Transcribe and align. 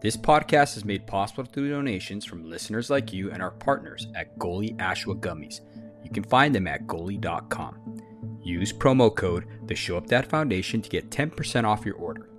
This 0.00 0.16
podcast 0.16 0.76
is 0.76 0.84
made 0.84 1.08
possible 1.08 1.44
through 1.44 1.70
donations 1.70 2.24
from 2.24 2.48
listeners 2.48 2.88
like 2.88 3.12
you 3.12 3.32
and 3.32 3.42
our 3.42 3.50
partners 3.50 4.06
at 4.14 4.38
Goli 4.38 4.76
Ashwa 4.76 5.18
Gummies. 5.18 5.60
You 6.04 6.10
can 6.10 6.22
find 6.22 6.54
them 6.54 6.68
at 6.68 6.86
goli.com. 6.86 8.00
Use 8.40 8.72
promo 8.72 9.12
code 9.12 9.46
the 9.66 9.74
Show 9.74 9.96
Up 9.96 10.06
Dad 10.06 10.28
Foundation 10.28 10.80
to 10.82 10.88
get 10.88 11.10
10% 11.10 11.64
off 11.64 11.84
your 11.84 11.96
order. 11.96 12.30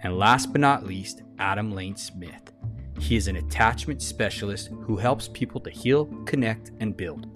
And 0.03 0.17
last 0.17 0.51
but 0.51 0.61
not 0.61 0.85
least, 0.85 1.23
Adam 1.39 1.71
Lane 1.71 1.95
Smith. 1.95 2.53
He 2.99 3.15
is 3.15 3.27
an 3.27 3.37
attachment 3.37 4.01
specialist 4.01 4.69
who 4.83 4.97
helps 4.97 5.27
people 5.27 5.61
to 5.61 5.69
heal, 5.69 6.05
connect, 6.25 6.71
and 6.79 6.95
build. 6.95 7.27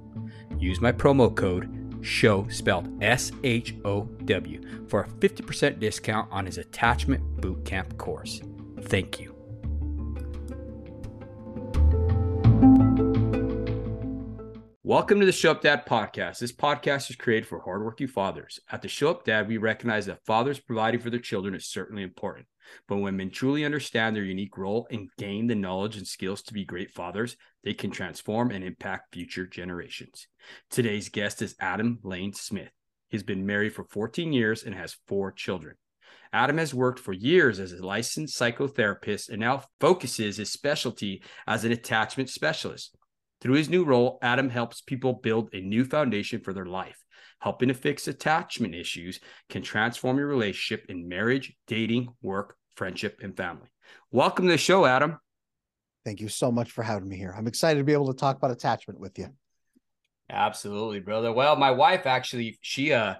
Use 0.59 0.79
my 0.79 0.91
promo 0.91 1.35
code 1.35 1.69
show 2.01 2.47
spelled 2.49 3.01
S 3.03 3.31
H 3.43 3.75
O 3.85 4.03
W 4.25 4.61
for 4.87 5.01
a 5.01 5.07
50% 5.07 5.79
discount 5.79 6.31
on 6.31 6.45
his 6.45 6.57
attachment 6.57 7.37
bootcamp 7.37 7.97
course. 7.97 8.41
Thank 8.81 9.19
you. 9.19 9.35
Welcome 14.83 15.21
to 15.21 15.25
the 15.25 15.31
Show 15.31 15.51
Up 15.51 15.61
Dad 15.61 15.85
podcast. 15.85 16.39
This 16.39 16.51
podcast 16.51 17.09
is 17.09 17.15
created 17.15 17.47
for 17.47 17.61
hardworking 17.61 18.07
fathers. 18.07 18.59
At 18.69 18.81
the 18.81 18.89
Show 18.89 19.09
Up 19.09 19.23
Dad, 19.23 19.47
we 19.47 19.55
recognize 19.55 20.07
that 20.07 20.25
fathers 20.25 20.59
providing 20.59 20.99
for 20.99 21.09
their 21.09 21.17
children 21.17 21.55
is 21.55 21.67
certainly 21.67 22.03
important. 22.03 22.45
But 22.87 22.97
when 22.97 23.17
men 23.17 23.29
truly 23.29 23.65
understand 23.65 24.15
their 24.15 24.23
unique 24.23 24.57
role 24.57 24.87
and 24.91 25.09
gain 25.17 25.47
the 25.47 25.55
knowledge 25.55 25.97
and 25.97 26.07
skills 26.07 26.41
to 26.43 26.53
be 26.53 26.65
great 26.65 26.91
fathers, 26.91 27.35
they 27.63 27.73
can 27.73 27.91
transform 27.91 28.51
and 28.51 28.63
impact 28.63 29.13
future 29.13 29.45
generations. 29.45 30.27
Today's 30.69 31.09
guest 31.09 31.41
is 31.41 31.55
Adam 31.59 31.99
Lane 32.03 32.33
Smith. 32.33 32.71
He's 33.09 33.23
been 33.23 33.45
married 33.45 33.73
for 33.73 33.83
14 33.83 34.31
years 34.31 34.63
and 34.63 34.73
has 34.73 34.97
four 35.07 35.31
children. 35.31 35.75
Adam 36.33 36.57
has 36.57 36.73
worked 36.73 36.99
for 36.99 37.11
years 37.11 37.59
as 37.59 37.73
a 37.73 37.85
licensed 37.85 38.39
psychotherapist 38.39 39.29
and 39.29 39.39
now 39.39 39.63
focuses 39.79 40.37
his 40.37 40.51
specialty 40.51 41.21
as 41.45 41.65
an 41.65 41.73
attachment 41.73 42.29
specialist. 42.29 42.95
Through 43.41 43.55
his 43.55 43.69
new 43.69 43.83
role, 43.83 44.17
Adam 44.21 44.49
helps 44.49 44.81
people 44.81 45.13
build 45.13 45.49
a 45.53 45.61
new 45.61 45.83
foundation 45.83 46.39
for 46.39 46.53
their 46.53 46.65
life. 46.65 47.03
Helping 47.39 47.69
to 47.69 47.73
fix 47.73 48.07
attachment 48.07 48.75
issues 48.75 49.19
can 49.49 49.63
transform 49.63 50.17
your 50.19 50.27
relationship 50.27 50.85
in 50.89 51.09
marriage, 51.09 51.53
dating, 51.67 52.09
work, 52.21 52.55
friendship, 52.81 53.19
and 53.21 53.37
family. 53.37 53.67
Welcome 54.11 54.47
to 54.47 54.53
the 54.53 54.57
show, 54.57 54.87
Adam. 54.87 55.19
Thank 56.03 56.19
you 56.19 56.29
so 56.29 56.51
much 56.51 56.71
for 56.71 56.81
having 56.81 57.07
me 57.07 57.15
here. 57.15 57.31
I'm 57.37 57.45
excited 57.45 57.77
to 57.77 57.85
be 57.85 57.93
able 57.93 58.11
to 58.11 58.17
talk 58.17 58.37
about 58.37 58.49
attachment 58.49 58.99
with 58.99 59.19
you. 59.19 59.27
Absolutely, 60.31 60.99
brother. 60.99 61.31
Well, 61.31 61.55
my 61.55 61.69
wife 61.69 62.07
actually, 62.07 62.57
she 62.61 62.91
uh 62.91 63.17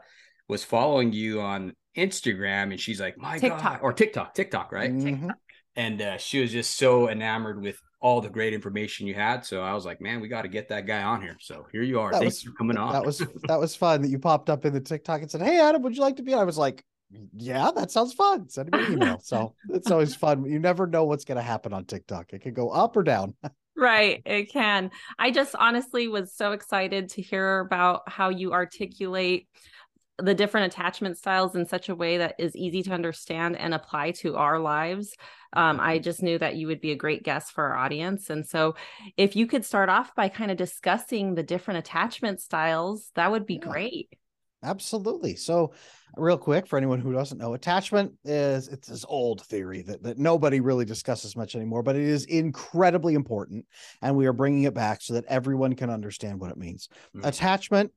was 0.48 0.64
following 0.64 1.14
you 1.14 1.42
on 1.42 1.76
Instagram 1.96 2.72
and 2.72 2.80
she's 2.80 3.00
like, 3.00 3.20
my 3.20 3.38
TikTok. 3.38 3.62
God, 3.62 3.80
or 3.84 3.94
TikTok, 3.94 4.34
TikTok, 4.34 4.72
right? 4.72 4.92
Mm-hmm. 4.92 5.30
And 5.76 6.02
uh, 6.02 6.18
she 6.18 6.40
was 6.40 6.52
just 6.52 6.76
so 6.76 7.08
enamored 7.08 7.62
with 7.62 7.80
all 8.00 8.20
the 8.20 8.30
great 8.32 8.56
information 8.56 9.06
you 9.06 9.14
had. 9.14 9.46
So 9.46 9.62
I 9.62 9.76
was 9.76 9.86
like, 9.86 10.02
man, 10.02 10.22
we 10.22 10.28
got 10.28 10.42
to 10.42 10.48
get 10.48 10.70
that 10.70 10.88
guy 10.88 11.04
on 11.04 11.22
here. 11.22 11.38
So 11.40 11.68
here 11.72 11.84
you 11.84 12.00
are. 12.00 12.12
That 12.12 12.22
Thanks 12.22 12.38
was, 12.38 12.44
for 12.46 12.58
coming 12.58 12.78
on. 12.78 12.94
That 12.94 13.06
was 13.06 13.20
that 13.48 13.60
was 13.60 13.76
fun 13.76 14.02
that 14.02 14.08
you 14.08 14.18
popped 14.18 14.50
up 14.50 14.66
in 14.66 14.74
the 14.74 14.82
TikTok 14.82 15.22
and 15.22 15.30
said, 15.30 15.44
Hey 15.44 15.60
Adam, 15.60 15.84
would 15.84 15.96
you 15.96 16.02
like 16.02 16.16
to 16.16 16.24
be 16.24 16.34
on? 16.34 16.40
I 16.40 16.46
was 16.46 16.58
like, 16.58 16.84
yeah, 17.36 17.72
that 17.76 17.92
sounds 17.92 18.14
fun. 18.14 18.50
Send 18.50 18.72
me 18.72 18.86
an 18.86 18.94
email. 18.94 19.20
So 19.20 19.56
it's 19.70 19.92
always 19.92 20.16
fun. 20.16 20.46
You 20.46 20.60
never 20.60 20.88
know 20.88 21.06
what's 21.06 21.26
going 21.26 21.38
to 21.38 21.42
happen 21.44 21.74
on 21.74 21.86
TikTok. 21.86 22.34
It 22.34 22.40
could 22.40 22.56
go 22.56 22.70
up 22.70 22.96
or 22.96 23.04
down. 23.04 23.36
right. 23.78 24.22
It 24.26 24.52
can. 24.52 24.92
I 25.18 25.32
just 25.32 25.56
honestly 25.56 26.08
was 26.08 26.34
so 26.34 26.52
excited 26.52 27.10
to 27.10 27.22
hear 27.22 27.60
about 27.60 28.04
how 28.08 28.30
you 28.30 28.54
articulate 28.54 29.48
the 30.18 30.34
different 30.36 30.72
attachment 30.72 31.18
styles 31.18 31.56
in 31.56 31.66
such 31.66 31.90
a 31.90 31.96
way 31.96 32.18
that 32.18 32.36
is 32.38 32.56
easy 32.56 32.84
to 32.84 32.92
understand 32.92 33.58
and 33.58 33.74
apply 33.74 34.12
to 34.12 34.36
our 34.36 34.60
lives. 34.60 35.16
Um, 35.54 35.80
I 35.80 36.00
just 36.00 36.22
knew 36.22 36.38
that 36.38 36.56
you 36.56 36.68
would 36.68 36.80
be 36.80 36.92
a 36.92 36.96
great 36.96 37.24
guest 37.24 37.52
for 37.52 37.66
our 37.66 37.76
audience. 37.76 38.30
And 38.30 38.46
so, 38.46 38.76
if 39.18 39.36
you 39.36 39.48
could 39.48 39.66
start 39.66 39.90
off 39.90 40.16
by 40.16 40.30
kind 40.30 40.52
of 40.52 40.58
discussing 40.58 41.36
the 41.36 41.44
different 41.44 41.80
attachment 41.80 42.40
styles, 42.40 43.12
that 43.16 43.32
would 43.32 43.46
be 43.46 43.56
yeah. 43.56 43.70
great. 43.70 44.10
Absolutely. 44.64 45.36
So, 45.36 45.74
real 46.18 46.38
quick 46.38 46.68
for 46.68 46.78
anyone 46.78 47.00
who 47.00 47.14
doesn't 47.14 47.38
know, 47.38 47.54
attachment 47.54 48.14
is 48.24 48.68
it's 48.68 48.88
this 48.88 49.06
old 49.08 49.42
theory 49.42 49.82
that, 49.84 50.04
that 50.04 50.18
nobody 50.18 50.60
really 50.60 50.86
discusses 50.86 51.36
much 51.36 51.56
anymore, 51.56 51.84
but 51.84 51.96
it 51.96 52.04
is 52.04 52.26
incredibly 52.26 53.14
important. 53.14 53.66
And 54.02 54.16
we 54.16 54.28
are 54.28 54.34
bringing 54.34 54.64
it 54.64 54.74
back 54.74 55.02
so 55.02 55.14
that 55.14 55.26
everyone 55.28 55.76
can 55.76 55.90
understand 55.90 56.40
what 56.40 56.52
it 56.52 56.58
means. 56.58 56.90
Mm-hmm. 57.16 57.28
Attachment 57.28 57.92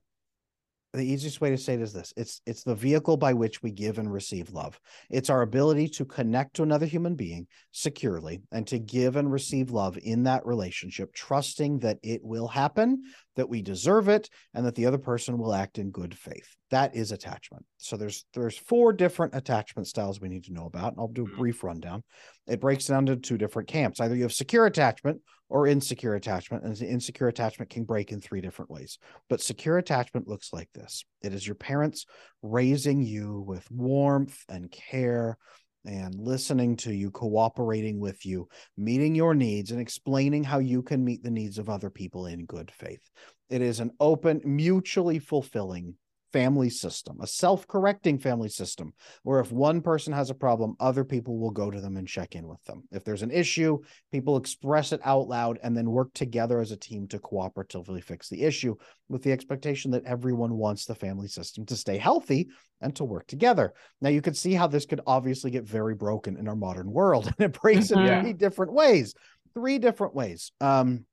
the 0.94 1.04
easiest 1.04 1.40
way 1.40 1.50
to 1.50 1.58
say 1.58 1.74
it 1.74 1.80
is 1.80 1.92
this 1.92 2.12
it's 2.16 2.40
it's 2.46 2.62
the 2.62 2.74
vehicle 2.74 3.16
by 3.16 3.32
which 3.32 3.62
we 3.62 3.72
give 3.72 3.98
and 3.98 4.12
receive 4.12 4.50
love 4.50 4.78
it's 5.10 5.28
our 5.28 5.42
ability 5.42 5.88
to 5.88 6.04
connect 6.04 6.54
to 6.54 6.62
another 6.62 6.86
human 6.86 7.16
being 7.16 7.46
securely 7.72 8.40
and 8.52 8.66
to 8.66 8.78
give 8.78 9.16
and 9.16 9.30
receive 9.30 9.70
love 9.70 9.98
in 10.02 10.22
that 10.22 10.46
relationship 10.46 11.12
trusting 11.12 11.80
that 11.80 11.98
it 12.02 12.20
will 12.22 12.46
happen 12.46 13.02
that 13.34 13.48
we 13.48 13.60
deserve 13.60 14.08
it 14.08 14.30
and 14.54 14.64
that 14.64 14.76
the 14.76 14.86
other 14.86 14.98
person 14.98 15.36
will 15.36 15.52
act 15.52 15.78
in 15.78 15.90
good 15.90 16.16
faith 16.16 16.56
that 16.74 16.96
is 16.96 17.12
attachment. 17.12 17.64
So 17.76 17.96
there's 17.96 18.24
there's 18.34 18.58
four 18.58 18.92
different 18.92 19.36
attachment 19.36 19.86
styles 19.86 20.20
we 20.20 20.28
need 20.28 20.44
to 20.44 20.52
know 20.52 20.66
about 20.66 20.92
and 20.92 21.00
i'll 21.00 21.06
do 21.06 21.22
a 21.22 21.26
mm-hmm. 21.26 21.36
brief 21.36 21.62
rundown. 21.62 22.02
It 22.48 22.60
breaks 22.60 22.86
down 22.86 23.06
to 23.06 23.16
two 23.16 23.38
different 23.38 23.68
camps. 23.68 24.00
Either 24.00 24.16
you 24.16 24.24
have 24.24 24.32
secure 24.32 24.66
attachment 24.66 25.20
or 25.48 25.68
insecure 25.68 26.16
attachment 26.16 26.64
and 26.64 26.76
the 26.76 26.88
insecure 26.88 27.28
attachment 27.28 27.70
can 27.70 27.84
break 27.84 28.10
in 28.10 28.20
three 28.20 28.40
different 28.40 28.72
ways. 28.72 28.98
But 29.28 29.40
secure 29.40 29.78
attachment 29.78 30.26
looks 30.26 30.52
like 30.52 30.68
this. 30.74 31.04
It 31.22 31.32
is 31.32 31.46
your 31.46 31.54
parents 31.54 32.06
raising 32.42 33.02
you 33.02 33.44
with 33.46 33.70
warmth 33.70 34.36
and 34.48 34.68
care 34.70 35.38
and 35.86 36.14
listening 36.18 36.76
to 36.78 36.92
you, 36.92 37.10
cooperating 37.10 38.00
with 38.00 38.26
you, 38.26 38.48
meeting 38.76 39.14
your 39.14 39.34
needs, 39.34 39.70
and 39.70 39.80
explaining 39.80 40.42
how 40.42 40.58
you 40.58 40.82
can 40.82 41.04
meet 41.04 41.22
the 41.22 41.30
needs 41.30 41.58
of 41.58 41.68
other 41.68 41.90
people 41.90 42.26
in 42.26 42.46
good 42.46 42.70
faith. 42.70 43.06
It 43.50 43.60
is 43.62 43.80
an 43.80 43.92
open, 44.00 44.40
mutually 44.44 45.18
fulfilling 45.18 45.94
family 46.34 46.68
system, 46.68 47.16
a 47.20 47.28
self 47.28 47.64
correcting 47.68 48.18
family 48.18 48.48
system, 48.48 48.92
where 49.22 49.38
if 49.38 49.52
one 49.52 49.80
person 49.80 50.12
has 50.12 50.30
a 50.30 50.34
problem, 50.34 50.74
other 50.80 51.04
people 51.04 51.38
will 51.38 51.52
go 51.52 51.70
to 51.70 51.80
them 51.80 51.96
and 51.96 52.08
check 52.08 52.34
in 52.34 52.48
with 52.48 52.62
them. 52.64 52.82
If 52.90 53.04
there's 53.04 53.22
an 53.22 53.30
issue, 53.30 53.78
people 54.10 54.36
express 54.36 54.90
it 54.90 55.00
out 55.04 55.28
loud 55.28 55.60
and 55.62 55.76
then 55.76 55.88
work 55.88 56.12
together 56.12 56.58
as 56.58 56.72
a 56.72 56.76
team 56.76 57.06
to 57.08 57.20
cooperatively 57.20 58.02
fix 58.02 58.28
the 58.28 58.42
issue 58.42 58.74
with 59.08 59.22
the 59.22 59.30
expectation 59.30 59.92
that 59.92 60.04
everyone 60.06 60.54
wants 60.54 60.86
the 60.86 60.94
family 60.96 61.28
system 61.28 61.64
to 61.66 61.76
stay 61.76 61.98
healthy 61.98 62.48
and 62.80 62.96
to 62.96 63.04
work 63.04 63.28
together. 63.28 63.72
Now, 64.00 64.08
you 64.08 64.20
can 64.20 64.34
see 64.34 64.54
how 64.54 64.66
this 64.66 64.86
could 64.86 65.02
obviously 65.06 65.52
get 65.52 65.68
very 65.68 65.94
broken 65.94 66.36
in 66.36 66.48
our 66.48 66.56
modern 66.56 66.90
world, 66.90 67.26
and 67.38 67.46
it 67.46 67.60
breaks 67.60 67.92
in 67.92 67.98
mm-hmm. 67.98 68.22
three 68.22 68.32
different 68.32 68.72
ways. 68.72 69.14
Three 69.54 69.78
different 69.78 70.16
ways. 70.16 70.50
Um, 70.60 71.04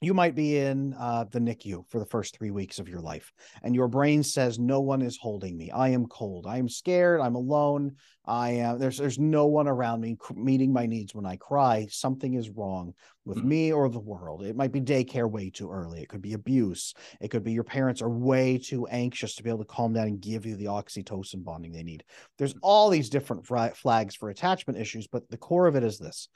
you 0.00 0.12
might 0.12 0.34
be 0.34 0.58
in 0.58 0.94
uh, 0.98 1.24
the 1.30 1.38
NICU 1.38 1.84
for 1.88 1.98
the 1.98 2.06
first 2.06 2.36
three 2.36 2.50
weeks 2.50 2.78
of 2.78 2.88
your 2.88 3.00
life, 3.00 3.32
and 3.62 3.74
your 3.74 3.88
brain 3.88 4.22
says, 4.22 4.58
"No 4.58 4.80
one 4.80 5.02
is 5.02 5.16
holding 5.16 5.56
me. 5.56 5.70
I 5.70 5.88
am 5.88 6.06
cold. 6.06 6.46
I 6.46 6.58
am 6.58 6.68
scared. 6.68 7.20
I'm 7.20 7.34
alone. 7.34 7.96
I 8.26 8.50
am 8.50 8.78
there's 8.78 8.98
there's 8.98 9.18
no 9.18 9.46
one 9.46 9.68
around 9.68 10.00
me 10.00 10.16
meeting 10.34 10.72
my 10.72 10.86
needs 10.86 11.14
when 11.14 11.24
I 11.24 11.36
cry. 11.36 11.86
Something 11.90 12.34
is 12.34 12.50
wrong 12.50 12.92
with 13.24 13.38
mm-hmm. 13.38 13.48
me 13.48 13.72
or 13.72 13.88
the 13.88 14.00
world. 14.00 14.42
It 14.42 14.56
might 14.56 14.72
be 14.72 14.80
daycare 14.80 15.30
way 15.30 15.50
too 15.50 15.70
early. 15.70 16.02
It 16.02 16.08
could 16.08 16.22
be 16.22 16.32
abuse. 16.32 16.92
It 17.20 17.28
could 17.30 17.44
be 17.44 17.52
your 17.52 17.64
parents 17.64 18.02
are 18.02 18.10
way 18.10 18.58
too 18.58 18.86
anxious 18.88 19.36
to 19.36 19.44
be 19.44 19.50
able 19.50 19.60
to 19.60 19.64
calm 19.64 19.92
down 19.92 20.08
and 20.08 20.20
give 20.20 20.44
you 20.44 20.56
the 20.56 20.66
oxytocin 20.66 21.44
bonding 21.44 21.72
they 21.72 21.84
need. 21.84 22.04
There's 22.36 22.54
all 22.62 22.90
these 22.90 23.10
different 23.10 23.46
flags 23.46 24.16
for 24.16 24.28
attachment 24.28 24.78
issues, 24.78 25.06
but 25.06 25.28
the 25.30 25.38
core 25.38 25.68
of 25.68 25.76
it 25.76 25.84
is 25.84 25.98
this: 25.98 26.28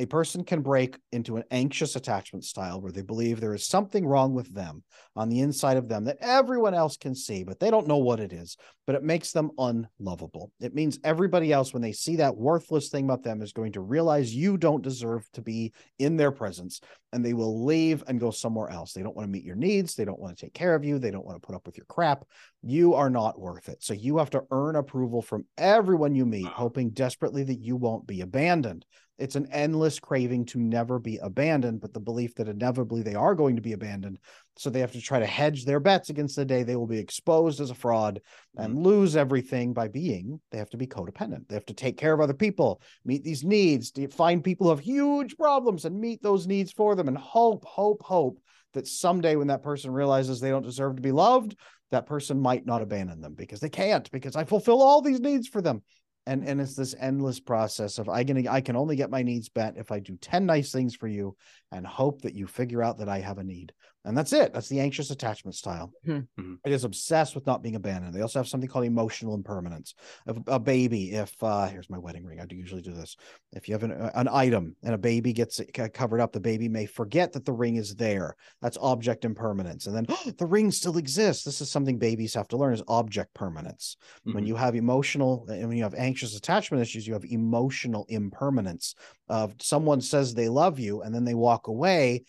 a 0.00 0.06
person 0.06 0.42
can 0.42 0.62
break 0.62 0.98
into 1.12 1.36
an 1.36 1.44
anxious 1.50 1.94
attachment 1.94 2.42
style 2.42 2.80
where 2.80 2.90
they 2.90 3.02
believe 3.02 3.38
there 3.38 3.54
is 3.54 3.66
something 3.66 4.06
wrong 4.06 4.34
with 4.34 4.52
them 4.54 4.82
on 5.14 5.28
the 5.28 5.40
inside 5.40 5.76
of 5.76 5.88
them 5.88 6.04
that 6.04 6.16
everyone 6.22 6.72
else 6.72 6.96
can 6.96 7.14
see, 7.14 7.44
but 7.44 7.60
they 7.60 7.70
don't 7.70 7.86
know 7.86 7.98
what 7.98 8.18
it 8.18 8.32
is. 8.32 8.56
But 8.86 8.96
it 8.96 9.02
makes 9.02 9.30
them 9.30 9.50
unlovable. 9.58 10.52
It 10.58 10.74
means 10.74 10.98
everybody 11.04 11.52
else, 11.52 11.74
when 11.74 11.82
they 11.82 11.92
see 11.92 12.16
that 12.16 12.34
worthless 12.34 12.88
thing 12.88 13.04
about 13.04 13.22
them, 13.22 13.42
is 13.42 13.52
going 13.52 13.72
to 13.72 13.82
realize 13.82 14.34
you 14.34 14.56
don't 14.56 14.82
deserve 14.82 15.30
to 15.34 15.42
be 15.42 15.74
in 15.98 16.16
their 16.16 16.32
presence 16.32 16.80
and 17.12 17.24
they 17.24 17.34
will 17.34 17.64
leave 17.64 18.02
and 18.06 18.18
go 18.20 18.30
somewhere 18.30 18.70
else. 18.70 18.92
They 18.92 19.02
don't 19.02 19.14
want 19.14 19.28
to 19.28 19.32
meet 19.32 19.44
your 19.44 19.56
needs. 19.56 19.94
They 19.94 20.04
don't 20.04 20.18
want 20.18 20.36
to 20.36 20.46
take 20.46 20.54
care 20.54 20.74
of 20.74 20.84
you. 20.84 20.98
They 20.98 21.10
don't 21.10 21.26
want 21.26 21.40
to 21.40 21.46
put 21.46 21.54
up 21.54 21.66
with 21.66 21.76
your 21.76 21.86
crap. 21.86 22.24
You 22.62 22.94
are 22.94 23.10
not 23.10 23.38
worth 23.38 23.68
it. 23.68 23.82
So 23.82 23.94
you 23.94 24.18
have 24.18 24.30
to 24.30 24.44
earn 24.50 24.76
approval 24.76 25.20
from 25.20 25.44
everyone 25.58 26.14
you 26.14 26.24
meet, 26.24 26.46
hoping 26.46 26.90
desperately 26.90 27.42
that 27.44 27.60
you 27.60 27.76
won't 27.76 28.06
be 28.06 28.22
abandoned. 28.22 28.86
It's 29.20 29.36
an 29.36 29.48
endless 29.52 30.00
craving 30.00 30.46
to 30.46 30.58
never 30.58 30.98
be 30.98 31.18
abandoned, 31.18 31.82
but 31.82 31.92
the 31.92 32.00
belief 32.00 32.34
that 32.36 32.48
inevitably 32.48 33.02
they 33.02 33.14
are 33.14 33.34
going 33.34 33.54
to 33.56 33.62
be 33.62 33.74
abandoned. 33.74 34.18
So 34.56 34.70
they 34.70 34.80
have 34.80 34.92
to 34.92 35.00
try 35.00 35.20
to 35.20 35.26
hedge 35.26 35.66
their 35.66 35.78
bets 35.78 36.08
against 36.08 36.36
the 36.36 36.44
day 36.46 36.62
they 36.62 36.74
will 36.74 36.86
be 36.86 36.98
exposed 36.98 37.60
as 37.60 37.70
a 37.70 37.74
fraud 37.74 38.22
and 38.56 38.74
mm-hmm. 38.74 38.82
lose 38.82 39.16
everything 39.16 39.74
by 39.74 39.88
being. 39.88 40.40
They 40.50 40.58
have 40.58 40.70
to 40.70 40.78
be 40.78 40.86
codependent. 40.86 41.48
They 41.48 41.54
have 41.54 41.66
to 41.66 41.74
take 41.74 41.98
care 41.98 42.14
of 42.14 42.20
other 42.20 42.34
people, 42.34 42.80
meet 43.04 43.22
these 43.22 43.44
needs, 43.44 43.92
find 44.10 44.42
people 44.42 44.66
who 44.66 44.70
have 44.70 44.80
huge 44.80 45.36
problems 45.36 45.84
and 45.84 46.00
meet 46.00 46.22
those 46.22 46.46
needs 46.46 46.72
for 46.72 46.94
them 46.94 47.06
and 47.06 47.18
hope, 47.18 47.64
hope, 47.66 48.02
hope 48.02 48.40
that 48.72 48.86
someday 48.86 49.36
when 49.36 49.48
that 49.48 49.62
person 49.62 49.90
realizes 49.90 50.40
they 50.40 50.50
don't 50.50 50.62
deserve 50.62 50.96
to 50.96 51.02
be 51.02 51.12
loved, 51.12 51.56
that 51.90 52.06
person 52.06 52.40
might 52.40 52.64
not 52.64 52.82
abandon 52.82 53.20
them 53.20 53.34
because 53.34 53.60
they 53.60 53.68
can't, 53.68 54.10
because 54.12 54.36
I 54.36 54.44
fulfill 54.44 54.80
all 54.80 55.02
these 55.02 55.20
needs 55.20 55.48
for 55.48 55.60
them 55.60 55.82
and 56.30 56.46
and 56.46 56.60
it's 56.60 56.76
this 56.76 56.94
endless 57.00 57.40
process 57.40 57.98
of 57.98 58.08
i 58.08 58.22
i 58.46 58.60
can 58.60 58.76
only 58.76 58.94
get 58.94 59.10
my 59.10 59.22
needs 59.22 59.50
met 59.54 59.76
if 59.76 59.90
i 59.90 59.98
do 59.98 60.16
10 60.16 60.46
nice 60.46 60.70
things 60.70 60.94
for 60.94 61.08
you 61.08 61.36
and 61.72 61.84
hope 61.84 62.22
that 62.22 62.34
you 62.34 62.46
figure 62.46 62.82
out 62.82 62.98
that 62.98 63.08
i 63.08 63.18
have 63.18 63.38
a 63.38 63.44
need 63.44 63.72
and 64.04 64.16
that's 64.16 64.32
it. 64.32 64.54
That's 64.54 64.68
the 64.68 64.80
anxious 64.80 65.10
attachment 65.10 65.54
style. 65.54 65.92
Mm-hmm. 66.06 66.40
mm-hmm. 66.40 66.54
It 66.64 66.72
is 66.72 66.84
obsessed 66.84 67.34
with 67.34 67.46
not 67.46 67.62
being 67.62 67.74
abandoned. 67.74 68.14
They 68.14 68.22
also 68.22 68.38
have 68.38 68.48
something 68.48 68.68
called 68.68 68.86
emotional 68.86 69.34
impermanence. 69.34 69.94
If 70.26 70.38
a 70.46 70.58
baby, 70.58 71.12
if 71.12 71.34
uh, 71.42 71.66
here's 71.66 71.90
my 71.90 71.98
wedding 71.98 72.24
ring, 72.24 72.40
I 72.40 72.46
do 72.46 72.56
usually 72.56 72.82
do 72.82 72.94
this. 72.94 73.16
If 73.52 73.68
you 73.68 73.74
have 73.74 73.82
an, 73.82 73.92
an 73.92 74.28
item 74.28 74.74
and 74.82 74.94
a 74.94 74.98
baby 74.98 75.32
gets 75.32 75.60
covered 75.92 76.20
up, 76.20 76.32
the 76.32 76.40
baby 76.40 76.68
may 76.68 76.86
forget 76.86 77.32
that 77.32 77.44
the 77.44 77.52
ring 77.52 77.76
is 77.76 77.94
there. 77.94 78.36
That's 78.62 78.78
object 78.80 79.24
impermanence. 79.24 79.86
And 79.86 79.94
then 79.94 80.06
oh, 80.08 80.30
the 80.38 80.46
ring 80.46 80.70
still 80.70 80.96
exists. 80.96 81.44
This 81.44 81.60
is 81.60 81.70
something 81.70 81.98
babies 81.98 82.34
have 82.34 82.48
to 82.48 82.56
learn 82.56 82.72
is 82.72 82.82
object 82.88 83.34
permanence. 83.34 83.96
Mm-hmm. 84.26 84.34
When 84.34 84.46
you 84.46 84.56
have 84.56 84.74
emotional, 84.74 85.46
and 85.48 85.68
when 85.68 85.76
you 85.76 85.82
have 85.82 85.94
anxious 85.94 86.36
attachment 86.36 86.82
issues, 86.82 87.06
you 87.06 87.12
have 87.12 87.24
emotional 87.24 88.06
impermanence. 88.08 88.94
Of 89.28 89.54
someone 89.60 90.00
says 90.00 90.34
they 90.34 90.48
love 90.48 90.80
you 90.80 91.02
and 91.02 91.14
then 91.14 91.24
they 91.24 91.34
walk 91.34 91.68
away 91.68 92.24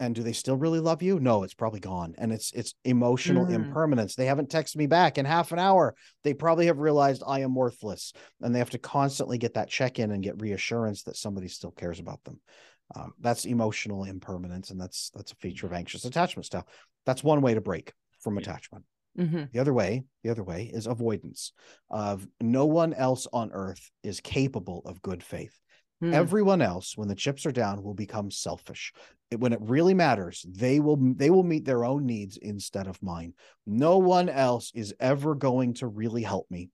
and 0.00 0.14
do 0.14 0.22
they 0.22 0.32
still 0.32 0.56
really 0.56 0.80
love 0.80 1.02
you? 1.02 1.18
No 1.20 1.42
it's 1.42 1.54
probably 1.54 1.80
gone 1.80 2.14
and 2.18 2.32
it's 2.32 2.52
it's 2.52 2.74
emotional 2.84 3.46
mm. 3.46 3.54
impermanence. 3.54 4.14
They 4.14 4.26
haven't 4.26 4.50
texted 4.50 4.76
me 4.76 4.86
back 4.86 5.18
in 5.18 5.24
half 5.24 5.52
an 5.52 5.58
hour. 5.58 5.94
They 6.24 6.34
probably 6.34 6.66
have 6.66 6.78
realized 6.78 7.22
i 7.26 7.40
am 7.40 7.54
worthless 7.54 8.12
and 8.40 8.54
they 8.54 8.58
have 8.58 8.70
to 8.70 8.78
constantly 8.78 9.38
get 9.38 9.54
that 9.54 9.68
check 9.68 9.98
in 9.98 10.10
and 10.10 10.22
get 10.22 10.40
reassurance 10.40 11.02
that 11.04 11.16
somebody 11.16 11.48
still 11.48 11.72
cares 11.72 12.00
about 12.00 12.22
them. 12.24 12.40
Um, 12.94 13.12
that's 13.20 13.44
emotional 13.44 14.04
impermanence 14.04 14.70
and 14.70 14.80
that's 14.80 15.10
that's 15.14 15.32
a 15.32 15.36
feature 15.36 15.66
of 15.66 15.72
anxious 15.72 16.04
attachment 16.04 16.46
style. 16.46 16.66
That's 17.04 17.24
one 17.24 17.40
way 17.40 17.54
to 17.54 17.60
break 17.60 17.92
from 18.20 18.34
yeah. 18.34 18.40
attachment. 18.40 18.84
Mm-hmm. 19.18 19.44
the 19.52 19.58
other 19.58 19.74
way 19.74 20.04
the 20.22 20.30
other 20.30 20.44
way 20.44 20.70
is 20.72 20.86
avoidance 20.86 21.52
of 21.90 22.28
no 22.40 22.66
one 22.66 22.94
else 22.94 23.26
on 23.32 23.50
earth 23.52 23.90
is 24.04 24.20
capable 24.20 24.80
of 24.84 25.02
good 25.02 25.24
faith 25.24 25.58
Hmm. 26.00 26.14
Everyone 26.14 26.62
else, 26.62 26.96
when 26.96 27.08
the 27.08 27.14
chips 27.14 27.44
are 27.44 27.52
down, 27.52 27.82
will 27.82 27.94
become 27.94 28.30
selfish. 28.30 28.92
It, 29.30 29.40
when 29.40 29.52
it 29.52 29.60
really 29.60 29.94
matters, 29.94 30.44
they 30.48 30.80
will 30.80 30.96
they 30.96 31.30
will 31.30 31.42
meet 31.42 31.64
their 31.64 31.84
own 31.84 32.06
needs 32.06 32.36
instead 32.36 32.86
of 32.86 33.02
mine. 33.02 33.34
No 33.66 33.98
one 33.98 34.28
else 34.28 34.70
is 34.74 34.94
ever 35.00 35.34
going 35.34 35.74
to 35.74 35.86
really 35.86 36.22
help 36.22 36.46
me. 36.50 36.70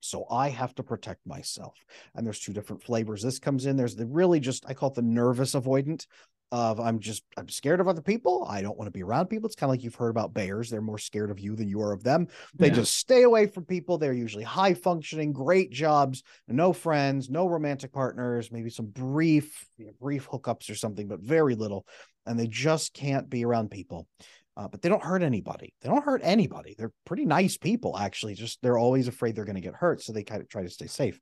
So 0.00 0.26
I 0.28 0.48
have 0.48 0.74
to 0.74 0.82
protect 0.82 1.24
myself. 1.26 1.76
And 2.14 2.26
there's 2.26 2.40
two 2.40 2.52
different 2.52 2.82
flavors. 2.82 3.22
This 3.22 3.38
comes 3.38 3.66
in. 3.66 3.76
There's 3.76 3.96
the 3.96 4.06
really 4.06 4.40
just 4.40 4.64
I 4.68 4.74
call 4.74 4.90
it 4.90 4.96
the 4.96 5.02
nervous 5.02 5.52
avoidant 5.52 6.06
of 6.52 6.78
I'm 6.78 7.00
just 7.00 7.24
I'm 7.36 7.48
scared 7.48 7.80
of 7.80 7.88
other 7.88 8.02
people. 8.02 8.46
I 8.48 8.60
don't 8.60 8.76
want 8.76 8.86
to 8.86 8.92
be 8.92 9.02
around 9.02 9.26
people. 9.28 9.46
It's 9.46 9.56
kind 9.56 9.68
of 9.68 9.72
like 9.72 9.82
you've 9.82 9.94
heard 9.94 10.10
about 10.10 10.34
bears. 10.34 10.68
They're 10.68 10.82
more 10.82 10.98
scared 10.98 11.30
of 11.30 11.40
you 11.40 11.56
than 11.56 11.66
you 11.66 11.80
are 11.80 11.92
of 11.92 12.04
them. 12.04 12.28
They 12.54 12.68
yeah. 12.68 12.74
just 12.74 12.94
stay 12.96 13.22
away 13.22 13.46
from 13.46 13.64
people. 13.64 13.96
They're 13.96 14.12
usually 14.12 14.44
high 14.44 14.74
functioning, 14.74 15.32
great 15.32 15.72
jobs, 15.72 16.22
no 16.46 16.74
friends, 16.74 17.30
no 17.30 17.46
romantic 17.46 17.90
partners, 17.90 18.52
maybe 18.52 18.68
some 18.68 18.86
brief 18.86 19.66
brief 19.98 20.28
hookups 20.28 20.70
or 20.70 20.74
something, 20.74 21.08
but 21.08 21.20
very 21.20 21.54
little. 21.54 21.86
And 22.26 22.38
they 22.38 22.46
just 22.46 22.92
can't 22.92 23.28
be 23.28 23.44
around 23.44 23.70
people. 23.70 24.06
Uh, 24.54 24.68
but 24.68 24.82
they 24.82 24.90
don't 24.90 25.02
hurt 25.02 25.22
anybody. 25.22 25.72
They 25.80 25.88
don't 25.88 26.04
hurt 26.04 26.20
anybody. 26.22 26.74
They're 26.76 26.92
pretty 27.06 27.24
nice 27.24 27.56
people, 27.56 27.96
actually. 27.96 28.34
Just 28.34 28.60
they're 28.60 28.76
always 28.76 29.08
afraid 29.08 29.34
they're 29.34 29.46
going 29.46 29.54
to 29.54 29.62
get 29.62 29.74
hurt, 29.74 30.02
so 30.02 30.12
they 30.12 30.24
kind 30.24 30.42
of 30.42 30.48
try 30.48 30.62
to 30.62 30.68
stay 30.68 30.86
safe. 30.86 31.18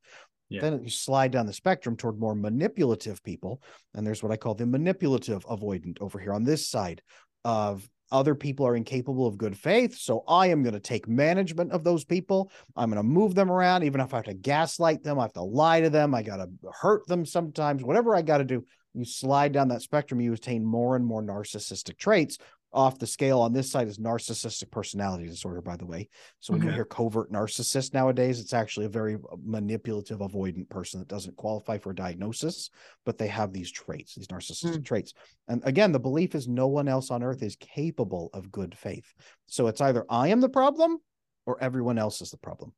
Yeah. 0.51 0.61
Then 0.61 0.83
you 0.83 0.91
slide 0.91 1.31
down 1.31 1.47
the 1.47 1.53
spectrum 1.53 1.97
toward 1.97 2.19
more 2.19 2.35
manipulative 2.35 3.23
people. 3.23 3.63
And 3.95 4.07
there's 4.07 4.23
what 4.23 4.33
I 4.33 4.37
call 4.37 4.55
the 4.55 4.67
manipulative 4.67 5.45
avoidant 5.47 5.99
over 6.01 6.19
here 6.19 6.33
on 6.33 6.45
this 6.45 6.69
side 6.69 7.01
of 7.45 7.89
other 8.13 8.35
people 8.35 8.67
are 8.67 8.75
incapable 8.75 9.27
of 9.27 9.39
good 9.39 9.57
faith. 9.57 9.97
So 9.97 10.25
I 10.27 10.49
am 10.49 10.65
going 10.65 10.75
to 10.75 10.81
take 10.81 11.07
management 11.07 11.71
of 11.71 11.85
those 11.85 12.05
people. 12.05 12.51
I'm 12.77 12.91
going 12.91 13.01
to 13.01 13.09
move 13.09 13.37
them 13.37 13.51
around, 13.51 13.85
even 13.85 14.01
if 14.01 14.13
I 14.13 14.17
have 14.17 14.25
to 14.27 14.35
gaslight 14.35 15.05
them, 15.05 15.19
I 15.19 15.23
have 15.23 15.33
to 15.35 15.43
lie 15.43 15.81
to 15.81 15.91
them, 15.91 16.15
I 16.15 16.23
got 16.23 16.39
to 16.39 16.49
hurt 16.73 17.07
them 17.07 17.25
sometimes, 17.25 17.85
whatever 17.85 18.17
I 18.17 18.23
got 18.23 18.39
to 18.39 18.45
do. 18.45 18.65
You 18.95 19.05
slide 19.05 19.53
down 19.53 19.69
that 19.69 19.83
spectrum, 19.83 20.21
you 20.21 20.33
attain 20.33 20.65
more 20.65 20.97
and 20.97 21.07
more 21.07 21.23
narcissistic 21.23 21.97
traits, 21.97 22.39
off 22.73 22.99
the 22.99 23.07
scale 23.07 23.41
on 23.41 23.53
this 23.53 23.71
side 23.71 23.89
is 23.89 23.99
narcissistic 23.99 24.71
personality 24.71 25.27
disorder, 25.27 25.61
by 25.61 25.77
the 25.77 25.87
way. 25.87 26.09
So 26.39 26.53
when 26.53 26.63
you 26.63 26.71
hear 26.71 26.85
covert 26.85 27.33
narcissist 27.33 27.93
nowadays, 27.93 28.39
it's 28.39 28.53
actually 28.53 28.87
a 28.87 28.91
very 28.91 29.15
uh, 29.15 29.37
manipulative, 29.45 30.21
avoidant 30.21 30.69
person 30.69 31.01
that 31.01 31.09
doesn't 31.09 31.37
qualify 31.37 31.79
for 31.79 31.91
a 31.91 31.95
diagnosis, 31.95 32.71
but 33.05 33.19
they 33.19 33.27
have 33.27 33.53
these 33.53 33.73
traits, 33.73 34.15
these 34.15 34.29
narcissistic 34.29 34.79
mm. 34.79 34.85
traits. 34.85 35.15
And 35.49 35.63
again, 35.65 35.91
the 35.91 35.99
belief 35.99 36.35
is 36.35 36.47
no 36.47 36.69
one 36.69 36.87
else 36.87 37.11
on 37.11 37.23
earth 37.23 37.43
is 37.43 37.57
capable 37.57 38.31
of 38.33 38.53
good 38.53 38.77
faith. 38.77 39.13
So 39.47 39.67
it's 39.67 39.81
either 39.81 40.05
I 40.09 40.29
am 40.29 40.41
the 40.41 40.49
problem 40.49 40.99
or 41.47 41.61
everyone 41.61 41.99
else 41.99 42.21
is 42.21 42.31
the 42.31 42.39
problem. 42.39 42.73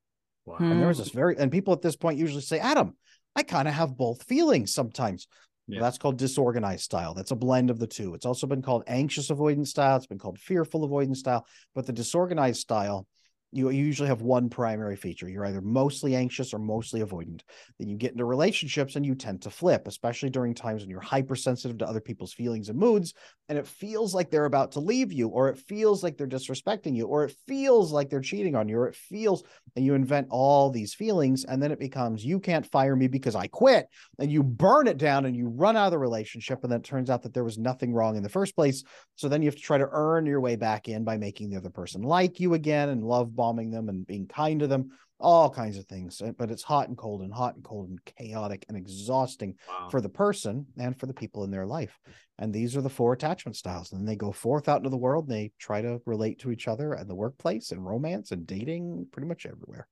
Wow. 0.47 0.57
And 0.59 0.81
there's 0.81 0.99
this 0.99 1.11
very, 1.11 1.37
and 1.37 1.53
people 1.53 1.73
at 1.75 1.83
this 1.83 1.97
point 1.97 2.19
usually 2.19 2.43
say, 2.43 2.59
Adam, 2.59 2.97
I 3.37 3.43
kind 3.43 3.69
of 3.69 3.75
have 3.75 3.97
both 3.97 4.25
feelings 4.25 4.75
sometimes. 4.75 5.29
Yeah. 5.67 5.81
That's 5.81 5.99
called 5.99 6.19
disorganized 6.19 6.83
style. 6.83 7.15
That's 7.15 7.31
a 7.31 7.37
blend 7.37 7.71
of 7.71 7.79
the 7.79 7.87
two. 7.87 8.15
It's 8.15 8.27
also 8.27 8.47
been 8.47 8.63
called 8.63 8.85
anxious 8.87 9.31
avoidance 9.31 9.71
style. 9.71 9.97
It's 9.97 10.07
been 10.07 10.19
called 10.19 10.39
fearful 10.39 10.85
avoidance 10.85 11.21
style. 11.21 11.47
But 11.75 11.87
the 11.87 11.93
disorganized 11.93 12.61
style 12.61 13.07
you, 13.53 13.69
usually 13.71 14.09
have 14.09 14.23
one 14.23 14.49
primary 14.49 14.97
feature. 14.97 15.29
You're 15.29 15.45
either 15.45 15.61
mostly 15.61 16.17
anxious 16.17 16.55
or 16.55 16.59
mostly 16.59 17.01
avoidant. 17.01 17.43
Then 17.79 17.89
you 17.89 17.97
get 17.97 18.13
into 18.13 18.25
relationships 18.25 18.97
and 18.97 19.05
you 19.05 19.15
tend 19.15 19.43
to 19.43 19.51
flip, 19.51 19.87
especially 19.87 20.31
during 20.31 20.55
times 20.55 20.83
when 20.83 20.91
you're 20.91 21.01
hypersensitive 21.01 21.79
to 21.79 21.87
other 21.87 22.01
people's 22.01 22.33
feelings 22.33 22.71
and 22.71 22.79
moods. 22.79 23.13
And 23.49 23.59
it 23.59 23.67
feels 23.67 24.15
like 24.15 24.31
they're 24.31 24.47
about 24.47 24.73
to 24.73 24.81
leave 24.81 25.13
you, 25.13 25.29
or 25.29 25.51
it 25.51 25.59
feels 25.59 26.03
like 26.03 26.17
they're 26.17 26.27
disrespecting 26.27 26.97
you, 26.97 27.07
or 27.07 27.25
it 27.25 27.37
feels 27.47 27.93
like 27.93 28.09
they're 28.09 28.21
cheating 28.21 28.57
on 28.57 28.69
you, 28.69 28.79
or 28.79 28.89
it 28.89 28.97
feels, 28.97 29.43
and 29.77 29.85
you 29.85 29.95
invent 29.95 30.29
all 30.31 30.71
these 30.71 30.95
feelings. 30.95 31.45
And 31.45 31.63
then 31.63 31.73
it 31.73 31.79
becomes, 31.79 32.25
you 32.25 32.41
can't 32.41 32.65
fire 32.65 32.97
me 32.97 33.09
because 33.09 33.35
I 33.35 33.49
quit. 33.49 33.87
And 34.19 34.33
you 34.33 34.43
burn 34.43 34.87
it 34.87 34.97
down 34.97 35.27
and 35.27 35.37
you 35.37 35.49
run 35.49 35.77
out 35.77 35.87
of 35.87 35.91
the 35.91 35.99
relationship. 35.99 36.61
And 36.63 36.73
then 36.73 36.81
it 36.81 36.85
turns 36.85 37.11
out 37.11 37.23
that 37.25 37.35
there 37.35 37.45
was 37.45 37.59
nothing 37.59 37.93
wrong 37.93 38.17
in 38.17 38.23
the 38.23 38.29
first 38.31 38.57
place. 38.57 38.83
So 39.17 39.29
then 39.29 39.43
you 39.43 39.49
have 39.49 39.57
to 39.57 39.63
try 39.63 39.77
to 39.77 39.89
earn 39.91 40.25
your 40.25 40.41
way 40.41 40.57
back 40.57 40.89
in 40.89 41.05
by 41.05 41.19
making 41.19 41.51
the 41.51 41.59
other 41.59 41.71
person 41.71 42.01
like 42.03 42.41
you 42.41 42.55
again 42.55 42.89
and 42.89 43.05
love 43.05 43.37
bombing 43.43 43.73
them 43.73 43.89
and 43.89 44.07
being 44.07 44.29
kind 44.29 44.61
to 44.61 44.69
them, 44.69 44.91
all 45.19 45.51
kinds 45.51 45.77
of 45.77 45.85
things. 45.87 46.23
Uh, 46.23 46.31
but 46.39 46.49
it's 46.49 46.63
hot 46.63 46.87
and 46.87 46.97
cold 46.97 47.23
and 47.23 47.35
hot 47.35 47.57
and 47.57 47.65
cold 47.65 47.89
and 47.89 47.99
chaotic 48.05 48.65
and 48.69 48.77
exhausting 48.77 49.57
wow. 49.69 49.89
for 49.91 50.01
the 50.01 50.09
person 50.09 50.65
and 50.79 50.97
for 50.97 51.07
the 51.07 51.13
people 51.13 51.43
in 51.43 51.51
their 51.51 51.67
life. 51.67 51.99
And 52.39 52.53
these 52.53 52.77
are 52.77 52.81
the 52.81 52.89
four 52.89 53.13
attachment 53.13 53.57
styles. 53.57 53.91
And 53.91 54.07
they 54.07 54.15
go 54.15 54.31
forth 54.31 54.69
out 54.69 54.77
into 54.77 54.91
the 54.91 54.97
world 54.97 55.25
and 55.29 55.37
they 55.37 55.51
try 55.59 55.83
to 55.83 56.01
relate 56.07 56.39
to 56.41 56.53
each 56.53 56.69
other 56.69 56.93
and 56.93 57.11
the 57.11 57.17
workplace 57.17 57.73
and 57.73 57.85
romance 57.85 58.31
and 58.31 58.47
dating 58.47 59.09
pretty 59.11 59.27
much 59.27 59.45
everywhere. 59.45 59.89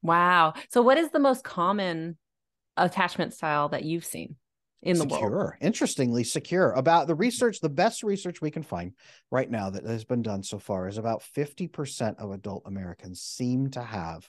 Wow. 0.00 0.54
So, 0.70 0.80
what 0.80 0.96
is 0.96 1.10
the 1.10 1.18
most 1.18 1.44
common 1.44 2.16
attachment 2.78 3.34
style 3.34 3.68
that 3.70 3.84
you've 3.84 4.06
seen 4.06 4.36
in 4.86 4.98
the 4.98 5.08
secure. 5.08 5.30
world. 5.30 5.52
Interestingly, 5.60 6.24
secure. 6.24 6.72
About 6.72 7.06
the 7.06 7.14
research, 7.14 7.60
the 7.60 7.68
best 7.68 8.02
research 8.02 8.40
we 8.40 8.50
can 8.50 8.62
find 8.62 8.92
right 9.30 9.50
now 9.50 9.70
that 9.70 9.84
has 9.84 10.04
been 10.04 10.22
done 10.22 10.42
so 10.42 10.58
far 10.58 10.88
is 10.88 10.98
about 10.98 11.22
50% 11.22 12.16
of 12.18 12.30
adult 12.30 12.62
Americans 12.66 13.20
seem 13.20 13.70
to 13.70 13.82
have 13.82 14.28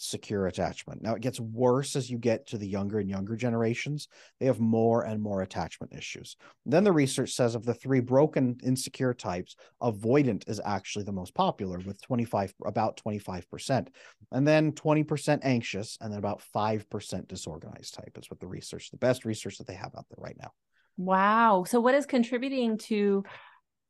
secure 0.00 0.46
attachment. 0.46 1.02
Now 1.02 1.14
it 1.14 1.22
gets 1.22 1.38
worse 1.38 1.94
as 1.94 2.10
you 2.10 2.18
get 2.18 2.46
to 2.48 2.58
the 2.58 2.66
younger 2.66 2.98
and 2.98 3.10
younger 3.10 3.36
generations. 3.36 4.08
They 4.38 4.46
have 4.46 4.60
more 4.60 5.02
and 5.02 5.22
more 5.22 5.42
attachment 5.42 5.92
issues. 5.92 6.36
Then 6.64 6.84
the 6.84 6.92
research 6.92 7.32
says 7.32 7.54
of 7.54 7.64
the 7.64 7.74
three 7.74 8.00
broken 8.00 8.56
insecure 8.62 9.12
types, 9.12 9.56
avoidant 9.82 10.48
is 10.48 10.60
actually 10.64 11.04
the 11.04 11.12
most 11.12 11.34
popular 11.34 11.78
with 11.78 12.00
25 12.02 12.54
about 12.64 13.00
25%. 13.04 13.88
And 14.32 14.48
then 14.48 14.72
20% 14.72 15.40
anxious 15.42 15.98
and 16.00 16.12
then 16.12 16.18
about 16.18 16.42
5% 16.54 17.28
disorganized 17.28 17.94
type 17.94 18.16
is 18.18 18.30
what 18.30 18.40
the 18.40 18.46
research, 18.46 18.90
the 18.90 18.96
best 18.96 19.24
research 19.24 19.58
that 19.58 19.66
they 19.66 19.74
have 19.74 19.94
out 19.96 20.06
there 20.08 20.22
right 20.22 20.36
now. 20.40 20.50
Wow. 20.96 21.64
So 21.66 21.80
what 21.80 21.94
is 21.94 22.06
contributing 22.06 22.78
to 22.78 23.24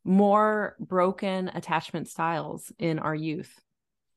more 0.05 0.77
broken 0.81 1.49
attachment 1.49 2.09
styles 2.09 2.73
in 2.79 2.99
our 2.99 3.15
youth? 3.15 3.53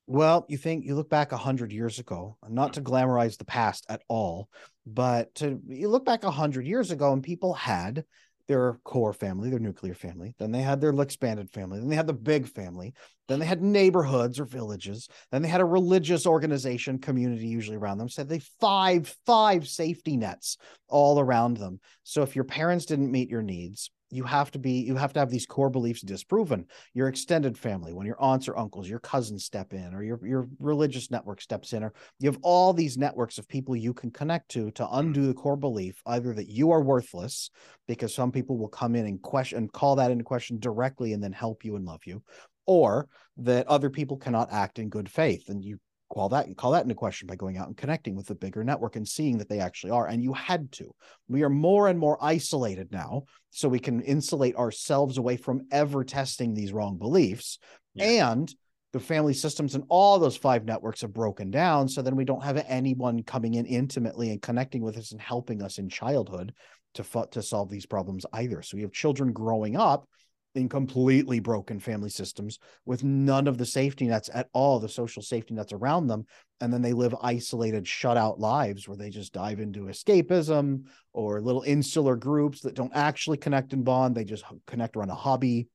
Well, 0.06 0.46
you 0.50 0.58
think 0.58 0.86
you 0.86 0.96
look 0.96 1.10
back 1.10 1.32
a 1.32 1.38
hundred 1.38 1.72
years 1.72 2.00
ago, 2.00 2.38
not 2.48 2.72
mm. 2.72 2.74
to 2.74 2.82
glamorize 2.82 3.38
the 3.38 3.46
past 3.46 3.86
at 3.90 4.02
all, 4.08 4.50
but 4.86 5.34
to 5.36 5.62
you 5.68 5.88
look 5.88 6.06
back 6.06 6.24
a 6.24 6.32
hundred 6.32 6.68
years 6.68 6.92
ago 6.92 7.14
and 7.14 7.24
people 7.24 7.54
had 7.54 8.04
their 8.48 8.74
core 8.84 9.14
family, 9.14 9.50
their 9.50 9.60
nuclear 9.60 9.94
family, 9.94 10.36
then 10.38 10.52
they 10.52 10.62
had 10.62 10.82
their 10.82 10.94
expanded 11.02 11.50
family, 11.50 11.80
then 11.80 11.88
they 11.88 11.96
had 11.96 12.08
the 12.08 12.14
big 12.14 12.48
family, 12.48 12.94
then 13.30 13.40
they 13.40 13.46
had 13.46 13.62
neighborhoods 13.62 14.40
or 14.40 14.46
villages, 14.46 15.08
then 15.32 15.42
they 15.42 15.48
had 15.48 15.62
a 15.62 15.66
religious 15.66 16.28
organization, 16.28 17.00
community 17.00 17.48
usually 17.48 17.78
around 17.78 17.98
them. 17.98 18.10
So 18.10 18.26
they 18.26 18.40
five, 18.60 19.16
five 19.26 19.68
safety 19.68 20.18
nets 20.18 20.58
all 20.90 21.20
around 21.20 21.58
them. 21.58 21.80
So 22.04 22.22
if 22.22 22.36
your 22.36 22.44
parents 22.44 22.86
didn't 22.86 23.12
meet 23.12 23.30
your 23.30 23.44
needs, 23.44 23.92
you 24.14 24.24
have 24.24 24.52
to 24.52 24.60
be 24.60 24.82
you 24.82 24.96
have 24.96 25.14
to 25.14 25.20
have 25.20 25.30
these 25.30 25.46
core 25.46 25.70
beliefs 25.70 26.02
disproven. 26.02 26.66
Your 26.94 27.08
extended 27.08 27.58
family 27.58 27.94
when 27.94 28.06
your 28.06 28.22
aunts 28.22 28.48
or 28.48 28.58
uncles 28.58 28.88
your 28.88 29.00
cousins 29.00 29.46
step 29.46 29.74
in 29.74 29.94
or 29.94 30.04
your 30.04 30.20
your 30.26 30.48
religious 30.60 31.10
network 31.10 31.42
steps 31.42 31.74
in 31.74 31.84
or 31.84 31.94
you 32.20 32.30
have 32.30 32.40
all 32.42 32.74
these 32.74 32.98
networks 32.98 33.38
of 33.38 33.48
people 33.48 33.76
you 33.76 33.94
can 33.94 34.12
connect 34.12 34.50
to 34.50 34.72
to 34.72 34.88
undo 34.92 35.28
the 35.28 35.34
core 35.34 35.58
belief 35.58 36.02
either 36.06 36.34
that 36.34 36.50
you 36.50 36.72
are 36.72 36.82
worthless 36.82 37.50
because 37.88 38.14
some 38.14 38.32
people 38.32 38.58
will 38.58 38.70
come 38.70 38.96
in 38.96 39.06
and 39.06 39.22
question 39.22 39.58
and 39.58 39.72
call 39.74 39.96
that 39.96 40.12
into 40.12 40.24
question 40.24 40.60
directly 40.60 41.14
and 41.14 41.24
then 41.24 41.34
help 41.34 41.66
you 41.66 41.76
and 41.76 41.86
love 41.86 42.02
you 42.06 42.22
or 42.66 43.08
that 43.38 43.68
other 43.68 43.90
people 43.90 44.18
cannot 44.18 44.52
act 44.52 44.80
in 44.80 44.90
good 44.90 45.10
faith 45.10 45.50
and 45.50 45.64
you 45.64 45.80
call 46.14 46.30
that 46.30 46.56
call 46.58 46.72
that 46.72 46.84
into 46.84 46.96
question 46.96 47.28
by 47.28 47.36
going 47.36 47.58
out 47.58 47.68
and 47.68 47.78
connecting 47.78 48.16
with 48.16 48.28
the 48.28 48.36
bigger 48.36 48.64
network 48.64 48.96
and 48.96 49.08
seeing 49.08 49.38
that 49.38 49.50
they 49.50 49.60
actually 49.60 49.92
are 49.92 50.08
and 50.08 50.24
you 50.24 50.34
had 50.34 50.72
to 50.72 50.94
we 51.28 51.44
are 51.44 51.50
more 51.50 51.88
and 51.88 51.98
more 51.98 52.18
isolated 52.22 52.92
now 52.92 53.24
so 53.50 53.68
we 53.68 53.80
can 53.80 54.02
insulate 54.02 54.56
ourselves 54.56 55.18
away 55.18 55.38
from 55.38 55.66
ever 55.72 56.04
testing 56.04 56.54
these 56.54 56.74
wrong 56.74 56.98
beliefs 56.98 57.58
yeah. 57.96 58.32
and 58.32 58.54
the 58.92 59.00
family 59.00 59.34
systems 59.34 59.74
and 59.74 59.84
all 59.90 60.20
those 60.20 60.38
five 60.38 60.66
networks 60.66 61.02
have 61.02 61.14
broken 61.14 61.50
down 61.50 61.90
so 61.90 62.02
then 62.02 62.16
we 62.16 62.26
don't 62.26 62.44
have 62.44 62.64
anyone 62.68 63.24
coming 63.24 63.56
in 63.56 63.66
intimately 63.66 64.30
and 64.30 64.42
connecting 64.42 64.84
with 64.84 64.98
us 64.98 65.12
and 65.12 65.22
helping 65.22 65.64
us 65.64 65.80
in 65.80 65.90
childhood 65.90 66.54
to 66.94 67.04
to 67.32 67.42
solve 67.42 67.70
these 67.70 67.88
problems 67.88 68.26
either 68.34 68.62
so 68.62 68.78
we 68.78 68.84
have 68.84 68.92
children 68.92 69.34
growing 69.34 69.76
up 69.76 70.08
in 70.56 70.70
completely 70.70 71.40
broken 71.40 71.80
family 71.80 72.10
systems 72.10 72.60
with 72.86 73.04
none 73.04 73.48
of 73.48 73.58
the 73.58 73.66
safety 73.66 74.06
nets 74.06 74.30
at 74.34 74.50
all, 74.54 74.80
the 74.80 74.90
social 74.90 75.22
safety 75.22 75.54
nets 75.54 75.74
around 75.74 76.08
them. 76.08 76.26
And 76.62 76.72
then 76.72 76.82
they 76.82 76.94
live 76.94 77.16
isolated, 77.22 77.88
shut 77.88 78.18
out 78.18 78.40
lives 78.40 78.88
where 78.88 78.98
they 78.98 79.10
just 79.10 79.34
dive 79.34 79.60
into 79.60 79.86
escapism 79.86 80.84
or 81.12 81.42
little 81.42 81.64
insular 81.64 82.16
groups 82.16 82.62
that 82.62 82.76
don't 82.76 82.96
actually 82.96 83.38
connect 83.38 83.74
and 83.74 83.84
bond. 83.84 84.16
They 84.16 84.24
just 84.24 84.46
connect 84.68 84.96
around 84.96 85.10
a 85.10 85.16
hobby 85.16 85.68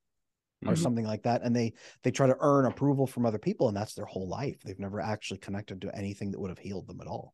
or 0.65 0.73
mm-hmm. 0.73 0.81
something 0.81 1.05
like 1.05 1.23
that. 1.23 1.41
And 1.43 1.55
they 1.55 1.73
they 2.03 2.11
try 2.11 2.27
to 2.27 2.37
earn 2.39 2.65
approval 2.65 3.05
from 3.05 3.25
other 3.25 3.37
people, 3.37 3.67
and 3.67 3.77
that's 3.77 3.93
their 3.93 4.05
whole 4.05 4.27
life. 4.27 4.57
They've 4.63 4.79
never 4.79 4.99
actually 4.99 5.39
connected 5.39 5.81
to 5.81 5.95
anything 5.95 6.31
that 6.31 6.39
would 6.39 6.49
have 6.49 6.59
healed 6.59 6.87
them 6.87 7.01
at 7.01 7.07
all. 7.07 7.33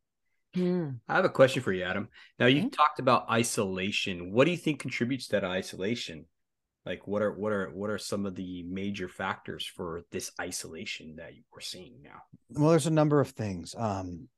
Mm. 0.55 0.99
I 1.07 1.15
have 1.15 1.25
a 1.25 1.29
question 1.29 1.61
for 1.61 1.73
you, 1.73 1.83
Adam. 1.83 2.09
Now 2.39 2.45
you 2.47 2.61
mm-hmm. 2.61 2.69
talked 2.69 2.99
about 2.99 3.29
isolation. 3.29 4.31
What 4.31 4.45
do 4.45 4.51
you 4.51 4.57
think 4.57 4.79
contributes 4.79 5.27
to 5.27 5.31
that 5.33 5.43
isolation? 5.43 6.25
Like 6.85 7.07
what 7.07 7.21
are 7.21 7.31
what 7.31 7.51
are 7.51 7.69
what 7.71 7.89
are 7.89 7.97
some 7.97 8.25
of 8.25 8.35
the 8.35 8.63
major 8.63 9.07
factors 9.07 9.65
for 9.65 10.03
this 10.11 10.31
isolation 10.39 11.15
that 11.17 11.31
we're 11.53 11.61
seeing 11.61 12.01
now? 12.03 12.21
Well 12.49 12.69
there's 12.69 12.87
a 12.87 12.91
number 12.91 13.19
of 13.19 13.29
things. 13.29 13.75
Um 13.77 14.29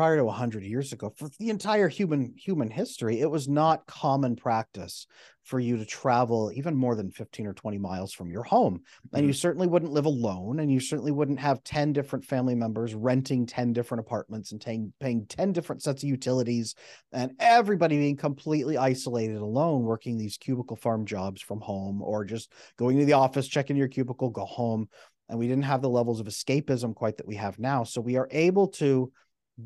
prior 0.00 0.16
to 0.16 0.24
100 0.24 0.64
years 0.64 0.94
ago 0.94 1.12
for 1.14 1.28
the 1.38 1.50
entire 1.50 1.86
human 1.86 2.32
human 2.34 2.70
history 2.70 3.20
it 3.20 3.30
was 3.30 3.48
not 3.48 3.84
common 3.84 4.34
practice 4.34 5.06
for 5.42 5.60
you 5.60 5.76
to 5.76 5.84
travel 5.84 6.50
even 6.54 6.74
more 6.74 6.94
than 6.94 7.10
15 7.10 7.46
or 7.46 7.52
20 7.52 7.76
miles 7.76 8.10
from 8.10 8.30
your 8.30 8.42
home. 8.42 8.80
And 9.12 9.26
you 9.26 9.32
mm-hmm. 9.32 9.36
certainly 9.36 9.66
wouldn't 9.66 9.92
live 9.92 10.06
alone 10.06 10.60
and 10.60 10.72
you 10.72 10.80
certainly 10.80 11.12
wouldn't 11.12 11.40
have 11.40 11.62
10 11.64 11.92
different 11.92 12.24
family 12.24 12.54
members 12.54 12.94
renting 12.94 13.44
10 13.44 13.74
different 13.74 14.00
apartments 14.00 14.52
and 14.52 14.60
paying, 14.60 14.92
paying 15.00 15.26
10 15.26 15.52
different 15.52 15.82
sets 15.82 16.02
of 16.02 16.08
utilities 16.08 16.76
and 17.12 17.32
everybody 17.38 17.98
being 17.98 18.16
completely 18.16 18.78
isolated 18.78 19.36
alone 19.36 19.82
working 19.82 20.16
these 20.16 20.38
cubicle 20.38 20.76
farm 20.76 21.04
jobs 21.04 21.42
from 21.42 21.60
home 21.60 22.00
or 22.00 22.24
just 22.24 22.52
going 22.78 22.98
to 22.98 23.04
the 23.04 23.12
office 23.12 23.48
checking 23.48 23.76
your 23.76 23.88
cubicle 23.88 24.30
go 24.30 24.46
home. 24.46 24.88
And 25.28 25.38
we 25.38 25.46
didn't 25.46 25.64
have 25.64 25.82
the 25.82 25.90
levels 25.90 26.20
of 26.20 26.26
escapism 26.26 26.94
quite 26.94 27.18
that 27.18 27.26
we 27.26 27.36
have 27.36 27.58
now. 27.58 27.84
So 27.84 28.00
we 28.00 28.16
are 28.16 28.28
able 28.30 28.68
to 28.68 29.12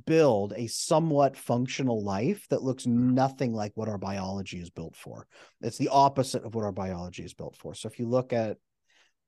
build 0.06 0.52
a 0.56 0.66
somewhat 0.66 1.36
functional 1.36 2.02
life 2.02 2.46
that 2.50 2.62
looks 2.62 2.84
hmm. 2.84 3.14
nothing 3.14 3.52
like 3.52 3.72
what 3.74 3.88
our 3.88 3.98
biology 3.98 4.58
is 4.58 4.70
built 4.70 4.96
for. 4.96 5.26
It's 5.60 5.78
the 5.78 5.88
opposite 5.88 6.44
of 6.44 6.54
what 6.54 6.64
our 6.64 6.72
biology 6.72 7.24
is 7.24 7.34
built 7.34 7.56
for. 7.56 7.74
So 7.74 7.88
if 7.88 7.98
you 7.98 8.06
look 8.06 8.32
at 8.32 8.58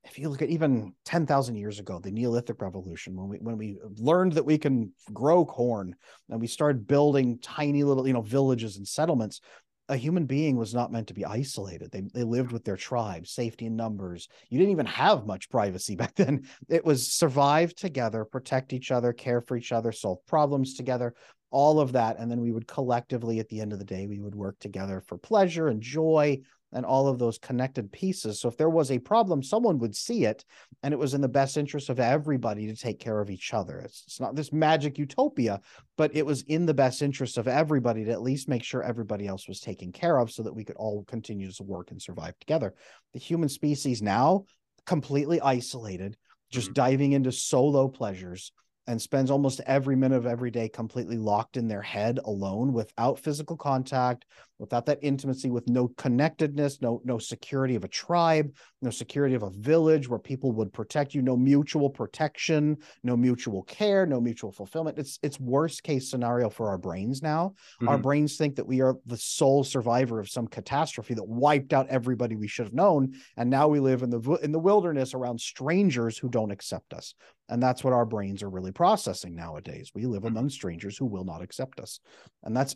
if 0.03 0.17
you 0.17 0.29
look 0.29 0.41
at 0.41 0.49
even 0.49 0.93
10,000 1.05 1.55
years 1.55 1.79
ago, 1.79 1.99
the 1.99 2.11
Neolithic 2.11 2.61
revolution, 2.61 3.15
when 3.15 3.27
we 3.27 3.37
when 3.39 3.57
we 3.57 3.77
learned 3.97 4.33
that 4.33 4.45
we 4.45 4.57
can 4.57 4.93
grow 5.13 5.45
corn 5.45 5.95
and 6.29 6.39
we 6.39 6.47
started 6.47 6.87
building 6.87 7.39
tiny 7.39 7.83
little, 7.83 8.07
you 8.07 8.13
know, 8.13 8.21
villages 8.21 8.77
and 8.77 8.87
settlements, 8.87 9.41
a 9.89 9.95
human 9.95 10.25
being 10.25 10.57
was 10.57 10.73
not 10.73 10.91
meant 10.91 11.07
to 11.07 11.13
be 11.13 11.25
isolated. 11.25 11.91
They 11.91 12.01
they 12.13 12.23
lived 12.23 12.51
with 12.51 12.63
their 12.63 12.75
tribe, 12.75 13.27
safety 13.27 13.65
in 13.65 13.75
numbers. 13.75 14.27
You 14.49 14.59
didn't 14.59 14.71
even 14.71 14.85
have 14.87 15.25
much 15.25 15.49
privacy 15.49 15.95
back 16.01 16.15
then. 16.15 16.47
It 16.69 16.85
was 16.85 17.13
survive 17.13 17.73
together, 17.73 18.25
protect 18.25 18.73
each 18.73 18.91
other, 18.91 19.13
care 19.13 19.41
for 19.41 19.55
each 19.55 19.71
other, 19.71 19.91
solve 19.91 20.25
problems 20.25 20.73
together, 20.73 21.13
all 21.51 21.79
of 21.79 21.93
that. 21.93 22.19
And 22.19 22.29
then 22.29 22.41
we 22.41 22.51
would 22.51 22.67
collectively, 22.67 23.39
at 23.39 23.49
the 23.49 23.61
end 23.61 23.73
of 23.73 23.79
the 23.79 23.85
day, 23.85 24.07
we 24.07 24.19
would 24.19 24.35
work 24.35 24.59
together 24.59 25.01
for 25.07 25.17
pleasure 25.17 25.69
and 25.69 25.81
joy 25.81 26.41
and 26.73 26.85
all 26.85 27.07
of 27.07 27.17
those 27.17 27.37
connected 27.37 27.91
pieces. 27.91 28.41
So 28.41 28.49
if 28.49 28.57
there 28.57 28.69
was 28.69 28.91
a 28.91 28.99
problem, 28.99 29.41
someone 29.41 29.79
would 29.79 29.95
see 29.95 30.25
it, 30.25 30.43
and 30.83 30.93
it 30.93 30.99
was 30.99 31.13
in 31.13 31.21
the 31.21 31.27
best 31.27 31.57
interest 31.57 31.89
of 31.89 31.99
everybody 31.99 32.67
to 32.67 32.75
take 32.75 32.99
care 32.99 33.19
of 33.21 33.29
each 33.29 33.53
other. 33.53 33.79
It's, 33.79 34.03
it's 34.05 34.19
not 34.19 34.35
this 34.35 34.51
magic 34.51 34.97
utopia, 34.97 35.61
but 35.97 36.15
it 36.15 36.25
was 36.25 36.41
in 36.43 36.65
the 36.65 36.73
best 36.73 37.01
interest 37.01 37.37
of 37.37 37.47
everybody 37.47 38.03
to 38.05 38.11
at 38.11 38.21
least 38.21 38.49
make 38.49 38.63
sure 38.63 38.83
everybody 38.83 39.27
else 39.27 39.47
was 39.47 39.61
taken 39.61 39.91
care 39.91 40.17
of 40.17 40.31
so 40.31 40.43
that 40.43 40.55
we 40.55 40.65
could 40.65 40.75
all 40.75 41.03
continue 41.05 41.51
to 41.51 41.63
work 41.63 41.91
and 41.91 42.01
survive 42.01 42.37
together. 42.39 42.73
The 43.13 43.19
human 43.19 43.49
species 43.49 44.01
now 44.01 44.43
completely 44.85 45.39
isolated, 45.41 46.17
just 46.51 46.67
mm-hmm. 46.67 46.73
diving 46.73 47.11
into 47.13 47.31
solo 47.31 47.87
pleasures 47.87 48.51
and 48.87 49.01
spends 49.01 49.29
almost 49.29 49.59
every 49.65 49.95
minute 49.95 50.15
of 50.15 50.25
every 50.25 50.49
day 50.49 50.69
completely 50.69 51.17
locked 51.17 51.57
in 51.57 51.67
their 51.67 51.81
head 51.81 52.19
alone 52.23 52.71
without 52.71 53.19
physical 53.19 53.57
contact 53.57 54.25
without 54.59 54.85
that 54.85 54.99
intimacy 55.01 55.49
with 55.49 55.67
no 55.67 55.87
connectedness 55.97 56.81
no 56.81 57.01
no 57.05 57.17
security 57.17 57.75
of 57.75 57.83
a 57.83 57.87
tribe 57.87 58.51
no 58.81 58.89
security 58.89 59.35
of 59.35 59.43
a 59.43 59.49
village 59.51 60.09
where 60.09 60.19
people 60.19 60.51
would 60.51 60.73
protect 60.73 61.13
you 61.13 61.21
no 61.21 61.37
mutual 61.37 61.89
protection 61.89 62.77
no 63.03 63.15
mutual 63.15 63.63
care 63.63 64.05
no 64.05 64.19
mutual 64.19 64.51
fulfillment. 64.51 64.97
It's 64.97 65.19
it's 65.23 65.39
worst 65.39 65.83
case 65.83 66.09
scenario 66.09 66.49
for 66.49 66.69
our 66.69 66.77
brains 66.77 67.21
now. 67.21 67.53
Mm-hmm. 67.75 67.89
our 67.89 67.97
brains 67.97 68.37
think 68.37 68.55
that 68.55 68.67
we 68.67 68.81
are 68.81 68.95
the 69.05 69.17
sole 69.17 69.63
survivor 69.63 70.19
of 70.19 70.29
some 70.29 70.47
catastrophe 70.47 71.13
that 71.13 71.27
wiped 71.27 71.73
out 71.73 71.87
everybody 71.89 72.35
we 72.35 72.47
should 72.47 72.65
have 72.65 72.73
known. 72.73 73.13
And 73.37 73.49
now 73.49 73.67
we 73.67 73.79
live 73.79 74.03
in 74.03 74.09
the 74.09 74.19
in 74.41 74.51
the 74.51 74.59
wilderness 74.59 75.13
around 75.13 75.39
strangers 75.39 76.17
who 76.17 76.29
don't 76.29 76.51
accept 76.51 76.93
us. 76.93 77.13
And 77.49 77.63
that's 77.63 77.83
what 77.83 77.93
our 77.93 78.05
brains 78.05 78.43
are 78.43 78.49
really 78.49 78.73
processing 78.73 79.35
nowadays. 79.35 79.91
We 79.95 80.05
live 80.05 80.23
mm-hmm. 80.23 80.35
among 80.35 80.49
strangers 80.49 80.97
who 80.97 81.05
will 81.05 81.23
not 81.23 81.41
accept 81.41 81.79
us. 81.79 81.99
And 82.43 82.55
that's 82.55 82.75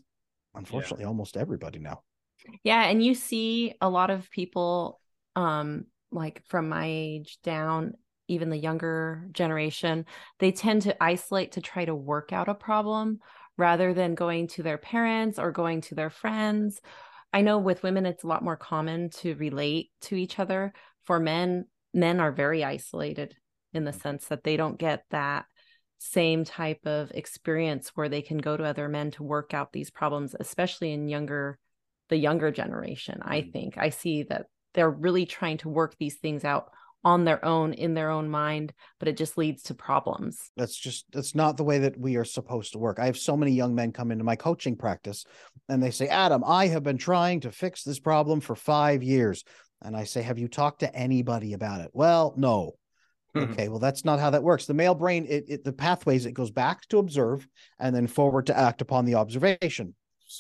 unfortunately 0.56 1.04
yeah. 1.04 1.08
almost 1.08 1.38
everybody 1.38 1.80
now. 1.80 2.02
Yeah 2.64 2.84
and 2.84 3.04
you 3.04 3.14
see 3.14 3.76
a 3.82 3.90
lot 3.90 4.10
of 4.10 4.30
people 4.32 5.00
um 5.36 5.86
like 6.12 6.44
from 6.48 6.70
my 6.70 6.86
age 6.88 7.40
down 7.44 7.94
even 8.28 8.50
the 8.50 8.58
younger 8.58 9.28
generation 9.32 10.06
they 10.40 10.52
tend 10.52 10.82
to 10.84 11.04
isolate 11.04 11.54
to 11.54 11.62
try 11.62 11.86
to 11.86 11.96
work 11.96 12.34
out 12.34 12.50
a 12.50 12.54
problem 12.54 13.20
rather 13.58 13.94
than 13.94 14.16
going 14.16 14.48
to 14.48 14.64
their 14.64 14.78
parents 14.78 15.38
or 15.38 15.52
going 15.52 15.82
to 15.82 15.96
their 15.96 16.10
friends. 16.10 16.82
I 17.32 17.42
know 17.42 17.60
with 17.60 17.84
women 17.84 18.06
it's 18.06 18.24
a 18.24 18.28
lot 18.28 18.44
more 18.44 18.58
common 18.58 19.10
to 19.22 19.36
relate 19.36 19.92
to 20.02 20.16
each 20.16 20.40
other. 20.40 20.74
For 21.04 21.20
men 21.20 21.66
men 21.94 22.20
are 22.20 22.32
very 22.32 22.64
isolated 22.64 23.36
in 23.74 23.84
the 23.86 23.94
sense 23.94 24.26
that 24.28 24.44
they 24.44 24.58
don't 24.58 24.80
get 24.80 25.06
that 25.12 25.46
same 26.04 26.44
type 26.44 26.86
of 26.88 27.12
experience 27.12 27.90
where 27.90 28.10
they 28.10 28.24
can 28.24 28.40
go 28.40 28.58
to 28.58 28.64
other 28.64 28.90
men 28.90 29.12
to 29.12 29.24
work 29.24 29.54
out 29.54 29.72
these 29.72 29.92
problems, 29.92 30.36
especially 30.40 30.92
in 30.94 31.08
younger 31.08 31.60
the 32.10 32.18
younger 32.18 32.52
generation. 32.52 33.20
I 33.22 33.42
Mhm. 33.42 33.52
think 33.54 33.78
I 33.78 33.90
see 33.90 34.24
that 34.24 34.48
they're 34.74 34.90
really 34.90 35.26
trying 35.26 35.58
to 35.60 35.70
work 35.70 35.96
these 35.98 36.18
things 36.18 36.44
out 36.44 36.72
on 37.04 37.24
their 37.26 37.44
own 37.46 37.74
in 37.74 37.94
their 37.94 38.10
own 38.10 38.30
mind, 38.30 38.74
but 39.00 39.08
it 39.08 39.16
just 39.16 39.38
leads 39.38 39.64
to 39.64 39.76
problems. 39.76 40.52
That's 40.58 40.76
just 40.76 41.06
that's 41.12 41.36
not 41.36 41.58
the 41.58 41.64
way 41.64 41.80
that 41.80 41.98
we 42.00 42.18
are 42.18 42.26
supposed 42.26 42.74
to 42.74 42.80
work. 42.80 43.00
I 43.00 43.06
have 43.06 43.18
so 43.18 43.38
many 43.38 43.52
young 43.52 43.76
men 43.76 43.92
come 43.92 44.12
into 44.12 44.24
my 44.24 44.36
coaching 44.36 44.76
practice 44.76 45.24
and 45.70 45.82
they 45.82 45.92
say, 45.92 46.08
"Adam, 46.08 46.44
I 46.46 46.68
have 46.68 46.84
been 46.84 46.98
trying 46.98 47.40
to 47.42 47.52
fix 47.52 47.84
this 47.84 48.00
problem 48.00 48.42
for 48.42 48.56
5 48.56 49.04
years." 49.04 49.44
And 49.82 49.96
I 49.96 50.04
say, 50.04 50.22
"Have 50.22 50.40
you 50.40 50.48
talked 50.48 50.80
to 50.82 50.94
anybody 50.96 51.54
about 51.54 51.82
it?" 51.82 51.92
Well, 51.94 52.34
no. 52.38 52.74
Mm-hmm. 53.36 53.54
Okay, 53.54 53.70
well 53.70 53.80
that's 53.80 54.04
not 54.04 54.20
how 54.20 54.30
that 54.32 54.44
works. 54.44 54.66
The 54.66 54.74
male 54.74 54.96
brain 54.96 55.26
it, 55.30 55.46
it 55.48 55.64
the 55.64 55.74
pathways 55.74 56.26
it 56.26 56.34
goes 56.34 56.52
back 56.52 56.88
to 56.90 56.98
observe 57.00 57.48
and 57.80 57.96
then 57.96 58.08
forward 58.08 58.48
to 58.48 58.58
act 58.58 58.82
upon 58.82 59.06
the 59.06 59.16
observation. 59.16 59.96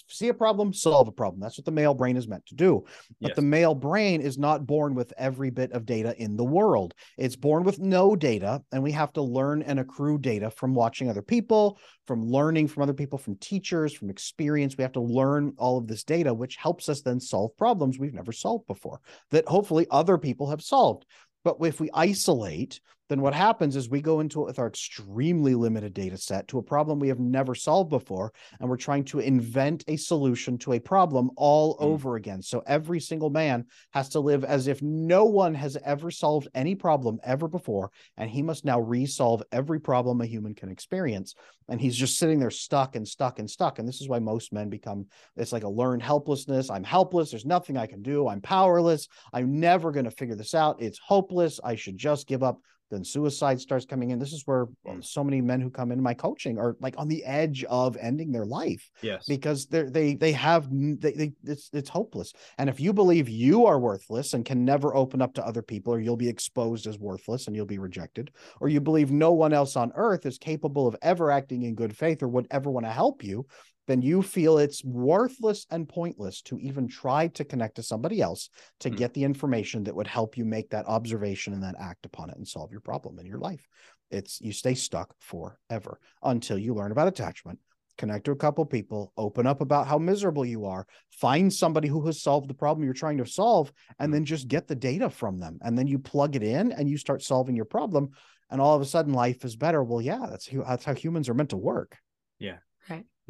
See 0.07 0.29
a 0.29 0.33
problem, 0.33 0.71
solve 0.71 1.09
a 1.09 1.11
problem. 1.11 1.41
That's 1.41 1.57
what 1.57 1.65
the 1.65 1.71
male 1.71 1.93
brain 1.93 2.15
is 2.15 2.25
meant 2.25 2.45
to 2.45 2.55
do. 2.55 2.85
But 3.19 3.29
Yes. 3.31 3.35
the 3.35 3.41
male 3.41 3.75
brain 3.75 4.21
is 4.21 4.37
not 4.37 4.65
born 4.65 4.95
with 4.95 5.11
every 5.17 5.49
bit 5.49 5.73
of 5.73 5.85
data 5.85 6.15
in 6.17 6.37
the 6.37 6.45
world. 6.45 6.93
It's 7.17 7.35
born 7.35 7.63
with 7.65 7.77
no 7.79 8.15
data, 8.15 8.63
and 8.71 8.81
we 8.83 8.93
have 8.93 9.11
to 9.13 9.21
learn 9.21 9.61
and 9.63 9.81
accrue 9.81 10.17
data 10.17 10.49
from 10.49 10.73
watching 10.73 11.09
other 11.09 11.21
people, 11.21 11.77
from 12.07 12.23
learning 12.23 12.69
from 12.69 12.83
other 12.83 12.93
people, 12.93 13.17
from 13.17 13.35
teachers, 13.35 13.93
from 13.93 14.09
experience. 14.09 14.77
We 14.77 14.83
have 14.83 14.93
to 14.93 15.01
learn 15.01 15.55
all 15.57 15.77
of 15.77 15.87
this 15.87 16.05
data, 16.05 16.33
which 16.33 16.55
helps 16.55 16.87
us 16.87 17.01
then 17.01 17.19
solve 17.19 17.57
problems 17.57 17.99
we've 17.99 18.13
never 18.13 18.31
solved 18.31 18.67
before 18.67 19.01
that 19.31 19.45
hopefully 19.45 19.87
other 19.91 20.17
people 20.17 20.49
have 20.51 20.61
solved. 20.61 21.05
But 21.43 21.57
if 21.61 21.79
we 21.79 21.89
isolate, 21.93 22.79
then 23.11 23.21
what 23.21 23.33
happens 23.33 23.75
is 23.75 23.89
we 23.89 24.01
go 24.01 24.21
into 24.21 24.41
it 24.41 24.45
with 24.45 24.57
our 24.57 24.67
extremely 24.67 25.53
limited 25.53 25.93
data 25.93 26.17
set 26.17 26.47
to 26.47 26.59
a 26.59 26.63
problem 26.63 26.97
we 26.97 27.09
have 27.09 27.19
never 27.19 27.53
solved 27.53 27.89
before, 27.89 28.31
and 28.59 28.69
we're 28.69 28.77
trying 28.77 29.03
to 29.03 29.19
invent 29.19 29.83
a 29.89 29.97
solution 29.97 30.57
to 30.57 30.71
a 30.73 30.79
problem 30.79 31.29
all 31.35 31.75
Mm. 31.75 31.81
over 31.81 32.15
again. 32.15 32.41
So 32.41 32.63
every 32.65 33.01
single 33.01 33.29
man 33.29 33.65
has 33.91 34.07
to 34.09 34.21
live 34.21 34.45
as 34.45 34.67
if 34.67 34.81
no 34.81 35.25
one 35.25 35.53
has 35.53 35.75
ever 35.83 36.09
solved 36.09 36.47
any 36.55 36.73
problem 36.73 37.19
ever 37.23 37.49
before, 37.49 37.91
and 38.15 38.29
he 38.29 38.41
must 38.41 38.63
now 38.63 38.79
resolve 38.79 39.43
every 39.51 39.81
problem 39.81 40.21
a 40.21 40.25
human 40.25 40.55
can 40.55 40.69
experience. 40.69 41.35
And 41.67 41.81
he's 41.81 41.95
just 41.95 42.17
sitting 42.17 42.39
there 42.39 42.49
stuck 42.49 42.95
and 42.95 43.07
stuck 43.07 43.39
and 43.39 43.49
stuck. 43.49 43.79
And 43.79 43.87
this 43.87 43.99
is 44.01 44.07
why 44.07 44.19
most 44.19 44.53
men 44.53 44.69
become 44.69 45.07
it's 45.35 45.51
like 45.51 45.63
a 45.63 45.69
learned 45.69 46.03
helplessness. 46.03 46.69
I'm 46.69 46.83
helpless. 46.83 47.31
There's 47.31 47.45
nothing 47.45 47.77
I 47.77 47.87
can 47.87 48.01
do. 48.01 48.27
I'm 48.27 48.41
powerless. 48.41 49.07
I'm 49.33 49.59
never 49.59 49.91
going 49.91 50.05
to 50.05 50.11
figure 50.11 50.35
this 50.35 50.55
out. 50.55 50.81
It's 50.81 50.99
hopeless. 50.99 51.59
I 51.63 51.75
should 51.75 51.97
just 51.97 52.27
give 52.27 52.41
up. 52.43 52.61
Then 52.91 53.03
suicide 53.03 53.59
starts 53.59 53.85
coming 53.85 54.11
in. 54.11 54.19
This 54.19 54.33
is 54.33 54.43
where 54.45 54.67
Mm. 54.85 55.03
so 55.03 55.23
many 55.23 55.41
men 55.41 55.61
who 55.61 55.69
come 55.69 55.91
into 55.91 56.03
my 56.03 56.13
coaching 56.13 56.57
are 56.59 56.75
like 56.81 56.95
on 56.97 57.07
the 57.07 57.23
edge 57.23 57.63
of 57.65 57.95
ending 57.97 58.31
their 58.31 58.45
life 58.45 58.89
yes. 59.01 59.25
because 59.27 59.65
they're 59.67 59.89
they 59.89 60.15
they 60.15 60.31
have 60.33 60.67
they, 60.71 61.11
they 61.13 61.31
it's 61.43 61.69
it's 61.73 61.89
hopeless 61.89 62.33
and 62.57 62.69
if 62.69 62.79
you 62.79 62.91
believe 62.93 63.29
you 63.29 63.65
are 63.65 63.79
worthless 63.79 64.33
and 64.33 64.43
can 64.45 64.65
never 64.65 64.95
open 64.95 65.21
up 65.21 65.33
to 65.35 65.45
other 65.45 65.61
people 65.61 65.93
or 65.93 65.99
you'll 65.99 66.17
be 66.17 66.27
exposed 66.29 66.87
as 66.87 66.97
worthless 66.99 67.47
and 67.47 67.55
you'll 67.55 67.65
be 67.65 67.79
rejected 67.79 68.31
or 68.59 68.69
you 68.69 68.81
believe 68.81 69.11
no 69.11 69.31
one 69.31 69.53
else 69.53 69.75
on 69.75 69.91
earth 69.95 70.25
is 70.25 70.37
capable 70.37 70.87
of 70.87 70.95
ever 71.01 71.31
acting 71.31 71.63
in 71.63 71.75
good 71.75 71.95
faith 71.95 72.21
or 72.23 72.27
would 72.27 72.47
ever 72.51 72.69
want 72.71 72.85
to 72.85 72.91
help 72.91 73.23
you 73.23 73.45
then 73.91 74.01
you 74.01 74.21
feel 74.21 74.57
it's 74.57 74.83
worthless 74.83 75.67
and 75.69 75.89
pointless 75.89 76.41
to 76.43 76.57
even 76.59 76.87
try 76.87 77.27
to 77.27 77.43
connect 77.43 77.75
to 77.75 77.83
somebody 77.83 78.21
else 78.21 78.49
to 78.79 78.89
Hmm. 78.89 78.95
get 78.95 79.13
the 79.13 79.23
information 79.25 79.83
that 79.83 79.95
would 79.95 80.07
help 80.07 80.37
you 80.37 80.45
make 80.45 80.69
that 80.69 80.87
observation 80.87 81.53
and 81.53 81.61
then 81.61 81.75
act 81.79 82.05
upon 82.05 82.29
it 82.29 82.37
and 82.37 82.47
solve 82.47 82.71
your 82.71 82.81
problem 82.81 83.19
in 83.19 83.25
your 83.25 83.39
life 83.39 83.67
it's 84.09 84.41
you 84.41 84.53
stay 84.53 84.73
stuck 84.73 85.13
forever 85.19 85.99
until 86.23 86.57
you 86.57 86.73
learn 86.73 86.91
about 86.91 87.07
attachment 87.07 87.59
connect 87.97 88.25
to 88.25 88.31
a 88.31 88.35
couple 88.35 88.65
people, 88.65 89.13
open 89.15 89.45
up 89.45 89.61
about 89.61 89.85
how 89.85 89.97
miserable 89.99 90.45
you 90.45 90.65
are, 90.65 90.87
find 91.11 91.53
somebody 91.53 91.87
who 91.87 92.03
has 92.07 92.21
solved 92.21 92.49
the 92.49 92.53
problem 92.53 92.83
you're 92.83 92.93
trying 92.93 93.17
to 93.17 93.25
solve, 93.27 93.71
and 93.99 94.13
then 94.13 94.25
just 94.25 94.47
get 94.47 94.67
the 94.67 94.75
data 94.75 95.09
from 95.09 95.39
them. 95.39 95.59
And 95.61 95.77
then 95.77 95.85
you 95.85 95.99
plug 95.99 96.35
it 96.35 96.41
in 96.41 96.71
and 96.71 96.89
you 96.89 96.97
start 96.97 97.21
solving 97.21 97.55
your 97.55 97.65
problem. 97.65 98.09
And 98.49 98.59
all 98.59 98.75
of 98.75 98.81
a 98.81 98.85
sudden 98.85 99.13
life 99.13 99.45
is 99.45 99.55
better. 99.55 99.83
Well, 99.83 100.01
yeah, 100.01 100.25
that's 100.29 100.49
that's 100.51 100.83
how 100.83 100.95
humans 100.95 101.29
are 101.29 101.35
meant 101.35 101.51
to 101.51 101.57
work. 101.57 101.97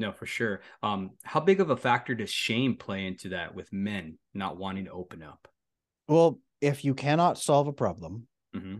No, 0.02 0.12
for 0.12 0.26
sure. 0.26 0.62
Um, 0.82 1.12
how 1.22 1.40
big 1.40 1.62
of 1.62 1.70
a 1.70 1.78
factor 1.78 2.16
does 2.16 2.32
shame 2.32 2.76
play 2.76 3.06
into 3.06 3.30
that 3.30 3.54
with 3.54 3.72
men 3.72 4.18
not 4.34 4.58
wanting 4.58 4.86
to 4.86 4.92
open 4.92 5.22
up? 5.22 5.48
Well, 6.08 6.40
if 6.60 6.84
you 6.84 6.96
cannot 6.96 7.38
solve 7.38 7.68
a 7.68 7.74
problem, 7.74 8.28
hmm 8.52 8.78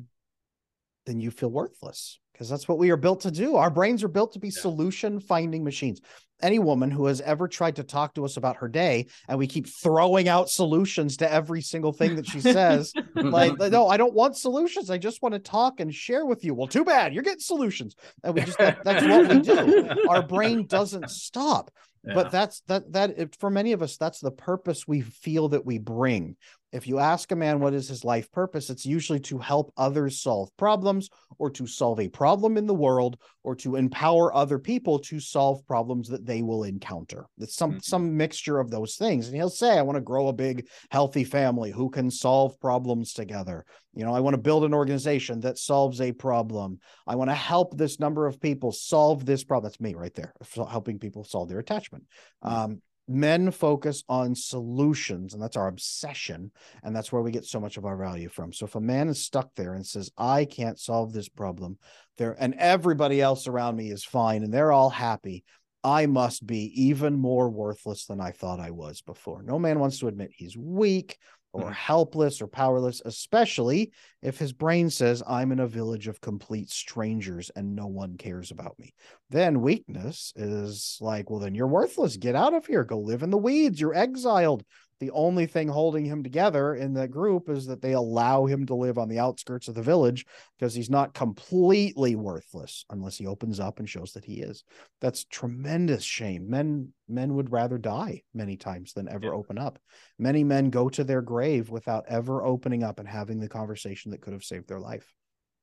then 1.06 1.20
you 1.20 1.30
feel 1.30 1.50
worthless 1.50 2.20
because 2.42 2.50
that's 2.50 2.68
what 2.68 2.80
we 2.80 2.90
are 2.90 2.98
built 2.98 3.22
to 3.22 3.30
do. 3.30 3.56
Our 3.56 3.70
brains 3.70 4.04
are 4.04 4.08
built 4.08 4.34
to 4.34 4.40
be 4.40 4.48
Yeah. 4.48 4.62
solution 4.64 5.20
finding 5.20 5.64
machines. 5.64 6.02
Any 6.42 6.58
woman 6.58 6.90
who 6.90 7.06
has 7.06 7.22
ever 7.22 7.48
tried 7.48 7.76
to 7.76 7.84
talk 7.84 8.16
to 8.16 8.26
us 8.26 8.36
about 8.36 8.56
her 8.58 8.68
day 8.68 9.06
and 9.28 9.38
we 9.38 9.46
keep 9.46 9.68
throwing 9.68 10.28
out 10.28 10.50
solutions 10.50 11.18
to 11.18 11.32
every 11.32 11.62
single 11.62 11.94
thing 11.94 12.16
that 12.16 12.26
she 12.26 12.42
says, 12.42 12.94
like, 13.16 13.60
no, 13.60 13.88
I 13.88 13.98
don't 13.98 14.16
want 14.16 14.36
solutions. 14.38 14.90
I 14.90 14.98
just 14.98 15.22
want 15.22 15.34
to 15.34 15.40
talk 15.40 15.80
and 15.80 15.94
share 15.94 16.26
with 16.26 16.44
you. 16.44 16.56
Well, 16.56 16.66
too 16.66 16.84
bad. 16.84 17.14
You're 17.14 17.22
getting 17.22 17.42
solutions. 17.42 17.96
And 18.24 18.34
we 18.34 18.42
just, 18.42 18.58
that, 18.58 18.84
that's 18.84 19.06
what 19.06 19.30
we 19.30 19.40
do. 19.42 20.08
Our 20.10 20.24
brain 20.24 20.66
doesn't 20.66 21.12
stop 21.12 21.70
Yeah. 22.04 22.16
but 22.16 22.32
that's 22.32 22.62
that 22.62 22.92
that 22.94 23.20
it, 23.20 23.36
for 23.40 23.52
many 23.52 23.74
of 23.74 23.84
us 23.84 23.98
that's 23.98 24.20
the 24.20 24.32
purpose 24.32 24.88
we 24.88 25.02
feel 25.02 25.50
that 25.50 25.64
we 25.68 25.78
bring 25.78 26.36
if 26.72 26.88
you 26.88 27.00
ask 27.00 27.32
a 27.32 27.36
man 27.36 27.60
what 27.60 27.74
is 27.74 27.88
his 27.88 28.04
life 28.04 28.32
purpose 28.32 28.70
it's 28.70 28.86
usually 28.86 29.20
to 29.20 29.38
help 29.38 29.72
others 29.78 30.22
solve 30.22 30.56
problems 30.58 31.10
or 31.38 31.50
to 31.50 31.66
solve 31.68 32.00
a 32.00 32.08
problem 32.08 32.58
in 32.58 32.66
the 32.66 32.74
world 32.74 33.18
or 33.44 33.56
to 33.56 33.76
empower 33.76 34.34
other 34.34 34.60
people 34.60 35.00
to 35.00 35.20
solve 35.20 35.66
problems 35.68 36.08
that 36.08 36.26
they 36.26 36.42
will 36.42 36.64
encounter 36.64 37.26
it's 37.38 37.56
some 37.56 37.74
Mhm. 37.74 37.84
some 37.84 38.18
mixture 38.18 38.60
of 38.60 38.70
those 38.70 38.96
things 38.96 39.28
and 39.28 39.36
he'll 39.36 39.50
say 39.50 39.78
i 39.78 39.82
want 39.82 39.96
to 39.96 40.02
grow 40.02 40.28
a 40.28 40.34
big 40.34 40.68
healthy 40.90 41.24
family 41.24 41.72
who 41.72 41.90
can 41.90 42.10
solve 42.12 42.60
problems 42.60 43.14
together 43.14 43.66
you 43.94 44.06
know 44.06 44.14
i 44.14 44.20
want 44.20 44.34
to 44.34 44.42
build 44.42 44.64
an 44.64 44.74
organization 44.74 45.40
that 45.42 45.58
solves 45.58 46.00
a 46.02 46.12
problem 46.12 46.80
I 47.08 47.16
want 47.16 47.30
to 47.30 47.36
help 47.36 47.76
this 47.76 48.00
number 48.00 48.26
of 48.26 48.40
people 48.40 48.72
solve 48.72 49.26
this 49.26 49.44
problem. 49.44 49.70
That's 49.70 49.82
me 49.82 49.96
right 49.96 50.14
there, 50.14 50.34
helping 50.56 51.00
people 51.00 51.24
solve 51.24 51.50
their 51.50 51.60
attachment. 51.60 52.06
Um, 52.42 52.82
men 53.14 53.52
focus 53.52 54.04
on 54.10 54.36
solutions, 54.36 55.34
and 55.34 55.42
that's 55.42 55.58
our 55.58 55.68
obsession. 55.68 56.52
And 56.84 56.96
that's 56.96 57.12
where 57.12 57.22
we 57.22 57.32
get 57.32 57.46
so 57.46 57.60
much 57.60 57.78
of 57.78 57.86
our 57.86 57.98
value 57.98 58.30
from. 58.30 58.54
So 58.54 58.66
if 58.66 58.76
a 58.76 58.82
man 58.82 59.10
is 59.10 59.24
stuck 59.24 59.54
there 59.56 59.74
and 59.74 59.86
says, 59.86 60.12
I 60.18 60.46
can't 60.46 60.80
solve 60.80 61.14
this 61.14 61.30
problem, 61.30 61.78
there 62.18 62.36
and 62.40 62.54
everybody 62.56 63.22
else 63.22 63.48
around 63.48 63.76
me 63.76 63.90
is 63.90 64.04
fine 64.04 64.44
and 64.44 64.54
they're 64.54 64.72
all 64.72 64.90
happy. 64.90 65.44
I 65.84 66.06
must 66.06 66.46
be 66.46 66.72
even 66.84 67.16
more 67.16 67.50
worthless 67.50 68.06
than 68.06 68.22
I 68.22 68.32
thought 68.32 68.60
I 68.60 68.70
was 68.70 69.02
before. 69.02 69.42
No 69.42 69.58
man 69.58 69.80
wants 69.80 70.00
to 70.00 70.08
admit 70.08 70.30
he's 70.32 70.56
weak 70.56 71.18
or 71.54 71.70
Mhm. 71.70 71.74
helpless 71.74 72.42
or 72.42 72.48
powerless, 72.48 73.02
especially 73.06 73.92
if 74.22 74.38
his 74.38 74.54
brain 74.54 74.90
says, 74.90 75.22
I'm 75.28 75.52
in 75.52 75.60
a 75.60 75.68
village 75.68 76.08
of 76.08 76.22
complete 76.22 76.70
strangers 76.70 77.50
and 77.56 77.76
no 77.76 77.88
one 77.88 78.18
cares 78.18 78.52
about 78.52 78.80
me. 78.80 78.94
Then 79.30 79.62
weakness 79.62 80.34
is 80.36 80.98
like, 81.02 81.30
well, 81.30 81.40
then 81.40 81.56
you're 81.56 81.68
worthless. 81.68 82.18
Get 82.18 82.36
out 82.36 82.54
of 82.54 82.66
here. 82.66 82.84
Go 82.84 83.00
live 83.00 83.24
in 83.24 83.30
the 83.32 83.38
weeds. 83.38 83.82
You're 83.82 83.94
exiled. 83.94 84.64
The 85.02 85.12
only 85.12 85.48
thing 85.48 85.68
holding 85.68 86.06
him 86.06 86.22
together 86.22 86.76
in 86.76 86.94
that 86.94 87.10
group 87.10 87.50
is 87.50 87.66
that 87.66 87.82
they 87.82 87.94
allow 87.94 88.46
him 88.46 88.68
to 88.68 88.76
live 88.76 89.00
on 89.00 89.10
the 89.10 89.18
outskirts 89.18 89.68
of 89.68 89.74
the 89.74 89.82
village 89.82 90.28
because 90.60 90.76
he's 90.76 90.92
not 90.92 91.16
completely 91.16 92.16
worthless 92.16 92.86
unless 92.92 93.18
he 93.18 93.26
opens 93.26 93.60
up 93.60 93.80
and 93.80 93.90
shows 93.90 94.14
that 94.14 94.24
he 94.24 94.42
is. 94.42 94.64
That's 95.00 95.24
tremendous 95.26 96.04
shame. 96.04 96.48
Men 96.48 96.94
men 97.10 97.34
would 97.34 97.52
rather 97.52 97.80
die 97.80 98.22
many 98.36 98.58
times 98.58 98.94
than 98.94 99.10
ever 99.10 99.26
Yeah. 99.26 99.34
open 99.34 99.58
up. 99.58 99.80
Many 100.20 100.44
men 100.44 100.70
go 100.70 100.88
to 100.90 101.04
their 101.04 101.24
grave 101.24 101.72
without 101.72 102.06
ever 102.08 102.46
opening 102.46 102.84
up 102.84 103.00
and 103.00 103.08
having 103.08 103.40
the 103.40 103.50
conversation 103.50 104.12
that 104.12 104.22
could 104.22 104.34
have 104.34 104.44
saved 104.44 104.70
their 104.70 104.80
life. 104.80 105.12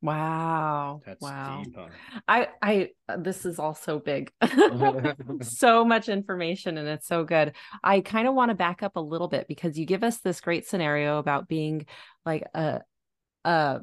Wow. 0.00 1.00
That's 1.04 1.22
wow. 1.22 1.62
deep. 1.64 1.74
huh? 1.76 2.20
I 2.28 2.48
I 2.62 2.90
uh, 3.08 3.16
this 3.16 3.44
is 3.44 3.58
all 3.58 3.74
so 3.74 3.98
big. 3.98 4.32
so 5.42 5.84
much 5.84 6.08
information 6.08 6.78
and 6.78 6.88
it's 6.88 7.06
so 7.06 7.24
good. 7.24 7.54
I 7.82 8.00
kind 8.00 8.28
of 8.28 8.34
want 8.34 8.50
to 8.50 8.54
back 8.54 8.82
up 8.82 8.96
a 8.96 9.00
little 9.00 9.28
bit 9.28 9.48
because 9.48 9.78
you 9.78 9.86
give 9.86 10.04
us 10.04 10.18
this 10.18 10.40
great 10.40 10.66
scenario 10.66 11.18
about 11.18 11.48
being 11.48 11.86
like 12.24 12.44
a 12.54 12.82
a 13.44 13.80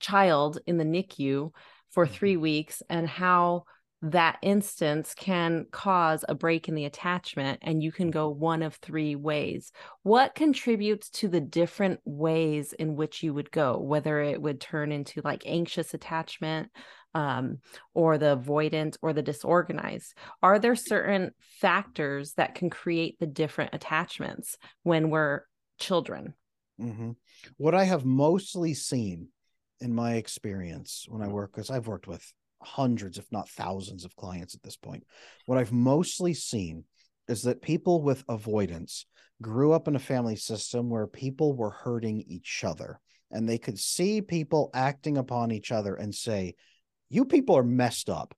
child 0.00 0.58
in 0.66 0.78
the 0.78 0.84
NICU 0.84 1.52
for 1.90 2.06
Mhm. 2.06 2.10
3 2.10 2.36
weeks 2.36 2.82
and 2.88 3.08
how 3.08 3.64
that 4.02 4.38
instance 4.40 5.14
can 5.14 5.66
cause 5.70 6.24
a 6.28 6.34
break 6.34 6.68
in 6.68 6.74
the 6.74 6.86
attachment 6.86 7.58
and 7.62 7.82
you 7.82 7.92
can 7.92 8.10
go 8.10 8.30
one 8.30 8.62
of 8.62 8.76
three 8.76 9.14
ways. 9.14 9.72
What 10.02 10.34
contributes 10.34 11.10
to 11.10 11.28
the 11.28 11.40
different 11.40 12.00
ways 12.04 12.72
in 12.72 12.96
which 12.96 13.22
you 13.22 13.34
would 13.34 13.50
go, 13.50 13.78
whether 13.78 14.20
it 14.20 14.40
would 14.40 14.60
turn 14.60 14.90
into 14.90 15.20
like 15.22 15.42
anxious 15.44 15.92
attachment 15.92 16.70
um, 17.14 17.58
or 17.92 18.16
the 18.16 18.36
avoidant 18.36 18.96
or 19.02 19.12
the 19.12 19.22
disorganized? 19.22 20.14
Are 20.42 20.58
there 20.58 20.76
certain 20.76 21.32
factors 21.60 22.32
that 22.34 22.54
can 22.54 22.70
create 22.70 23.18
the 23.18 23.26
different 23.26 23.74
attachments 23.74 24.56
when 24.82 25.10
we're 25.10 25.42
children? 25.78 26.34
Mhm. 26.80 27.16
What 27.58 27.74
I 27.74 27.84
have 27.84 28.06
mostly 28.06 28.72
seen 28.72 29.28
in 29.80 29.94
my 29.94 30.14
experience 30.14 31.04
when 31.06 31.20
I 31.20 31.28
work, 31.28 31.52
because 31.52 31.68
I've 31.70 31.86
worked 31.86 32.06
with 32.06 32.32
hundreds, 32.62 33.18
if 33.18 33.26
not 33.30 33.48
thousands, 33.48 34.04
of 34.04 34.16
clients 34.16 34.54
at 34.54 34.62
this 34.62 34.76
point, 34.76 35.04
what 35.46 35.58
I've 35.58 35.72
mostly 35.72 36.34
seen 36.34 36.84
is 37.28 37.42
that 37.42 37.62
people 37.62 38.02
with 38.02 38.24
avoidance 38.28 39.06
grew 39.42 39.72
up 39.72 39.88
in 39.88 39.96
a 39.96 40.00
family 40.00 40.36
system 40.36 40.90
where 40.90 41.06
people 41.06 41.54
were 41.54 41.70
hurting 41.70 42.24
each 42.26 42.64
other 42.64 43.00
and 43.30 43.48
they 43.48 43.58
could 43.58 43.78
see 43.78 44.20
people 44.20 44.70
acting 44.74 45.16
upon 45.16 45.52
each 45.52 45.70
other 45.70 45.94
and 45.94 46.14
say, 46.14 46.54
You 47.08 47.24
people 47.24 47.56
are 47.56 47.62
messed 47.62 48.10
up. 48.10 48.34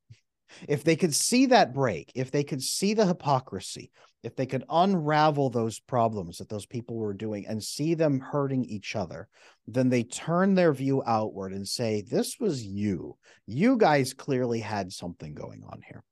If 0.69 0.85
they 0.85 0.97
could 0.97 1.15
see 1.15 1.47
that 1.47 1.73
break, 1.73 2.13
if 2.15 2.31
they 2.31 2.45
could 2.45 2.63
see 2.63 2.93
the 2.93 3.07
hypocrisy, 3.07 3.91
if 4.23 4.37
they 4.37 4.47
could 4.47 4.65
unravel 4.69 5.51
those 5.51 5.81
problems 5.81 6.39
that 6.39 6.49
those 6.49 6.67
people 6.67 6.97
were 6.97 7.15
doing 7.15 7.47
and 7.47 7.63
see 7.63 7.95
them 7.95 8.21
hurting 8.21 8.65
each 8.65 8.95
other, 8.95 9.29
then 9.67 9.89
they 9.89 10.05
turn 10.05 10.55
their 10.55 10.73
view 10.73 11.03
outward 11.07 11.53
and 11.53 11.67
say, 11.67 12.03
This 12.03 12.39
was 12.39 12.65
you. 12.65 13.17
You 13.47 13.77
guys 13.77 14.15
clearly 14.15 14.61
had 14.61 14.93
something 14.93 15.35
going 15.35 15.63
on 15.69 15.81
here. 15.87 16.05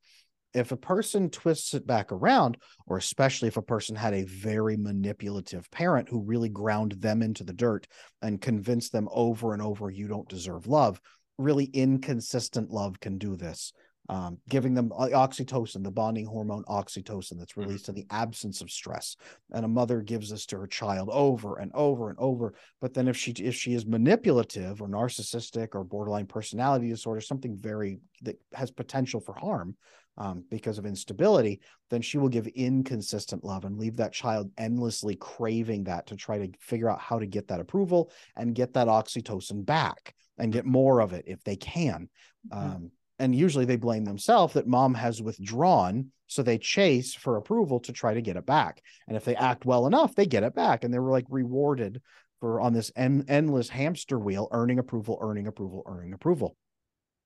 If 0.52 0.72
a 0.72 0.76
person 0.76 1.30
twists 1.30 1.74
it 1.74 1.86
back 1.86 2.10
around, 2.10 2.56
or 2.86 2.96
especially 2.96 3.46
if 3.46 3.56
a 3.56 3.62
person 3.62 3.94
had 3.94 4.14
a 4.14 4.24
very 4.24 4.76
manipulative 4.76 5.70
parent 5.70 6.08
who 6.08 6.20
really 6.20 6.48
ground 6.48 6.92
them 6.98 7.22
into 7.22 7.44
the 7.44 7.52
dirt 7.52 7.86
and 8.20 8.40
convinced 8.40 8.90
them 8.90 9.08
over 9.12 9.52
and 9.52 9.62
over, 9.62 9.88
you 9.88 10.08
don't 10.08 10.28
deserve 10.28 10.66
love, 10.66 11.00
really 11.38 11.66
inconsistent 11.66 12.70
love 12.70 12.98
can 12.98 13.16
do 13.16 13.36
this 13.36 13.72
um, 14.10 14.38
giving 14.48 14.74
them 14.74 14.90
oxytocin, 14.90 15.84
the 15.84 15.90
bonding 15.90 16.26
hormone 16.26 16.64
oxytocin 16.64 17.38
that's 17.38 17.52
mm-hmm. 17.52 17.60
released 17.60 17.84
mm-hmm. 17.86 17.98
in 17.98 18.06
the 18.08 18.14
absence 18.14 18.60
of 18.60 18.70
stress. 18.70 19.16
And 19.52 19.64
a 19.64 19.68
mother 19.68 20.00
gives 20.00 20.30
this 20.30 20.46
to 20.46 20.58
her 20.58 20.66
child 20.66 21.10
over 21.12 21.58
and 21.58 21.70
over 21.74 22.10
and 22.10 22.18
over. 22.18 22.54
But 22.80 22.92
then 22.92 23.06
if 23.06 23.16
she 23.16 23.30
if 23.32 23.54
she 23.54 23.72
is 23.72 23.86
manipulative 23.86 24.82
or 24.82 24.88
narcissistic 24.88 25.68
or 25.74 25.84
borderline 25.84 26.26
personality 26.26 26.88
disorder, 26.88 27.20
something 27.20 27.56
very 27.56 28.00
that 28.22 28.36
has 28.52 28.72
potential 28.72 29.20
for 29.20 29.34
harm, 29.34 29.76
um, 30.18 30.44
because 30.50 30.76
of 30.76 30.86
instability, 30.86 31.60
then 31.88 32.02
she 32.02 32.18
will 32.18 32.28
give 32.28 32.48
inconsistent 32.48 33.44
love 33.44 33.64
and 33.64 33.78
leave 33.78 33.96
that 33.96 34.12
child 34.12 34.50
endlessly 34.58 35.14
craving 35.14 35.84
that 35.84 36.08
to 36.08 36.16
try 36.16 36.36
to 36.36 36.50
figure 36.58 36.90
out 36.90 36.98
how 36.98 37.20
to 37.20 37.26
get 37.26 37.46
that 37.46 37.60
approval 37.60 38.10
and 38.36 38.56
get 38.56 38.74
that 38.74 38.88
oxytocin 38.88 39.64
back 39.64 40.14
and 40.36 40.52
get 40.52 40.66
more 40.66 41.00
of 41.00 41.12
it 41.12 41.24
if 41.28 41.42
they 41.44 41.56
can. 41.56 42.08
Mm-hmm. 42.52 42.58
Um, 42.58 42.90
and 43.20 43.34
usually 43.34 43.64
they 43.64 43.76
blame 43.76 44.04
themselves 44.04 44.54
that 44.54 44.66
mom 44.66 44.94
has 44.94 45.22
withdrawn 45.22 46.10
so 46.26 46.42
they 46.42 46.58
chase 46.58 47.14
for 47.14 47.36
approval 47.36 47.80
to 47.80 47.92
try 47.92 48.14
to 48.14 48.22
get 48.22 48.36
it 48.36 48.46
back. 48.46 48.82
And 49.08 49.16
if 49.16 49.24
they 49.24 49.36
act 49.36 49.64
well 49.64 49.86
enough 49.86 50.14
they 50.14 50.26
get 50.26 50.42
it 50.42 50.54
back. 50.54 50.84
And 50.84 50.92
they 50.92 50.98
were 50.98 51.10
like 51.10 51.26
rewarded 51.28 52.00
for 52.40 52.60
on 52.60 52.72
this 52.72 52.90
en- 52.96 53.26
endless 53.28 53.68
hamster 53.68 54.18
wheel 54.18 54.48
earning 54.50 54.78
approval 54.78 55.18
earning 55.20 55.46
approval 55.46 55.82
earning 55.86 56.12
approval 56.12 56.56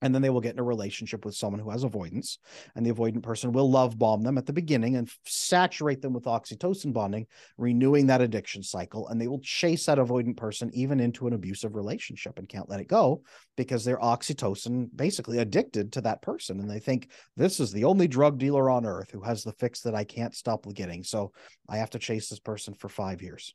and 0.05 0.15
then 0.15 0.21
they 0.21 0.31
will 0.31 0.41
get 0.41 0.53
in 0.53 0.61
a 0.61 0.65
relationship 0.65 1.25
with 1.25 1.35
someone 1.35 1.61
who 1.61 1.71
has 1.71 1.83
avoidance 1.83 2.39
and 2.77 2.85
the 2.85 2.93
avoidant 2.93 3.23
person 3.23 3.53
will 3.53 3.71
love 3.71 3.99
bomb 3.99 4.23
them 4.23 4.37
at 4.37 4.45
the 4.45 4.53
beginning 4.53 4.97
and 4.97 5.11
saturate 5.25 6.03
them 6.03 6.13
with 6.13 6.25
oxytocin 6.25 6.93
bonding 6.93 7.27
renewing 7.57 8.07
that 8.07 8.21
addiction 8.21 8.63
cycle 8.63 9.09
and 9.09 9.21
they 9.21 9.27
will 9.27 9.41
chase 9.41 9.87
that 9.87 9.99
avoidant 9.99 10.37
person 10.37 10.71
even 10.75 11.01
into 11.01 11.27
an 11.27 11.33
abusive 11.33 11.75
relationship 11.75 12.39
and 12.39 12.49
can't 12.49 12.69
let 12.69 12.81
it 12.81 12.87
go 12.87 13.23
because 13.57 13.83
they're 13.83 13.99
oxytocin 13.99 14.89
basically 14.95 15.39
addicted 15.39 15.91
to 15.91 16.03
that 16.03 16.21
person 16.21 16.61
and 16.61 16.71
they 16.71 16.79
think 16.79 17.11
this 17.37 17.59
is 17.59 17.73
the 17.73 17.85
only 17.85 18.07
drug 18.07 18.39
dealer 18.39 18.69
on 18.69 18.85
earth 18.85 19.11
who 19.11 19.23
has 19.23 19.43
the 19.43 19.53
fix 19.53 19.81
that 19.81 19.95
I 19.95 20.05
can't 20.05 20.35
stop 20.35 20.67
getting 20.75 21.03
so 21.03 21.33
I 21.69 21.79
have 21.79 21.91
to 21.91 21.99
chase 21.99 22.29
this 22.29 22.41
person 22.41 22.75
for 22.75 22.89
5 22.89 23.23
years 23.23 23.55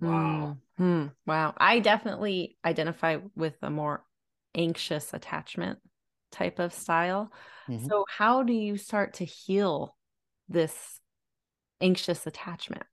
Wow. 0.00 0.58
Mm-hmm. 0.78 1.08
Wow. 1.26 1.54
I 1.56 1.80
definitely 1.80 2.56
identify 2.64 3.18
with 3.34 3.54
a 3.62 3.70
more 3.70 4.04
anxious 4.58 5.14
attachment 5.14 5.78
type 6.32 6.58
of 6.58 6.74
style. 6.74 7.32
Mm-hmm. 7.68 7.86
So, 7.86 8.04
how 8.08 8.42
do 8.42 8.52
you 8.52 8.76
start 8.76 9.14
to 9.14 9.24
heal 9.24 9.96
this 10.48 11.00
anxious 11.80 12.26
attachment? 12.26 12.84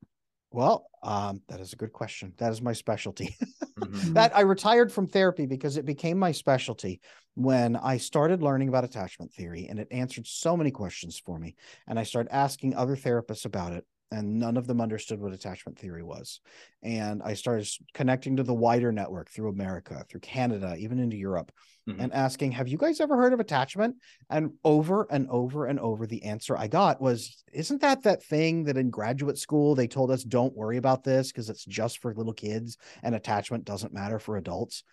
Well, 0.51 0.87
um, 1.03 1.41
that 1.49 1.59
is 1.59 1.73
a 1.73 1.75
good 1.75 1.91
question. 1.91 2.33
That 2.37 2.53
is 2.53 2.61
my 2.61 2.73
specialty. 2.73 3.35
mm-hmm. 3.79 4.13
That 4.13 4.35
I 4.35 4.41
retired 4.41 4.91
from 4.91 5.07
therapy 5.07 5.45
because 5.45 5.75
it 5.75 5.85
became 5.85 6.17
my 6.17 6.31
specialty 6.31 7.01
when 7.33 7.75
I 7.75 7.97
started 7.97 8.41
learning 8.41 8.69
about 8.69 8.85
attachment 8.85 9.33
theory, 9.33 9.67
and 9.69 9.79
it 9.79 9.89
answered 9.91 10.27
so 10.27 10.55
many 10.55 10.71
questions 10.71 11.19
for 11.19 11.37
me. 11.37 11.55
And 11.87 11.99
I 11.99 12.03
started 12.03 12.33
asking 12.33 12.75
other 12.75 12.95
therapists 12.95 13.45
about 13.45 13.73
it 13.73 13.85
and 14.15 14.39
none 14.39 14.55
of 14.55 14.65
them 14.65 14.79
understood 14.79 15.19
what 15.19 15.33
attachment 15.33 15.77
theory 15.77 16.01
was. 16.01 16.39
And 16.81 17.21
I 17.21 17.33
started 17.33 17.67
connecting 17.93 18.37
to 18.37 18.43
the 18.43 18.53
wider 18.53 18.93
network 18.93 19.29
through 19.29 19.49
America, 19.49 20.05
through 20.09 20.21
Canada, 20.21 20.75
even 20.79 20.99
into 20.99 21.17
Europe, 21.17 21.51
mm-hmm. 21.87 21.99
and 21.99 22.13
asking, 22.13 22.53
Have 22.53 22.69
you 22.69 22.77
guys 22.77 23.01
ever 23.01 23.17
heard 23.17 23.33
of 23.33 23.41
attachment? 23.41 23.97
And 24.29 24.53
over 24.63 25.05
and 25.11 25.27
over 25.29 25.65
and 25.65 25.81
over, 25.81 26.07
the 26.07 26.23
answer 26.23 26.57
I 26.57 26.67
got 26.67 27.01
was, 27.01 27.43
Isn't 27.51 27.81
that 27.81 28.03
that 28.03 28.23
thing 28.23 28.63
that 28.65 28.77
in 28.77 28.89
graduate 28.89 29.37
school 29.37 29.75
they 29.75 29.87
told 29.87 30.11
us, 30.11 30.23
Don't 30.23 30.55
worry 30.55 30.77
about 30.77 31.03
this 31.03 31.31
because 31.31 31.49
it's 31.49 31.65
just 31.65 31.97
for 31.97 32.13
little 32.13 32.33
kids 32.33 32.77
and 33.03 33.15
attachment 33.15 33.65
doesn't 33.65 33.93
matter 33.93 34.17
for 34.17 34.37
adults? 34.37 34.83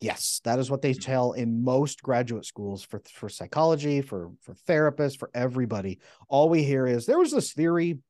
Yes, 0.00 0.40
that 0.42 0.58
is 0.58 0.70
what 0.70 0.82
they 0.82 0.90
mm-hmm. 0.90 1.00
tell 1.12 1.32
in 1.32 1.62
most 1.62 2.02
graduate 2.02 2.44
schools 2.44 2.82
for 2.82 3.00
for 3.12 3.28
psychology, 3.28 4.02
for 4.02 4.32
for 4.42 4.54
therapists, 4.68 5.16
for 5.16 5.30
everybody. 5.34 6.00
All 6.28 6.48
we 6.48 6.64
hear 6.64 6.84
is 6.84 7.06
there 7.06 7.18
was 7.18 7.30
this 7.30 7.52
theory 7.52 8.00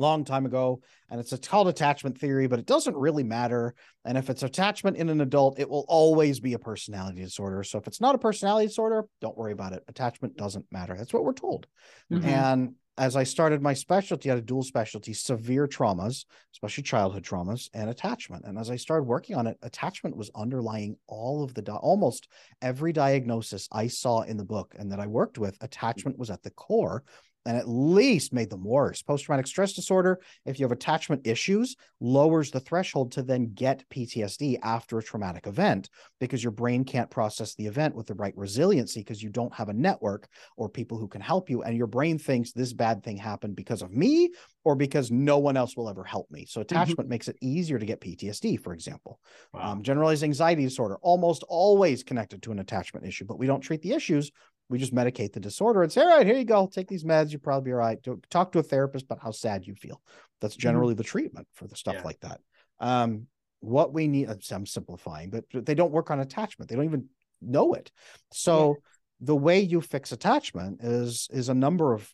long 0.00 0.24
time 0.24 0.46
ago 0.46 0.80
and 1.10 1.20
it's, 1.20 1.34
called 1.46 1.68
attachment 1.68 2.18
theory 2.18 2.46
but 2.46 2.58
it 2.58 2.66
doesn't 2.66 2.96
really 2.96 3.24
matter. 3.24 3.74
And 4.04 4.16
if 4.18 4.30
it's 4.30 4.42
attachment 4.42 4.96
in 4.96 5.08
an 5.08 5.20
adult 5.20 5.58
it 5.58 5.68
will 5.68 5.84
always 5.88 6.40
be 6.40 6.54
a 6.54 6.58
personality 6.58 7.22
disorder. 7.22 7.62
So 7.62 7.78
if 7.78 7.86
it's 7.86 8.00
not 8.00 8.14
a 8.14 8.18
personality 8.18 8.66
disorder 8.66 9.04
don't 9.20 9.36
worry 9.36 9.52
about 9.52 9.72
it. 9.72 9.82
Attachment 9.88 10.36
doesn't 10.36 10.66
matter. 10.70 10.96
That's 10.96 11.12
what 11.12 11.24
we're 11.24 11.32
told. 11.32 11.66
Mm-hmm. 12.12 12.28
and 12.28 12.74
as 12.98 13.14
i 13.14 13.22
started 13.22 13.62
my 13.62 13.72
specialty 13.72 14.28
I 14.28 14.34
had 14.34 14.42
a 14.42 14.46
dual 14.46 14.62
specialty 14.62 15.12
severe 15.12 15.66
traumas 15.66 16.24
especially 16.52 16.82
childhood 16.82 17.22
traumas 17.22 17.70
and 17.72 17.88
attachment. 17.88 18.44
And 18.44 18.58
as 18.58 18.70
i 18.70 18.76
started 18.76 19.04
working 19.04 19.36
on 19.36 19.46
it 19.46 19.56
attachment 19.62 20.16
was 20.16 20.30
underlying 20.34 20.96
all 21.06 21.44
of 21.44 21.54
the 21.54 21.62
di- 21.62 21.72
almost 21.72 22.28
every 22.60 22.92
diagnosis 22.92 23.68
i 23.72 23.86
saw 23.86 24.22
in 24.22 24.36
the 24.36 24.44
book 24.44 24.74
and 24.78 24.90
that 24.92 25.00
i 25.00 25.06
worked 25.06 25.38
with 25.38 25.56
attachment 25.60 26.18
was 26.18 26.30
at 26.30 26.42
the 26.42 26.50
core 26.50 27.04
and 27.46 27.56
at 27.56 27.68
least 27.68 28.32
made 28.32 28.50
them 28.50 28.64
worse. 28.64 29.02
Post 29.02 29.24
traumatic 29.24 29.46
stress 29.46 29.72
disorder, 29.72 30.20
if 30.44 30.58
you 30.58 30.64
have 30.64 30.72
attachment 30.72 31.26
issues, 31.26 31.76
lowers 32.00 32.50
the 32.50 32.60
threshold 32.60 33.12
to 33.12 33.22
then 33.22 33.52
get 33.54 33.88
PTSD 33.90 34.58
after 34.62 34.98
a 34.98 35.02
traumatic 35.02 35.46
event 35.46 35.88
because 36.20 36.42
your 36.42 36.50
brain 36.50 36.84
can't 36.84 37.10
process 37.10 37.54
the 37.54 37.66
event 37.66 37.94
with 37.94 38.06
the 38.06 38.14
right 38.14 38.36
resiliency 38.36 39.00
because 39.00 39.22
you 39.22 39.30
don't 39.30 39.54
have 39.54 39.68
a 39.68 39.74
network 39.74 40.28
or 40.56 40.68
people 40.68 40.98
who 40.98 41.08
can 41.08 41.20
help 41.20 41.48
you. 41.48 41.62
And 41.62 41.76
your 41.76 41.86
brain 41.86 42.18
thinks 42.18 42.52
this 42.52 42.72
bad 42.72 43.02
thing 43.02 43.16
happened 43.16 43.56
because 43.56 43.82
of 43.82 43.92
me 43.92 44.30
or 44.64 44.74
because 44.74 45.10
no 45.10 45.38
one 45.38 45.56
else 45.56 45.76
will 45.76 45.88
ever 45.88 46.04
help 46.04 46.30
me. 46.30 46.44
So, 46.46 46.60
mm-hmm. 46.60 46.74
attachment 46.74 47.00
mm-hmm. 47.00 47.08
makes 47.08 47.28
it 47.28 47.38
easier 47.40 47.78
to 47.78 47.86
get 47.86 48.00
PTSD, 48.00 48.62
for 48.62 48.74
example. 48.74 49.20
Wow. 49.54 49.72
Um, 49.72 49.82
generalized 49.82 50.22
anxiety 50.22 50.64
disorder, 50.64 50.98
almost 51.00 51.44
always 51.48 52.02
connected 52.02 52.42
to 52.42 52.52
an 52.52 52.58
attachment 52.58 53.06
issue, 53.06 53.24
but 53.24 53.38
we 53.38 53.46
don't 53.46 53.60
treat 53.60 53.82
the 53.82 53.92
issues 53.92 54.30
we 54.68 54.78
just 54.78 54.94
medicate 54.94 55.32
the 55.32 55.40
disorder 55.40 55.82
and 55.82 55.90
say, 55.90 56.02
all 56.02 56.18
right, 56.18 56.26
here 56.26 56.36
you 56.36 56.44
go, 56.44 56.66
take 56.66 56.88
these 56.88 57.04
meds, 57.04 57.30
you'll 57.30 57.40
probably 57.40 57.70
be 57.70 57.72
all 57.72 57.78
right. 57.78 57.98
Talk 58.30 58.52
to 58.52 58.58
a 58.58 58.62
therapist 58.62 59.06
about 59.06 59.22
how 59.22 59.30
sad 59.30 59.66
you 59.66 59.74
feel. 59.74 60.00
That's 60.40 60.54
mm-hmm. 60.54 60.62
generally 60.62 60.92
mm-hmm. 60.92 60.98
the 60.98 61.04
treatment 61.04 61.46
for 61.54 61.66
the 61.66 61.76
stuff 61.76 61.96
yeah. 61.96 62.02
like 62.04 62.20
that. 62.20 62.40
Um, 62.80 63.26
what 63.60 63.92
we 63.92 64.06
need, 64.06 64.28
I'm 64.28 64.66
simplifying, 64.66 65.30
but 65.30 65.44
they 65.52 65.74
don't 65.74 65.92
work 65.92 66.10
on 66.10 66.20
attachment. 66.20 66.68
They 66.68 66.76
don't 66.76 66.84
even 66.84 67.06
know 67.42 67.74
it. 67.74 67.90
So 68.32 68.68
yeah. 68.68 68.74
the 69.20 69.36
way 69.36 69.60
you 69.60 69.80
fix 69.80 70.12
attachment 70.12 70.82
is 70.82 71.28
is 71.32 71.48
a 71.48 71.54
number 71.54 71.92
of 71.92 72.08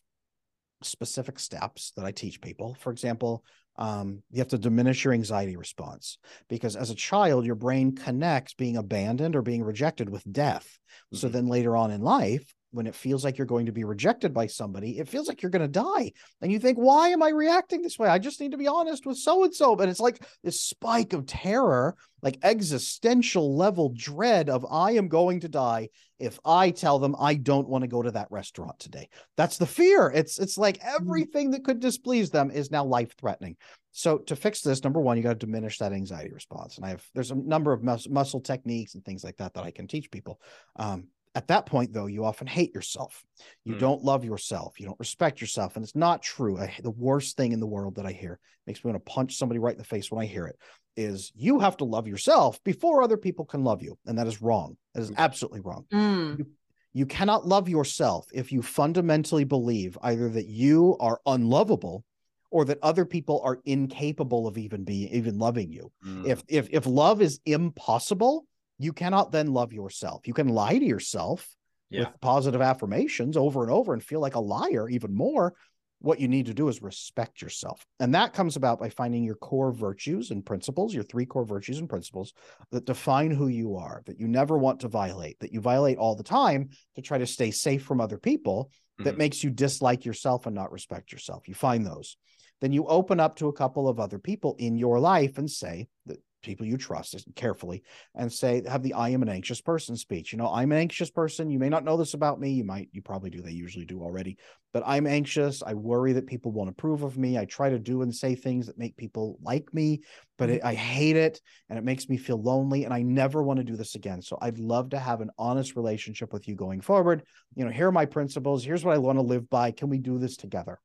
specific 0.81 1.39
steps 1.39 1.93
that 1.95 2.05
I 2.05 2.11
teach 2.11 2.41
people. 2.41 2.75
For 2.79 2.91
example, 2.91 3.43
um, 3.77 4.23
you 4.31 4.39
have 4.39 4.47
to 4.49 4.57
diminish 4.57 5.03
your 5.03 5.13
anxiety 5.13 5.57
response 5.57 6.17
because 6.47 6.75
as 6.75 6.89
a 6.89 6.95
child, 6.95 7.45
your 7.45 7.55
brain 7.55 7.95
connects 7.95 8.53
being 8.53 8.77
abandoned 8.77 9.35
or 9.35 9.41
being 9.41 9.63
rejected 9.63 10.09
with 10.09 10.31
death. 10.31 10.65
Mm-hmm. 10.65 11.17
So 11.17 11.29
then 11.29 11.47
later 11.47 11.75
on 11.75 11.91
in 11.91 12.01
life, 12.01 12.53
when 12.75 12.87
it 12.87 12.95
feels 12.95 13.23
like 13.23 13.37
you're 13.37 13.47
going 13.47 13.67
to 13.67 13.71
be 13.71 13.85
rejected 13.85 14.33
by 14.33 14.47
somebody, 14.47 14.99
it 14.99 15.07
feels 15.07 15.27
like 15.29 15.41
you're 15.41 15.49
going 15.49 15.61
to 15.61 15.67
die. 15.67 16.11
And 16.41 16.51
you 16.51 16.59
think, 16.59 16.77
why 16.77 17.09
am 17.09 17.23
I 17.23 17.29
reacting 17.29 17.81
this 17.81 17.97
way? 17.97 18.09
I 18.09 18.19
just 18.19 18.41
need 18.41 18.51
to 18.51 18.57
be 18.57 18.67
honest 18.67 19.05
with 19.05 19.17
so 19.17 19.45
and 19.45 19.55
so. 19.55 19.75
But 19.75 19.87
it's 19.87 20.01
like 20.01 20.21
this 20.43 20.61
spike 20.61 21.13
of 21.13 21.25
terror, 21.25 21.95
like 22.21 22.37
existential 22.43 23.55
level 23.55 23.93
dread 23.95 24.49
of 24.49 24.65
I 24.69 24.91
am 24.91 25.07
going 25.07 25.39
to 25.39 25.49
die 25.49 25.89
if 26.19 26.37
I 26.45 26.71
tell 26.71 26.99
them 26.99 27.15
I 27.19 27.35
don't 27.35 27.69
want 27.69 27.83
to 27.83 27.87
go 27.87 28.01
to 28.01 28.11
that 28.11 28.27
restaurant 28.29 28.77
today. 28.79 29.09
That's 29.37 29.57
the 29.57 29.65
fear. 29.65 30.11
It's 30.13 30.37
it's 30.37 30.57
like 30.57 30.79
mm-hmm. 30.79 30.95
everything 31.01 31.51
that 31.51 31.63
could 31.63 31.79
displease 31.79 32.29
them 32.29 32.51
is 32.51 32.71
now 32.71 32.83
life 32.83 33.15
threatening. 33.17 33.55
So 33.91 34.17
to 34.17 34.35
fix 34.35 34.59
this, 34.59 34.83
number 34.83 34.99
one, 34.99 35.15
you 35.15 35.23
got 35.23 35.39
to 35.39 35.45
diminish 35.45 35.77
that 35.77 35.93
anxiety 35.93 36.33
response. 36.33 36.75
And 36.75 36.85
I 36.85 36.89
have 36.89 37.05
there's 37.13 37.31
a 37.31 37.35
number 37.35 37.71
of 37.71 37.83
mus- 37.83 38.09
muscle 38.09 38.41
techniques 38.41 38.95
and 38.95 39.05
things 39.05 39.23
like 39.23 39.37
that 39.37 39.53
that 39.53 39.63
I 39.63 39.71
can 39.71 39.87
teach 39.87 40.11
people. 40.11 40.41
Um, 40.75 41.07
at 41.35 41.47
that 41.49 41.65
point, 41.65 41.93
though, 41.93 42.07
you 42.07 42.23
often 42.23 42.47
hate 42.47 42.73
yourself. 42.73 43.23
You 43.65 43.75
mm. 43.75 43.79
don't 43.79 44.03
love 44.03 44.23
yourself. 44.23 44.79
You 44.79 44.85
don't 44.87 44.99
respect 44.99 45.41
yourself. 45.41 45.75
And 45.75 45.83
it's 45.83 45.95
not 45.95 46.23
true. 46.23 46.57
I, 46.57 46.73
the 46.81 46.91
worst 46.91 47.35
thing 47.35 47.51
in 47.51 47.59
the 47.59 47.67
world 47.67 47.95
that 47.95 48.05
I 48.05 48.13
hear 48.13 48.39
makes 48.65 48.83
me 48.83 48.91
want 48.91 49.05
to 49.05 49.11
punch 49.11 49.35
somebody 49.35 49.59
right 49.59 49.73
in 49.73 49.77
the 49.77 49.83
face 49.83 50.09
when 50.09 50.23
I 50.23 50.27
hear 50.27 50.47
it 50.47 50.57
is 50.95 51.33
you 51.35 51.59
have 51.59 51.75
to 51.77 51.83
love 51.83 52.07
yourself 52.07 52.63
before 52.63 53.03
other 53.03 53.17
people 53.17 53.43
can 53.45 53.63
love 53.65 53.83
you. 53.83 53.97
And 54.05 54.17
that 54.17 54.27
is 54.27 54.41
wrong. 54.41 54.77
That 54.93 55.01
is 55.01 55.11
absolutely 55.17 55.59
wrong. 55.59 55.85
Mm. 55.93 56.39
You, 56.39 56.45
You 56.93 57.05
cannot 57.05 57.45
love 57.45 57.67
yourself 57.67 58.25
if 58.33 58.53
you 58.53 58.61
fundamentally 58.61 59.43
believe 59.43 59.97
either 60.01 60.29
that 60.29 60.47
you 60.47 60.95
are 61.01 61.19
unlovable 61.25 62.05
or 62.49 62.63
that 62.63 62.79
other 62.81 63.03
people 63.03 63.41
are 63.43 63.59
incapable 63.65 64.47
of 64.47 64.57
even 64.57 64.85
being 64.85 65.09
even 65.09 65.37
loving 65.37 65.73
you. 65.73 65.91
Mm. 66.05 66.25
If 66.25 66.43
if 66.47 66.69
if 66.71 66.85
love 66.85 67.21
is 67.21 67.41
impossible, 67.45 68.45
you 68.77 68.93
cannot 68.93 69.31
then 69.31 69.53
love 69.53 69.73
yourself. 69.73 70.27
You 70.27 70.33
can 70.33 70.49
lie 70.49 70.77
to 70.77 70.85
yourself 70.85 71.47
Yeah. 71.89 72.09
with 72.09 72.21
positive 72.21 72.61
affirmations 72.61 73.37
over 73.37 73.63
and 73.63 73.71
over 73.71 73.93
and 73.93 74.03
feel 74.03 74.19
like 74.19 74.35
a 74.35 74.39
liar 74.39 74.89
even 74.89 75.13
more. 75.13 75.53
What 75.99 76.19
you 76.19 76.27
need 76.27 76.47
to 76.47 76.53
do 76.53 76.67
is 76.67 76.81
respect 76.81 77.41
yourself. 77.41 77.85
And 77.99 78.13
that 78.13 78.33
comes 78.33 78.57
about 78.57 78.79
by 78.79 78.89
finding 78.89 79.23
your 79.23 79.35
core 79.35 79.71
virtues 79.71 80.29
and 80.29 80.45
principles, 80.45 80.93
your 80.93 81.03
three 81.03 81.25
core 81.25 81.45
virtues 81.45 81.79
and 81.79 81.89
principles 81.89 82.33
that 82.71 82.85
define 82.85 83.31
who 83.31 83.47
you 83.47 83.77
are, 83.77 84.03
that 84.05 84.19
you 84.19 84.27
never 84.27 84.57
want 84.57 84.81
to 84.81 84.87
violate, 84.87 85.39
that 85.39 85.53
you 85.53 85.61
violate 85.61 85.97
all 85.97 86.15
the 86.15 86.23
time 86.23 86.69
to 86.95 87.01
try 87.01 87.17
to 87.17 87.25
stay 87.25 87.49
safe 87.49 87.83
from 87.83 88.01
other 88.01 88.17
people, 88.17 88.69
that 88.99 89.15
Mhm. 89.15 89.19
makes 89.19 89.43
you 89.43 89.49
dislike 89.49 90.05
yourself 90.05 90.45
and 90.45 90.55
not 90.55 90.71
respect 90.71 91.11
yourself. 91.11 91.47
You 91.47 91.53
find 91.53 91.85
those. 91.85 92.17
Then 92.61 92.71
you 92.71 92.85
open 92.87 93.19
up 93.19 93.35
to 93.37 93.47
a 93.47 93.53
couple 93.53 93.87
of 93.87 93.99
other 93.99 94.19
people 94.19 94.55
in 94.59 94.77
your 94.77 94.99
life 94.99 95.37
and 95.37 95.49
say 95.49 95.87
that 96.05 96.21
people 96.45 96.65
you 96.65 96.77
trust 96.77 97.15
carefully 97.35 97.83
and 98.15 98.31
say 98.31 98.61
have 98.67 98.83
the 98.83 98.93
i 98.93 99.09
am 99.09 99.21
an 99.21 99.29
anxious 99.29 99.61
person 99.61 99.95
speech. 99.95 100.31
You 100.31 100.37
know 100.37 100.47
i'm 100.47 100.71
an 100.71 100.77
anxious 100.77 101.09
person. 101.09 101.49
You 101.49 101.59
may 101.59 101.69
not 101.69 101.83
know 101.83 101.97
this 101.97 102.13
about 102.13 102.39
me. 102.39 102.51
You 102.51 102.63
might 102.63 102.89
you 102.91 103.01
probably 103.01 103.29
do 103.29 103.41
they 103.41 103.51
usually 103.51 103.85
do 103.85 104.01
already. 104.01 104.37
But 104.73 104.83
i'm 104.85 105.07
anxious. 105.07 105.63
I 105.63 105.73
worry 105.73 106.13
that 106.13 106.27
people 106.27 106.51
won't 106.51 106.69
approve 106.69 107.03
of 107.03 107.17
me. 107.17 107.37
I 107.37 107.45
try 107.45 107.69
to 107.69 107.79
do 107.79 108.01
and 108.01 108.13
say 108.13 108.35
things 108.35 108.67
that 108.67 108.77
make 108.77 108.97
people 108.97 109.37
like 109.41 109.73
me 109.73 110.01
but 110.37 110.49
mm-hmm. 110.49 110.57
it, 110.57 110.63
i 110.63 110.73
hate 110.73 111.15
it 111.15 111.41
and 111.69 111.79
it 111.79 111.85
makes 111.85 112.09
me 112.09 112.17
feel 112.17 112.41
lonely 112.41 112.85
and 112.85 112.93
i 112.93 113.01
never 113.01 113.43
want 113.43 113.57
to 113.57 113.63
do 113.63 113.75
this 113.75 113.95
again. 113.95 114.21
So 114.21 114.37
i'd 114.41 114.59
love 114.59 114.89
to 114.89 114.99
have 114.99 115.21
an 115.21 115.31
honest 115.37 115.75
relationship 115.75 116.33
with 116.33 116.47
you 116.47 116.55
going 116.55 116.81
forward. 116.81 117.23
You 117.55 117.65
know 117.65 117.71
here 117.71 117.87
are 117.87 117.91
my 117.91 118.05
principles. 118.05 118.63
Here's 118.63 118.83
what 118.83 118.95
i 118.95 118.99
want 118.99 119.17
to 119.17 119.23
live 119.23 119.49
by. 119.49 119.71
Can 119.71 119.89
we 119.89 119.97
do 119.97 120.19
this 120.19 120.37
together 120.37 120.79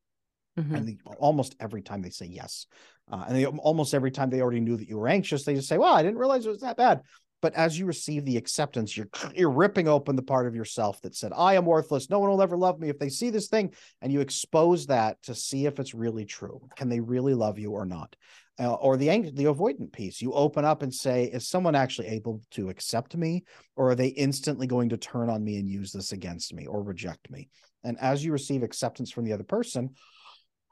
Mhm. 0.61 0.77
and 0.77 0.88
they, 0.88 0.99
almost 1.18 1.57
every 1.61 1.83
time 1.83 2.03
they 2.03 2.11
say 2.11 2.27
yes 2.27 2.66
uh, 3.11 3.25
and 3.27 3.37
they 3.37 3.46
almost 3.46 3.94
every 3.94 4.11
time 4.11 4.31
they 4.31 4.40
already 4.40 4.61
knew 4.61 4.77
that 4.77 4.88
you 4.88 4.99
were 4.99 5.09
anxious 5.09 5.44
they 5.44 5.55
just 5.55 5.68
say 5.68 5.79
well 5.79 5.94
i 5.94 6.03
didn't 6.03 6.18
realize 6.18 6.46
it 6.46 6.51
was 6.51 6.61
that 6.61 6.77
bad. 6.77 7.01
But 7.42 7.55
as 7.55 7.79
you 7.79 7.87
receive 7.87 8.27
the 8.27 8.37
acceptance 8.37 8.94
you're 8.94 9.09
you're 9.35 9.51
ripping 9.51 9.88
open 9.88 10.14
the 10.14 10.23
part 10.23 10.46
of 10.46 10.55
yourself 10.55 11.01
that 11.01 11.14
said 11.14 11.33
i 11.35 11.55
am 11.55 11.64
worthless. 11.64 12.11
No 12.11 12.18
one 12.18 12.29
will 12.29 12.42
ever 12.42 12.57
love 12.57 12.79
me 12.79 12.90
if 12.90 12.99
they 12.99 13.09
see 13.09 13.31
this 13.31 13.49
thing. 13.49 13.73
And 14.03 14.12
you 14.12 14.20
expose 14.20 14.87
that 14.87 15.23
to 15.23 15.35
see 15.35 15.64
if 15.64 15.81
it's 15.81 15.94
really 15.94 16.27
true. 16.27 16.61
Can 16.77 16.90
they 16.90 17.01
really 17.01 17.33
love 17.33 17.59
you 17.59 17.70
or 17.70 17.87
not? 17.87 18.14
Uh, 18.59 18.75
or 18.75 18.99
the 18.99 19.09
ang- 19.09 19.35
the 19.35 19.44
avoidant 19.44 19.90
piece. 19.90 20.20
You 20.20 20.35
open 20.35 20.66
up 20.66 20.83
and 20.83 20.92
say 20.92 21.25
is 21.25 21.49
someone 21.49 21.75
actually 21.75 22.09
able 22.09 22.42
to 22.51 22.68
accept 22.68 23.16
me? 23.16 23.44
Or 23.75 23.92
are 23.92 23.94
they 23.94 24.09
instantly 24.09 24.66
going 24.66 24.90
to 24.90 24.99
turn 24.99 25.31
on 25.31 25.42
me 25.42 25.57
and 25.59 25.66
use 25.66 25.92
this 25.92 26.12
against 26.12 26.53
me 26.53 26.66
or 26.66 26.83
reject 26.83 27.31
me? 27.31 27.49
And 27.85 27.99
as 28.01 28.23
you 28.23 28.33
receive 28.33 28.62
acceptance 28.62 29.11
from 29.11 29.25
the 29.25 29.33
other 29.33 29.44
person 29.44 29.94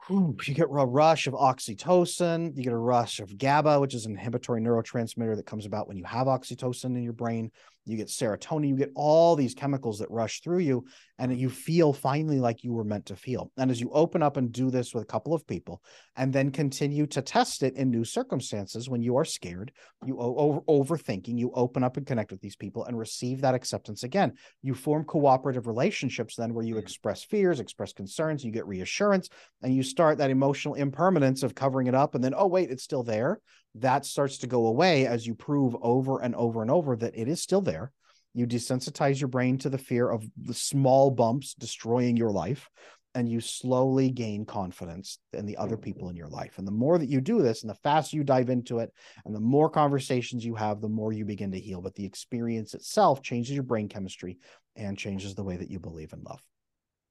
you 0.09 0.53
get 0.55 0.63
a 0.63 0.85
rush 0.85 1.27
of 1.27 1.33
oxytocin, 1.33 2.55
you 2.55 2.63
get 2.63 2.73
a 2.73 2.77
rush 2.77 3.19
of 3.19 3.37
GABA, 3.37 3.79
which 3.79 3.93
is 3.93 4.05
an 4.05 4.13
inhibitory 4.13 4.61
neurotransmitter 4.61 5.35
that 5.35 5.45
comes 5.45 5.65
about 5.65 5.87
when 5.87 5.97
you 5.97 6.03
have 6.03 6.27
oxytocin 6.27 6.95
in 6.95 7.03
your 7.03 7.13
brain. 7.13 7.51
You 7.85 7.97
get 7.97 8.07
serotonin, 8.07 8.69
you 8.69 8.75
get 8.75 8.91
all 8.95 9.35
these 9.35 9.55
chemicals 9.55 9.99
that 9.99 10.11
rush 10.11 10.41
through 10.41 10.59
you, 10.59 10.85
and 11.17 11.35
you 11.37 11.49
feel 11.49 11.91
finally 11.91 12.39
like 12.39 12.63
you 12.63 12.73
were 12.73 12.83
meant 12.83 13.07
to 13.07 13.15
feel. 13.15 13.51
And 13.57 13.71
as 13.71 13.81
you 13.81 13.89
open 13.91 14.21
up 14.21 14.37
and 14.37 14.51
do 14.51 14.69
this 14.69 14.93
with 14.93 15.03
a 15.03 15.07
couple 15.07 15.33
of 15.33 15.47
people, 15.47 15.81
and 16.15 16.31
then 16.31 16.51
continue 16.51 17.07
to 17.07 17.21
test 17.21 17.63
it 17.63 17.75
in 17.75 17.89
new 17.89 18.03
circumstances 18.03 18.89
when 18.89 19.01
you 19.01 19.15
are 19.15 19.25
scared, 19.25 19.71
you 20.05 20.19
over, 20.19 20.61
overthinking, 20.61 21.37
you 21.37 21.51
open 21.53 21.83
up 21.83 21.97
and 21.97 22.05
connect 22.05 22.31
with 22.31 22.41
these 22.41 22.55
people 22.55 22.85
and 22.85 22.97
receive 22.97 23.41
that 23.41 23.55
acceptance 23.55 24.03
again. 24.03 24.33
You 24.61 24.73
form 24.75 25.03
cooperative 25.05 25.67
relationships 25.67 26.35
then 26.35 26.53
where 26.53 26.65
you 26.65 26.75
Mhm. 26.75 26.79
express 26.79 27.23
fears, 27.23 27.59
express 27.59 27.93
concerns, 27.93 28.43
you 28.43 28.51
get 28.51 28.67
reassurance, 28.67 29.29
and 29.61 29.73
you 29.73 29.83
start 29.83 30.17
that 30.19 30.29
emotional 30.29 30.75
impermanence 30.75 31.43
of 31.43 31.55
covering 31.55 31.87
it 31.87 31.95
up 31.95 32.15
and 32.15 32.23
then 32.23 32.33
oh 32.35 32.47
wait 32.47 32.69
it's 32.69 32.83
still 32.83 33.03
there 33.03 33.39
that 33.75 34.05
starts 34.05 34.39
to 34.39 34.47
go 34.47 34.67
away 34.67 35.05
as 35.05 35.25
you 35.25 35.35
prove 35.35 35.75
over 35.81 36.21
and 36.21 36.35
over 36.35 36.61
and 36.61 36.71
over 36.71 36.95
that 36.95 37.15
it 37.15 37.27
is 37.27 37.41
still 37.41 37.61
there. 37.61 37.91
You 38.33 38.45
desensitize 38.47 39.19
your 39.19 39.27
brain 39.27 39.57
to 39.59 39.69
the 39.69 39.77
fear 39.77 40.09
of 40.09 40.23
the 40.37 40.53
small 40.53 41.11
bumps 41.11 41.53
destroying 41.53 42.17
your 42.17 42.31
life 42.31 42.69
and 43.15 43.27
you 43.27 43.41
slowly 43.41 44.11
gain 44.11 44.45
confidence 44.45 45.17
in 45.33 45.45
the 45.45 45.57
other 45.57 45.75
mm-hmm. 45.75 45.83
people 45.83 46.09
in 46.09 46.15
your 46.15 46.27
life. 46.27 46.57
And 46.57 46.67
the 46.67 46.71
more 46.71 46.99
that 46.99 47.09
you 47.09 47.21
do 47.21 47.41
this 47.41 47.63
and 47.63 47.69
the 47.69 47.75
faster 47.75 48.15
you 48.15 48.23
dive 48.23 48.49
into 48.49 48.79
it 48.79 48.93
and 49.25 49.35
the 49.35 49.39
more 49.39 49.69
conversations 49.69 50.45
you 50.45 50.55
have 50.55 50.79
the 50.79 50.89
more 50.89 51.11
you 51.11 51.25
begin 51.25 51.51
to 51.51 51.59
heal. 51.59 51.81
But 51.81 51.95
the 51.95 52.05
experience 52.05 52.75
itself 52.75 53.23
changes 53.23 53.55
your 53.55 53.63
brain 53.63 53.87
chemistry 53.87 54.37
and 54.75 54.97
changes 54.97 55.33
the 55.33 55.43
way 55.43 55.57
that 55.57 55.71
you 55.71 55.79
believe 55.79 56.13
in 56.13 56.21
love. 56.23 56.41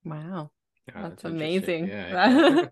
Wow 0.05 0.51
Yeah, 0.89 1.03
That's 1.09 1.25
interesting. 1.25 1.85
amazing. 1.85 1.89
Yeah. 1.89 2.67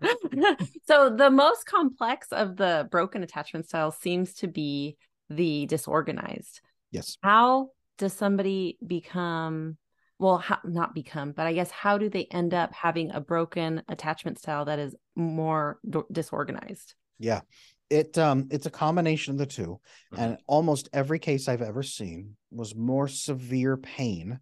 so 0.87 1.09
the 1.15 1.29
most 1.29 1.65
complex 1.65 2.27
of 2.31 2.55
the 2.57 2.87
broken 2.91 3.23
attachment 3.23 3.67
styles 3.67 3.97
seems 3.97 4.33
to 4.35 4.47
be 4.47 4.97
the 5.29 5.65
disorganized. 5.67 6.61
yes 6.91 7.17
How 7.21 7.69
does 7.97 8.13
somebody 8.13 8.77
become 8.85 9.77
well, 10.19 10.39
how, 10.39 10.57
not 10.63 10.95
become, 10.95 11.31
but 11.31 11.45
I 11.45 11.53
guess 11.53 11.69
how 11.69 11.99
do 11.99 12.09
they 12.09 12.25
end 12.31 12.51
up 12.55 12.73
having 12.73 13.11
a 13.11 13.21
broken 13.21 13.83
attachment 13.87 14.39
style 14.39 14.65
that 14.65 14.79
is 14.79 14.95
more 15.15 15.77
do- 15.87 16.07
disorganized? 16.11 16.95
Yeah. 17.19 17.41
It 17.89 18.17
um 18.17 18.47
it's 18.49 18.65
a 18.65 18.71
combination 18.71 19.33
of 19.33 19.37
the 19.37 19.45
2 19.45 19.79
Mhm. 20.13 20.17
And 20.19 20.37
almost 20.47 20.89
every 20.91 21.19
case 21.19 21.47
I've 21.47 21.61
ever 21.61 21.83
seen 21.83 22.35
was 22.51 22.75
more 22.75 23.07
severe 23.07 23.77
pain 23.77 24.39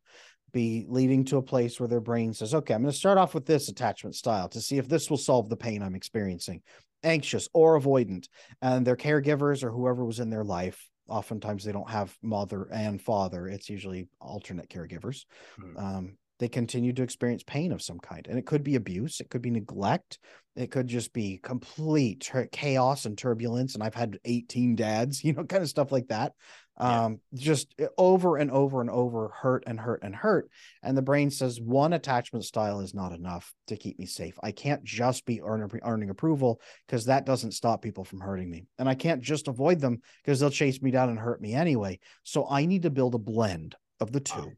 be 0.55 0.85
leading 0.87 1.25
to 1.25 1.35
a 1.35 1.41
place 1.41 1.81
where 1.81 1.89
their 1.89 1.99
brain 1.99 2.33
says, 2.33 2.55
okay, 2.55 2.73
I'm 2.73 2.81
going 2.81 2.91
to 2.91 2.97
start 2.97 3.17
off 3.17 3.33
with 3.33 3.45
this 3.45 3.67
attachment 3.67 4.15
style 4.15 4.47
to 4.49 4.61
see 4.61 4.77
if 4.77 4.87
this 4.87 5.09
will 5.09 5.17
solve 5.17 5.49
the 5.49 5.57
pain 5.57 5.83
I'm 5.83 5.95
experiencing, 5.95 6.61
anxious 7.03 7.49
or 7.53 7.77
avoidant. 7.77 8.29
And 8.61 8.87
their 8.87 8.95
caregivers 8.95 9.63
or 9.65 9.71
whoever 9.71 10.05
was 10.05 10.21
in 10.21 10.29
their 10.29 10.45
life, 10.45 10.89
oftentimes 11.09 11.65
they 11.65 11.73
don't 11.73 11.89
have 11.89 12.15
mother 12.23 12.69
and 12.71 13.01
father. 13.01 13.49
It's 13.49 13.69
usually 13.69 14.07
alternate 14.21 14.69
caregivers. 14.69 15.25
Mhm. 15.59 15.77
Um, 15.77 16.17
they 16.39 16.47
continue 16.47 16.93
to 16.93 17.03
experience 17.03 17.43
pain 17.43 17.73
of 17.73 17.81
some 17.81 17.99
kind. 17.99 18.25
And 18.27 18.39
it 18.39 18.45
could 18.45 18.63
be 18.63 18.75
abuse, 18.75 19.19
it 19.19 19.29
could 19.29 19.41
be 19.41 19.51
neglect, 19.51 20.19
it 20.55 20.71
could 20.71 20.87
just 20.87 21.11
be 21.11 21.37
complete 21.37 22.31
chaos 22.51 23.05
and 23.05 23.17
turbulence. 23.17 23.73
And 23.73 23.83
I've 23.83 23.95
had 23.95 24.19
18 24.23 24.75
dads, 24.75 25.21
you 25.23 25.33
know, 25.33 25.43
kind 25.43 25.63
of 25.63 25.69
stuff 25.69 25.91
like 25.91 26.07
that. 26.07 26.33
Yeah. 26.79 27.05
Um, 27.05 27.19
just 27.33 27.73
over 27.97 28.37
and 28.37 28.51
over 28.51 28.81
and 28.81 28.89
over, 28.89 29.29
hurt 29.29 29.63
and 29.65 29.79
hurt 29.79 30.01
and 30.03 30.15
hurt. 30.15 30.49
And 30.83 30.97
the 30.97 31.01
brain 31.01 31.31
says 31.31 31.61
one 31.61 31.93
attachment 31.93 32.45
style 32.45 32.81
is 32.81 32.93
not 32.93 33.13
enough 33.13 33.53
to 33.67 33.77
keep 33.77 33.97
me 33.97 34.05
safe. 34.05 34.37
I 34.43 34.51
can't 34.51 34.83
just 34.83 35.25
be 35.25 35.41
earning, 35.41 35.69
earning 35.83 36.09
approval 36.09 36.59
because 36.85 37.05
that 37.05 37.25
doesn't 37.25 37.53
stop 37.53 37.81
people 37.81 38.03
from 38.03 38.19
hurting 38.19 38.49
me. 38.49 38.65
And 38.77 38.89
I 38.89 38.95
can't 38.95 39.21
just 39.21 39.47
avoid 39.47 39.79
them 39.79 40.01
because 40.23 40.39
they'll 40.39 40.49
chase 40.49 40.81
me 40.81 40.91
down 40.91 41.09
and 41.09 41.19
hurt 41.19 41.41
me 41.41 41.53
anyway. 41.53 41.99
So 42.23 42.47
I 42.49 42.65
need 42.65 42.83
to 42.83 42.89
build 42.89 43.15
a 43.15 43.19
blend 43.19 43.75
of 43.99 44.11
the 44.11 44.19
two 44.19 44.51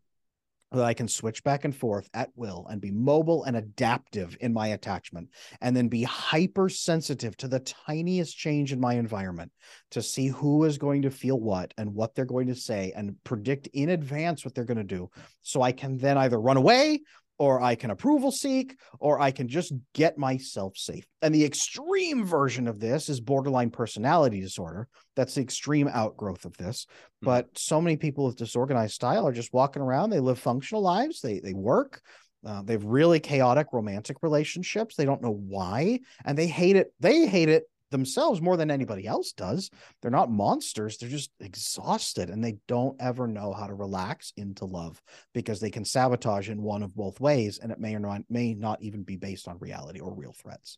that 0.71 0.83
I 0.83 0.93
can 0.93 1.07
switch 1.07 1.43
back 1.43 1.65
and 1.65 1.75
forth 1.75 2.09
at 2.13 2.29
will 2.35 2.67
and 2.69 2.81
be 2.81 2.91
mobile 2.91 3.43
and 3.45 3.55
adaptive 3.55 4.37
in 4.41 4.53
my 4.53 4.67
attachment, 4.67 5.29
and 5.61 5.75
then 5.75 5.87
be 5.87 6.03
hypersensitive 6.03 7.37
to 7.37 7.47
the 7.47 7.59
tiniest 7.59 8.37
change 8.37 8.73
in 8.73 8.79
my 8.79 8.95
environment 8.95 9.51
to 9.91 10.01
see 10.01 10.27
who 10.27 10.65
is 10.65 10.77
going 10.77 11.03
to 11.03 11.09
feel 11.09 11.39
what 11.39 11.73
and 11.77 11.93
what 11.93 12.15
they're 12.15 12.25
going 12.25 12.47
to 12.47 12.55
say 12.55 12.91
and 12.95 13.15
predict 13.23 13.67
in 13.67 13.89
advance 13.89 14.43
what 14.43 14.53
they're 14.55 14.65
going 14.65 14.77
to 14.77 14.83
do. 14.83 15.09
So 15.41 15.61
I 15.61 15.71
can 15.71 15.97
then 15.97 16.17
either 16.17 16.39
run 16.39 16.57
away 16.57 17.01
or 17.39 17.61
I 17.61 17.75
can 17.75 17.91
approval 17.91 18.31
seek, 18.31 18.77
or 18.99 19.19
I 19.19 19.31
can 19.31 19.47
just 19.47 19.73
get 19.93 20.17
myself 20.17 20.73
safe. 20.75 21.05
And 21.21 21.33
the 21.33 21.45
extreme 21.45 22.25
version 22.25 22.67
of 22.67 22.79
this 22.79 23.09
is 23.09 23.19
borderline 23.19 23.69
personality 23.69 24.41
disorder. 24.41 24.87
That's 25.15 25.35
the 25.35 25.41
extreme 25.41 25.87
outgrowth 25.87 26.45
of 26.45 26.57
this. 26.57 26.85
But 27.21 27.47
so 27.57 27.81
many 27.81 27.97
people 27.97 28.25
with 28.25 28.37
disorganized 28.37 28.93
style 28.93 29.27
are 29.27 29.33
just 29.33 29.53
walking 29.53 29.81
around. 29.81 30.09
They 30.09 30.19
live 30.19 30.39
functional 30.39 30.81
lives. 30.81 31.21
They 31.21 31.39
they 31.39 31.53
work. 31.53 32.01
Uh, 32.45 32.61
they 32.61 32.73
have 32.73 32.85
really 32.85 33.19
chaotic 33.19 33.67
romantic 33.73 34.17
relationships. 34.21 34.95
They 34.95 35.05
don't 35.05 35.21
know 35.21 35.33
why, 35.47 35.99
and 36.23 36.37
they 36.37 36.47
hate 36.47 36.75
it. 36.75 36.93
They 36.99 37.25
hate 37.25 37.49
it 37.49 37.63
themselves 37.91 38.41
more 38.41 38.57
than 38.57 38.71
anybody 38.71 39.07
else 39.07 39.31
does. 39.31 39.69
They're 40.01 40.11
not 40.11 40.31
monsters. 40.31 40.97
They're 40.97 41.09
just 41.09 41.31
exhausted, 41.39 42.29
and 42.29 42.43
they 42.43 42.57
don't 42.67 42.99
ever 43.01 43.27
know 43.27 43.53
how 43.53 43.67
to 43.67 43.73
relax 43.73 44.33
into 44.37 44.65
love 44.65 45.01
because 45.33 45.59
they 45.59 45.71
can 45.71 45.85
sabotage 45.85 46.49
in 46.49 46.61
one 46.61 46.83
of 46.83 46.95
both 46.95 47.19
ways, 47.19 47.59
and 47.59 47.71
it 47.71 47.79
may 47.79 47.95
or 47.95 47.99
not 47.99 48.21
may 48.29 48.53
not 48.53 48.81
even 48.81 49.03
be 49.03 49.17
based 49.17 49.47
on 49.47 49.59
reality 49.59 49.99
or 49.99 50.13
real 50.13 50.33
threats. 50.33 50.77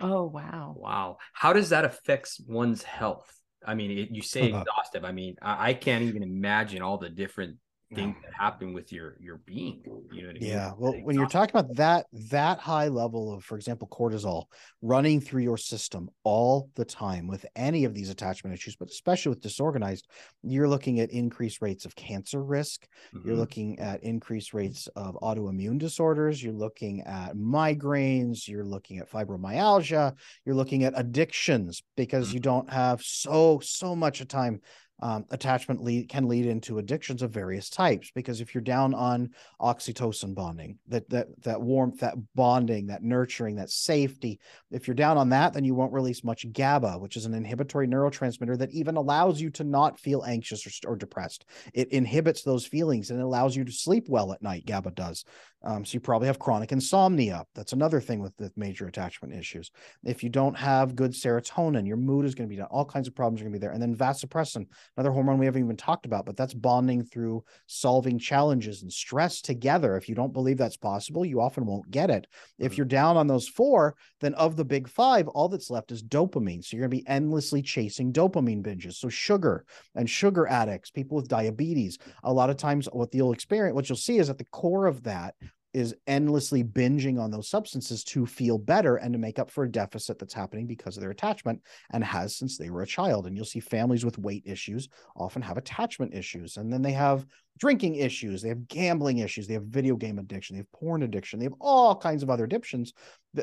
Oh, 0.00 0.24
wow. 0.24 0.74
Wow. 0.76 1.18
How 1.32 1.52
does 1.52 1.70
that 1.70 1.84
affect 1.84 2.40
one's 2.46 2.82
health? 2.82 3.30
I 3.66 3.74
mean, 3.74 3.90
it, 3.90 4.10
you 4.10 4.22
say 4.22 4.44
exhaustive. 4.52 5.04
I 5.04 5.12
mean, 5.12 5.36
I, 5.42 5.70
I 5.70 5.74
can't 5.74 6.04
even 6.04 6.22
imagine 6.22 6.82
all 6.82 6.98
the 6.98 7.08
different 7.08 7.56
things 7.94 8.16
that 8.22 8.32
happen 8.34 8.72
with 8.72 8.92
your 8.92 9.16
your 9.20 9.38
being. 9.38 9.82
You 10.12 10.22
know 10.22 10.30
I 10.30 10.32
mean? 10.34 10.42
Yeah. 10.42 10.72
Well, 10.76 10.92
when 11.02 11.16
you're 11.16 11.26
talking 11.26 11.56
about 11.56 11.74
that 11.76 12.06
that 12.30 12.58
high 12.58 12.88
level 12.88 13.32
of, 13.32 13.44
for 13.44 13.56
example, 13.56 13.88
cortisol 13.88 14.44
running 14.82 15.20
through 15.20 15.42
your 15.42 15.56
system 15.56 16.08
all 16.24 16.70
the 16.74 16.84
time 16.84 17.26
with 17.26 17.46
any 17.56 17.84
of 17.84 17.94
these 17.94 18.10
attachment 18.10 18.54
issues, 18.54 18.76
but 18.76 18.88
especially 18.88 19.30
with 19.30 19.40
disorganized, 19.40 20.08
you're 20.42 20.68
looking 20.68 21.00
at 21.00 21.10
increased 21.10 21.62
rates 21.62 21.84
of 21.84 21.94
cancer 21.96 22.42
risk. 22.42 22.86
Mm-hmm. 23.14 23.28
You're 23.28 23.36
looking 23.36 23.78
at 23.78 24.02
increased 24.02 24.54
rates 24.54 24.88
of 24.96 25.16
autoimmune 25.22 25.78
disorders. 25.78 26.42
You're 26.42 26.52
looking 26.52 27.02
at 27.02 27.34
migraines. 27.34 28.48
You're 28.48 28.64
looking 28.64 28.98
at 28.98 29.10
fibromyalgia. 29.10 30.14
You're 30.44 30.54
looking 30.54 30.84
at 30.84 30.94
addictions 30.96 31.82
because 31.96 32.28
mm-hmm. 32.28 32.34
you 32.34 32.40
don't 32.40 32.70
have 32.70 33.02
so 33.02 33.60
so 33.62 33.94
much 33.94 34.20
of 34.20 34.28
time 34.28 34.60
um, 35.00 35.24
attachment 35.30 35.82
lead 35.82 36.08
can 36.08 36.28
lead 36.28 36.46
into 36.46 36.78
addictions 36.78 37.22
of 37.22 37.30
various 37.30 37.68
types 37.68 38.10
because 38.14 38.40
if 38.40 38.54
you're 38.54 38.62
down 38.62 38.94
on 38.94 39.30
oxytocin 39.60 40.34
bonding 40.34 40.78
that 40.88 41.08
that 41.10 41.26
that 41.42 41.60
warmth 41.60 42.00
that 42.00 42.14
bonding 42.34 42.86
that 42.86 43.02
nurturing 43.02 43.56
that 43.56 43.70
safety 43.70 44.38
if 44.70 44.86
you're 44.86 44.94
down 44.94 45.18
on 45.18 45.28
that 45.28 45.52
then 45.52 45.64
you 45.64 45.74
won't 45.74 45.92
release 45.92 46.22
much 46.24 46.50
gaba 46.52 46.98
which 46.98 47.16
is 47.16 47.26
an 47.26 47.34
inhibitory 47.34 47.86
neurotransmitter 47.86 48.56
that 48.56 48.70
even 48.72 48.96
allows 48.96 49.40
you 49.40 49.50
to 49.50 49.64
not 49.64 49.98
feel 49.98 50.22
anxious 50.24 50.66
or, 50.66 50.92
or 50.92 50.96
depressed. 50.96 51.44
It 51.72 51.88
inhibits 51.88 52.42
those 52.42 52.66
feelings 52.66 53.10
and 53.10 53.20
it 53.20 53.24
allows 53.24 53.56
you 53.56 53.64
to 53.64 53.72
sleep 53.72 54.06
well 54.08 54.32
at 54.32 54.42
night 54.42 54.66
gaba 54.66 54.90
does 54.90 55.24
um, 55.64 55.84
so 55.84 55.94
you 55.94 56.00
probably 56.00 56.26
have 56.26 56.38
chronic 56.38 56.72
insomnia 56.72 57.44
that's 57.54 57.72
another 57.72 58.00
thing 58.00 58.20
with 58.20 58.36
the 58.36 58.50
major 58.56 58.86
attachment 58.86 59.34
issues 59.34 59.70
if 60.04 60.22
you 60.22 60.30
don't 60.30 60.56
have 60.56 60.96
good 60.96 61.12
serotonin 61.12 61.86
your 61.86 61.96
mood 61.96 62.24
is 62.24 62.34
going 62.34 62.48
to 62.48 62.52
be 62.52 62.56
down 62.56 62.68
all 62.70 62.84
kinds 62.84 63.08
of 63.08 63.14
problems 63.14 63.40
are 63.40 63.44
going 63.44 63.52
to 63.52 63.58
be 63.58 63.60
there 63.60 63.72
and 63.72 63.82
then 63.82 63.94
vasopressin 63.94 64.66
another 64.96 65.12
hormone 65.12 65.38
we 65.38 65.46
haven't 65.46 65.64
even 65.64 65.76
talked 65.76 66.06
about, 66.06 66.26
but 66.26 66.36
that's 66.36 66.54
bonding 66.54 67.04
through 67.04 67.44
solving 67.66 68.18
challenges 68.18 68.82
and 68.82 68.92
stress 68.92 69.40
together. 69.40 69.96
If 69.96 70.08
you 70.08 70.14
don't 70.14 70.32
believe 70.32 70.56
that's 70.56 70.76
possible, 70.76 71.24
you 71.24 71.40
often 71.40 71.66
won't 71.66 71.90
get 71.90 72.10
it. 72.10 72.26
If 72.58 72.72
mm-hmm. 72.72 72.78
you're 72.78 72.86
down 72.86 73.16
on 73.16 73.26
those 73.26 73.48
four, 73.48 73.96
then 74.20 74.34
of 74.34 74.56
the 74.56 74.64
big 74.64 74.88
five, 74.88 75.28
all 75.28 75.48
that's 75.48 75.70
left 75.70 75.92
is 75.92 76.02
dopamine. 76.02 76.64
So 76.64 76.76
you're 76.76 76.88
going 76.88 76.98
to 76.98 77.04
be 77.04 77.08
endlessly 77.08 77.62
chasing 77.62 78.12
dopamine 78.12 78.62
binges. 78.62 78.94
So 78.94 79.08
sugar 79.08 79.64
and 79.94 80.08
sugar 80.08 80.46
addicts, 80.46 80.90
people 80.90 81.16
with 81.16 81.28
diabetes, 81.28 81.98
a 82.22 82.32
lot 82.32 82.50
of 82.50 82.56
times 82.56 82.88
what 82.92 83.14
you'll 83.14 83.32
experience, 83.32 83.74
what 83.74 83.88
you'll 83.88 83.96
see 83.96 84.18
is 84.18 84.30
at 84.30 84.38
the 84.38 84.44
core 84.46 84.86
of 84.86 85.02
that 85.04 85.34
is 85.74 85.94
endlessly 86.06 86.62
binging 86.62 87.20
on 87.20 87.30
those 87.30 87.48
substances 87.48 88.04
to 88.04 88.24
feel 88.24 88.58
better 88.58 88.96
and 88.96 89.12
to 89.12 89.18
make 89.18 89.38
up 89.38 89.50
for 89.50 89.64
a 89.64 89.70
deficit 89.70 90.18
that's 90.18 90.32
happening 90.32 90.66
because 90.66 90.96
of 90.96 91.00
their 91.00 91.10
attachment 91.10 91.60
and 91.92 92.04
has 92.04 92.36
since 92.36 92.56
they 92.56 92.70
were 92.70 92.82
a 92.82 92.86
child. 92.86 93.26
And 93.26 93.36
you'll 93.36 93.44
see 93.44 93.60
families 93.60 94.04
with 94.04 94.18
weight 94.18 94.44
issues 94.46 94.88
often 95.16 95.42
have 95.42 95.58
attachment 95.58 96.14
issues. 96.14 96.56
And 96.56 96.72
then 96.72 96.80
they 96.80 96.92
have 96.92 97.26
drinking 97.58 97.96
issues, 97.96 98.40
they 98.40 98.48
have 98.48 98.68
gambling 98.68 99.18
issues, 99.18 99.46
they 99.46 99.54
have 99.54 99.64
video 99.64 99.96
game 99.96 100.18
addiction, 100.18 100.54
they 100.54 100.60
have 100.60 100.72
porn 100.72 101.02
addiction, 101.02 101.38
they 101.38 101.44
have 101.44 101.54
all 101.60 101.96
kinds 101.96 102.22
of 102.22 102.30
other 102.30 102.44
addictions, 102.44 102.92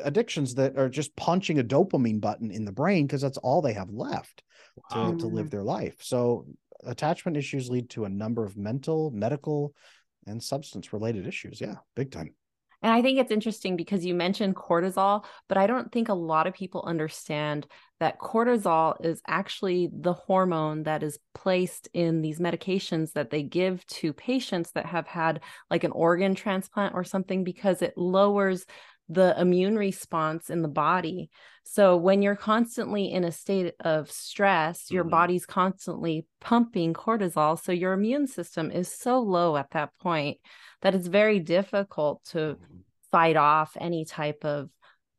addictions 0.02 0.54
that 0.54 0.76
are 0.78 0.88
just 0.88 1.14
punching 1.16 1.58
a 1.58 1.64
dopamine 1.64 2.20
button 2.20 2.50
in 2.50 2.64
the 2.64 2.72
brain 2.72 3.06
because 3.06 3.20
that's 3.20 3.38
all 3.38 3.62
they 3.62 3.72
have 3.74 3.90
left 3.90 4.42
wow. 4.90 5.12
to, 5.12 5.18
to 5.18 5.26
live 5.26 5.50
their 5.50 5.62
life. 5.62 5.96
So 6.00 6.46
attachment 6.84 7.36
issues 7.36 7.70
lead 7.70 7.90
to 7.90 8.04
a 8.04 8.08
number 8.08 8.44
of 8.44 8.56
mental, 8.56 9.10
medical, 9.10 9.74
and 10.26 10.42
substance 10.42 10.92
related 10.92 11.26
issues. 11.26 11.60
Yeah, 11.60 11.76
big 11.94 12.10
time. 12.10 12.34
And 12.82 12.92
I 12.92 13.00
think 13.00 13.18
it's 13.18 13.30
interesting 13.30 13.76
because 13.76 14.04
you 14.04 14.12
mentioned 14.12 14.56
cortisol, 14.56 15.24
but 15.48 15.56
I 15.56 15.68
don't 15.68 15.92
think 15.92 16.08
a 16.08 16.14
lot 16.14 16.48
of 16.48 16.54
people 16.54 16.82
understand 16.84 17.66
that 18.00 18.18
cortisol 18.18 18.96
is 19.04 19.22
actually 19.26 19.88
the 19.92 20.12
hormone 20.12 20.82
that 20.82 21.04
is 21.04 21.18
placed 21.32 21.88
in 21.94 22.22
these 22.22 22.40
medications 22.40 23.12
that 23.12 23.30
they 23.30 23.44
give 23.44 23.86
to 23.86 24.12
patients 24.12 24.72
that 24.72 24.86
have 24.86 25.06
had 25.06 25.40
like 25.70 25.84
an 25.84 25.92
organ 25.92 26.34
transplant 26.34 26.94
or 26.94 27.04
something 27.04 27.44
because 27.44 27.82
it 27.82 27.96
lowers 27.96 28.66
the 29.08 29.38
immune 29.40 29.76
response 29.76 30.50
in 30.50 30.62
the 30.62 30.68
body. 30.68 31.30
So 31.64 31.96
when 31.96 32.22
you're 32.22 32.36
constantly 32.36 33.12
in 33.12 33.24
a 33.24 33.32
state 33.32 33.74
of 33.80 34.10
stress, 34.10 34.90
your 34.90 35.04
mm-hmm. 35.04 35.10
body's 35.10 35.46
constantly 35.46 36.26
pumping 36.40 36.94
cortisol. 36.94 37.62
So 37.62 37.72
your 37.72 37.92
immune 37.92 38.26
system 38.26 38.70
is 38.70 38.92
so 38.92 39.20
low 39.20 39.56
at 39.56 39.70
that 39.70 39.90
point 40.00 40.38
that 40.80 40.94
it's 40.94 41.06
very 41.06 41.40
difficult 41.40 42.24
to 42.30 42.38
mm-hmm. 42.38 42.76
fight 43.10 43.36
off 43.36 43.76
any 43.80 44.04
type 44.04 44.44
of, 44.44 44.70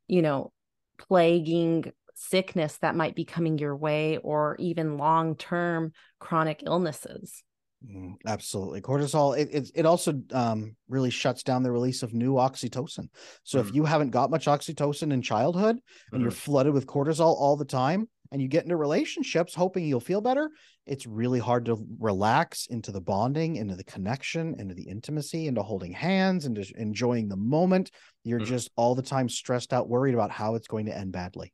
you 0.07 0.21
know, 0.21 0.51
plaguing 0.97 1.91
sickness 2.15 2.77
that 2.77 2.95
might 2.95 3.15
be 3.15 3.25
coming 3.25 3.57
your 3.57 3.75
way 3.75 4.17
or 4.17 4.55
even 4.59 4.97
long-term 4.97 5.91
chronic 6.19 6.63
illnesses. 6.65 7.43
Mm, 7.85 8.15
absolutely. 8.25 8.81
Cortisol, 8.81 9.37
it, 9.37 9.49
it, 9.51 9.71
it 9.75 9.85
also 9.85 10.13
um, 10.31 10.75
really 10.87 11.09
shuts 11.09 11.43
down 11.43 11.63
the 11.63 11.71
release 11.71 12.01
of 12.01 12.13
new 12.13 12.35
oxytocin. 12.35 13.09
So 13.43 13.57
mm. 13.57 13.67
if 13.67 13.75
you 13.75 13.83
haven't 13.83 14.11
got 14.11 14.31
much 14.31 14.45
oxytocin 14.45 15.11
in 15.11 15.21
childhood 15.21 15.77
and 16.11 16.19
mm. 16.19 16.23
you're 16.23 16.31
flooded 16.31 16.73
with 16.73 16.87
cortisol 16.87 17.35
all 17.35 17.57
the 17.57 17.65
time 17.65 18.07
and 18.31 18.41
you 18.41 18.47
get 18.47 18.63
into 18.63 18.77
relationships 18.77 19.53
hoping 19.53 19.85
you'll 19.85 19.99
feel 19.99 20.21
better, 20.21 20.49
it's 20.85 21.05
really 21.05 21.39
hard 21.39 21.65
to 21.65 21.85
relax 21.99 22.67
into 22.67 22.91
the 22.91 23.01
bonding, 23.01 23.57
into 23.57 23.75
the 23.75 23.83
connection, 23.83 24.55
into 24.59 24.73
the 24.73 24.83
intimacy, 24.83 25.47
into 25.47 25.61
holding 25.61 25.91
hands, 25.91 26.45
and 26.45 26.57
enjoying 26.77 27.27
the 27.27 27.37
moment. 27.37 27.91
You're 28.23 28.39
mm. 28.39 28.45
just 28.45 28.71
all 28.77 28.95
the 28.95 29.01
time 29.01 29.27
stressed 29.27 29.73
out, 29.73 29.89
worried 29.89 30.13
about 30.13 30.31
how 30.31 30.55
it's 30.55 30.67
going 30.67 30.85
to 30.85 30.97
end 30.97 31.11
badly. 31.11 31.53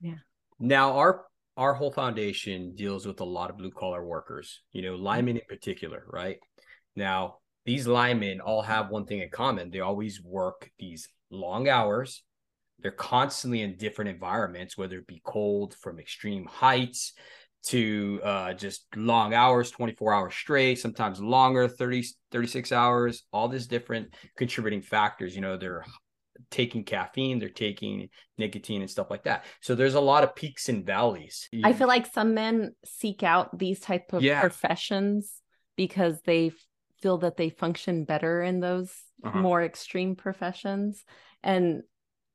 Yeah. 0.00 0.16
Now, 0.58 0.92
our 0.96 1.24
our 1.56 1.74
whole 1.74 1.92
foundation 1.92 2.74
deals 2.74 3.06
with 3.06 3.20
a 3.20 3.24
lot 3.24 3.50
of 3.50 3.58
blue 3.58 3.70
collar 3.70 4.04
workers, 4.04 4.60
you 4.72 4.82
know, 4.82 4.94
linemen 4.94 5.36
in 5.36 5.42
particular, 5.48 6.04
right? 6.08 6.38
Now, 6.96 7.36
these 7.64 7.86
linemen 7.86 8.40
all 8.40 8.62
have 8.62 8.90
one 8.90 9.06
thing 9.06 9.20
in 9.20 9.30
common. 9.30 9.70
They 9.70 9.80
always 9.80 10.22
work 10.22 10.70
these 10.78 11.08
long 11.30 11.68
hours. 11.68 12.22
They're 12.80 12.90
constantly 12.90 13.62
in 13.62 13.76
different 13.76 14.10
environments, 14.10 14.76
whether 14.76 14.98
it 14.98 15.06
be 15.06 15.22
cold 15.24 15.74
from 15.80 16.00
extreme 16.00 16.46
heights 16.46 17.12
to 17.66 18.20
uh, 18.24 18.52
just 18.54 18.86
long 18.96 19.34
hours, 19.34 19.70
24 19.70 20.12
hours 20.12 20.34
straight, 20.34 20.80
sometimes 20.80 21.20
longer, 21.20 21.68
30, 21.68 22.04
36 22.32 22.72
hours, 22.72 23.22
all 23.32 23.48
these 23.48 23.68
different 23.68 24.14
contributing 24.36 24.82
factors. 24.82 25.34
You 25.34 25.42
know, 25.42 25.56
they're 25.56 25.84
taking 26.52 26.84
caffeine, 26.84 27.38
they're 27.38 27.48
taking 27.48 28.08
nicotine 28.38 28.82
and 28.82 28.90
stuff 28.90 29.10
like 29.10 29.24
that. 29.24 29.44
So 29.60 29.74
there's 29.74 29.94
a 29.94 30.00
lot 30.00 30.22
of 30.22 30.34
peaks 30.34 30.68
and 30.68 30.86
valleys. 30.86 31.48
I 31.64 31.72
feel 31.72 31.88
like 31.88 32.06
some 32.12 32.34
men 32.34 32.74
seek 32.84 33.22
out 33.22 33.58
these 33.58 33.80
type 33.80 34.12
of 34.12 34.22
yeah. 34.22 34.40
professions 34.40 35.32
because 35.76 36.20
they 36.22 36.52
feel 37.00 37.18
that 37.18 37.36
they 37.36 37.50
function 37.50 38.04
better 38.04 38.42
in 38.42 38.60
those 38.60 38.92
uh-huh. 39.24 39.40
more 39.40 39.62
extreme 39.62 40.14
professions 40.14 41.04
and 41.42 41.82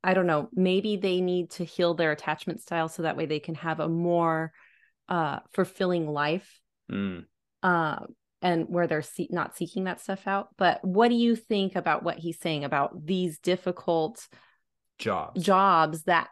I 0.03 0.13
don't 0.13 0.27
know, 0.27 0.49
maybe 0.53 0.95
they 0.97 1.21
need 1.21 1.51
to 1.51 1.65
heal 1.65 1.93
their 1.93 2.11
attachment 2.11 2.61
style 2.61 2.87
so 2.87 3.03
that 3.03 3.17
way 3.17 3.25
they 3.25 3.39
can 3.39 3.55
have 3.55 3.79
a 3.79 3.89
more 3.89 4.51
uh 5.09 5.39
fulfilling 5.53 6.07
life. 6.07 6.59
Mm. 6.91 7.25
Uh, 7.63 7.99
and 8.41 8.65
where 8.69 8.87
they're 8.87 9.01
see- 9.01 9.29
not 9.31 9.55
seeking 9.55 9.85
that 9.85 10.01
stuff 10.01 10.27
out. 10.27 10.49
But 10.57 10.83
what 10.83 11.09
do 11.09 11.15
you 11.15 11.35
think 11.35 11.75
about 11.75 12.03
what 12.03 12.17
he's 12.17 12.39
saying 12.39 12.63
about 12.63 13.05
these 13.05 13.39
difficult 13.39 14.27
jobs 14.97 15.43
jobs 15.43 16.03
that 16.03 16.29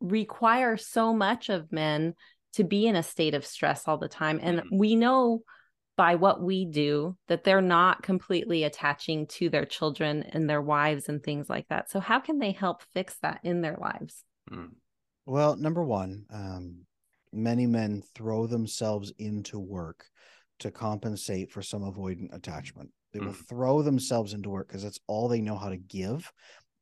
require 0.00 0.76
so 0.76 1.14
much 1.14 1.48
of 1.48 1.70
men 1.72 2.14
to 2.54 2.64
be 2.64 2.86
in 2.86 2.96
a 2.96 3.02
state 3.02 3.34
of 3.34 3.46
stress 3.46 3.86
all 3.86 3.98
the 3.98 4.08
time 4.08 4.40
and 4.42 4.58
mm-hmm. 4.58 4.78
we 4.78 4.96
know 4.96 5.42
by 5.96 6.14
what 6.16 6.42
we 6.42 6.64
do 6.64 7.16
that 7.28 7.44
they're 7.44 7.60
not 7.60 8.02
completely 8.02 8.64
attaching 8.64 9.26
to 9.26 9.48
their 9.48 9.64
children 9.64 10.24
and 10.32 10.48
their 10.48 10.60
wives 10.60 11.08
and 11.08 11.22
things 11.22 11.48
like 11.48 11.66
that 11.68 11.90
so 11.90 12.00
how 12.00 12.18
can 12.18 12.38
they 12.38 12.50
help 12.50 12.82
fix 12.92 13.16
that 13.22 13.40
in 13.44 13.60
their 13.60 13.76
lives 13.80 14.24
mm. 14.50 14.68
well 15.26 15.54
number 15.54 15.84
one 15.84 16.24
um, 16.32 16.78
many 17.32 17.66
men 17.66 18.02
throw 18.14 18.46
themselves 18.46 19.12
into 19.18 19.58
work 19.58 20.06
to 20.62 20.70
compensate 20.70 21.50
for 21.50 21.62
some 21.62 21.82
avoidant 21.82 22.34
attachment. 22.34 22.90
They 23.12 23.20
will 23.20 23.32
mm. 23.32 23.48
throw 23.48 23.82
themselves 23.82 24.32
into 24.32 24.50
work 24.50 24.68
because 24.68 24.82
that's 24.82 25.00
all 25.06 25.28
they 25.28 25.40
know 25.40 25.56
how 25.56 25.68
to 25.68 25.76
give 25.76 26.32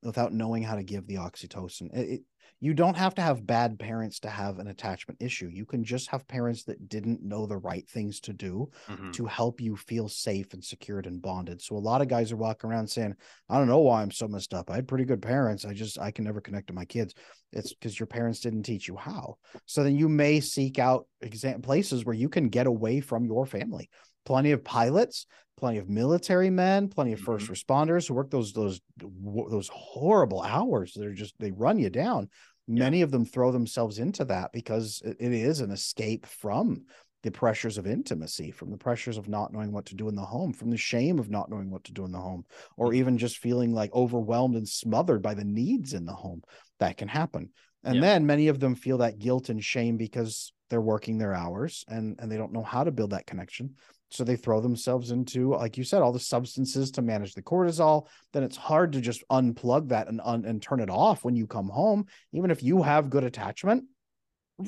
without 0.02 0.32
knowing 0.32 0.62
how 0.62 0.76
to 0.76 0.82
give 0.82 1.06
the 1.06 1.16
oxytocin. 1.16 1.94
It, 1.94 2.22
you 2.62 2.74
don't 2.74 2.96
have 2.96 3.14
to 3.14 3.22
have 3.22 3.46
bad 3.46 3.78
parents 3.78 4.20
to 4.20 4.28
have 4.28 4.58
an 4.58 4.66
attachment 4.66 5.22
issue. 5.22 5.48
You 5.50 5.64
can 5.64 5.82
just 5.82 6.10
have 6.10 6.28
parents 6.28 6.64
that 6.64 6.90
didn't 6.90 7.22
know 7.22 7.46
the 7.46 7.56
right 7.56 7.88
things 7.88 8.20
to 8.20 8.34
do 8.34 8.70
mm-hmm. 8.86 9.12
to 9.12 9.24
help 9.24 9.62
you 9.62 9.76
feel 9.76 10.08
safe 10.08 10.52
and 10.52 10.62
secured 10.62 11.06
and 11.06 11.22
bonded. 11.22 11.62
So 11.62 11.76
a 11.76 11.78
lot 11.78 12.02
of 12.02 12.08
guys 12.08 12.32
are 12.32 12.36
walking 12.36 12.68
around 12.68 12.88
saying, 12.88 13.14
I 13.48 13.56
don't 13.56 13.66
know 13.66 13.78
why 13.78 14.02
I'm 14.02 14.10
so 14.10 14.28
messed 14.28 14.52
up. 14.52 14.70
I 14.70 14.76
had 14.76 14.88
pretty 14.88 15.06
good 15.06 15.22
parents. 15.22 15.64
I 15.64 15.72
just 15.72 15.98
I 15.98 16.10
can 16.10 16.24
never 16.24 16.42
connect 16.42 16.66
to 16.66 16.74
my 16.74 16.84
kids. 16.84 17.14
It's 17.52 17.72
because 17.72 17.98
your 17.98 18.06
parents 18.06 18.40
didn't 18.40 18.64
teach 18.64 18.86
you 18.86 18.96
how. 18.96 19.38
So 19.64 19.82
then 19.82 19.96
you 19.96 20.10
may 20.10 20.40
seek 20.40 20.78
out 20.78 21.06
exam 21.22 21.62
places 21.62 22.04
where 22.04 22.14
you 22.14 22.28
can 22.28 22.50
get 22.50 22.66
away 22.66 23.00
from 23.00 23.24
your 23.24 23.46
family. 23.46 23.88
Plenty 24.26 24.52
of 24.52 24.62
pilots, 24.62 25.26
plenty 25.60 25.78
of 25.78 25.88
military 25.88 26.50
men, 26.50 26.88
plenty 26.88 27.12
of 27.12 27.20
1st 27.20 27.42
mm-hmm. 27.42 27.52
responders 27.52 28.08
who 28.08 28.14
work 28.14 28.30
those 28.30 28.52
those 28.52 28.80
those 28.98 29.68
horrible 29.72 30.42
hours. 30.42 30.94
They're 30.96 31.12
just 31.12 31.34
they 31.38 31.52
run 31.52 31.78
you 31.78 31.90
down. 31.90 32.28
Many 32.68 32.98
yeah. 32.98 33.04
of 33.04 33.10
them 33.10 33.24
throw 33.24 33.50
themselves 33.50 33.98
into 33.98 34.24
that 34.26 34.52
because 34.52 35.02
it 35.04 35.16
is 35.20 35.60
an 35.60 35.70
escape 35.70 36.26
from 36.26 36.84
the 37.22 37.30
pressures 37.30 37.76
of 37.76 37.86
intimacy, 37.86 38.50
from 38.50 38.70
the 38.70 38.78
pressures 38.78 39.18
of 39.18 39.28
not 39.28 39.52
knowing 39.52 39.72
what 39.72 39.86
to 39.86 39.94
do 39.94 40.08
in 40.08 40.14
the 40.14 40.22
home, 40.22 40.52
from 40.52 40.70
the 40.70 40.76
shame 40.76 41.18
of 41.18 41.30
not 41.30 41.50
knowing 41.50 41.70
what 41.70 41.84
to 41.84 41.92
do 41.92 42.04
in 42.04 42.12
the 42.12 42.18
home, 42.18 42.44
or 42.76 42.88
mm-hmm. 42.88 42.96
even 42.96 43.18
just 43.18 43.38
feeling 43.38 43.74
like 43.74 43.92
overwhelmed 43.94 44.56
and 44.56 44.68
smothered 44.68 45.20
by 45.22 45.34
the 45.34 45.44
needs 45.44 45.92
in 45.92 46.06
the 46.06 46.12
home. 46.12 46.42
That 46.78 46.96
can 46.96 47.08
happen. 47.08 47.50
And 47.84 47.96
yeah. 47.96 48.00
then 48.00 48.26
many 48.26 48.48
of 48.48 48.60
them 48.60 48.74
feel 48.74 48.98
that 48.98 49.18
guilt 49.18 49.48
and 49.48 49.62
shame 49.62 49.96
because 49.96 50.52
they're 50.70 50.80
working 50.80 51.18
their 51.18 51.34
hours 51.34 51.84
and, 51.88 52.16
and 52.18 52.30
they 52.30 52.36
don't 52.36 52.52
know 52.52 52.62
how 52.62 52.84
to 52.84 52.92
build 52.92 53.10
that 53.10 53.26
connection. 53.26 53.74
So 54.10 54.24
they 54.24 54.36
throw 54.36 54.60
themselves 54.60 55.12
into, 55.12 55.54
like 55.54 55.78
you 55.78 55.84
said, 55.84 56.02
all 56.02 56.12
the 56.12 56.18
substances 56.18 56.90
to 56.92 57.02
manage 57.02 57.34
the 57.34 57.42
cortisol. 57.42 58.06
Then 58.32 58.42
it's 58.42 58.56
hard 58.56 58.92
to 58.92 59.00
just 59.00 59.22
unplug 59.30 59.88
that 59.88 60.08
and, 60.08 60.20
un- 60.24 60.44
and 60.44 60.60
turn 60.60 60.80
it 60.80 60.90
off 60.90 61.24
when 61.24 61.36
you 61.36 61.46
come 61.46 61.68
home. 61.68 62.06
Even 62.32 62.50
if 62.50 62.62
you 62.62 62.82
have 62.82 63.10
good 63.10 63.24
attachment, 63.24 63.84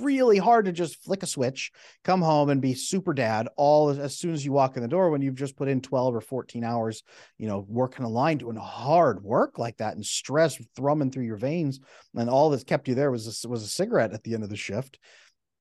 really 0.00 0.38
hard 0.38 0.64
to 0.64 0.72
just 0.72 1.02
flick 1.02 1.22
a 1.22 1.26
switch, 1.26 1.70
come 2.04 2.22
home 2.22 2.48
and 2.50 2.62
be 2.62 2.74
super 2.74 3.12
dad 3.12 3.48
all 3.56 3.90
as 3.90 4.16
soon 4.16 4.32
as 4.32 4.44
you 4.44 4.52
walk 4.52 4.76
in 4.76 4.82
the 4.82 4.88
door 4.88 5.10
when 5.10 5.22
you've 5.22 5.34
just 5.34 5.56
put 5.56 5.68
in 5.68 5.80
12 5.80 6.14
or 6.14 6.20
14 6.20 6.64
hours, 6.64 7.02
you 7.38 7.46
know, 7.46 7.64
working 7.68 8.04
a 8.04 8.08
line, 8.08 8.38
doing 8.38 8.56
hard 8.56 9.22
work 9.22 9.58
like 9.58 9.76
that 9.78 9.94
and 9.94 10.04
stress 10.04 10.56
thrumming 10.76 11.10
through 11.10 11.24
your 11.24 11.36
veins. 11.36 11.80
And 12.16 12.30
all 12.30 12.50
that's 12.50 12.64
kept 12.64 12.88
you 12.88 12.94
there 12.94 13.10
was 13.10 13.44
a, 13.44 13.48
was 13.48 13.62
a 13.62 13.68
cigarette 13.68 14.12
at 14.12 14.22
the 14.22 14.34
end 14.34 14.44
of 14.44 14.50
the 14.50 14.56
shift. 14.56 14.98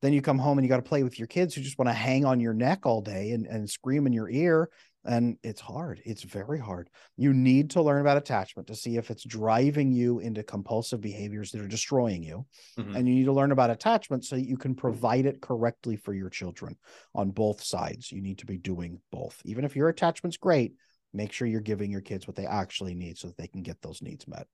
Then 0.02 0.14
you 0.14 0.22
come 0.22 0.40
home 0.40 0.58
and 0.58 0.66
you 0.66 0.70
got 0.70 0.78
to 0.78 0.82
play 0.90 1.04
with 1.04 1.20
your 1.20 1.28
kids 1.28 1.54
who 1.54 1.62
just 1.62 1.78
want 1.78 1.90
to 1.90 1.94
hang 1.94 2.26
on 2.26 2.40
your 2.40 2.54
neck 2.54 2.86
all 2.86 3.02
day 3.02 3.32
and, 3.32 3.46
and 3.46 3.70
scream 3.70 4.08
in 4.08 4.14
your 4.14 4.30
ear 4.30 4.70
and 5.04 5.36
it's 5.42 5.60
hard 5.60 6.00
it's 6.06 6.22
very 6.22 6.60
hard 6.60 6.88
you 7.18 7.34
need 7.34 7.72
to 7.72 7.82
learn 7.82 8.02
about 8.02 8.18
attachment 8.18 8.68
to 8.68 8.76
see 8.76 8.98
if 8.98 9.10
it's 9.10 9.24
driving 9.24 9.92
you 9.92 10.20
into 10.20 10.44
compulsive 10.44 11.02
behaviors 11.02 11.50
that 11.50 11.60
are 11.60 11.68
destroying 11.68 12.22
you 12.22 12.46
mm-hmm. 12.78 12.96
and 12.96 13.08
you 13.08 13.16
need 13.16 13.26
to 13.26 13.32
learn 13.32 13.52
about 13.52 13.72
attachment 13.72 14.24
so 14.24 14.36
that 14.36 14.48
you 14.48 14.58
can 14.58 14.76
provide 14.76 15.26
it 15.26 15.42
correctly 15.42 15.96
for 15.96 16.14
your 16.14 16.30
children 16.30 16.78
on 17.16 17.32
both 17.32 17.64
sides 17.64 18.12
you 18.12 18.22
need 18.22 18.38
to 18.38 18.46
be 18.46 18.60
doing 18.60 19.00
both 19.12 19.42
even 19.44 19.66
if 19.66 19.76
your 19.76 19.90
attachment's 19.90 20.38
great 20.38 20.74
make 21.14 21.32
sure 21.32 21.48
you're 21.48 21.62
giving 21.62 21.92
your 21.92 22.02
kids 22.02 22.28
what 22.28 22.36
they 22.36 22.46
actually 22.46 22.96
need 22.96 23.18
so 23.18 23.28
that 23.28 23.38
they 23.38 23.48
can 23.48 23.64
get 23.64 23.82
those 23.82 24.02
needs 24.02 24.28
met. 24.28 24.48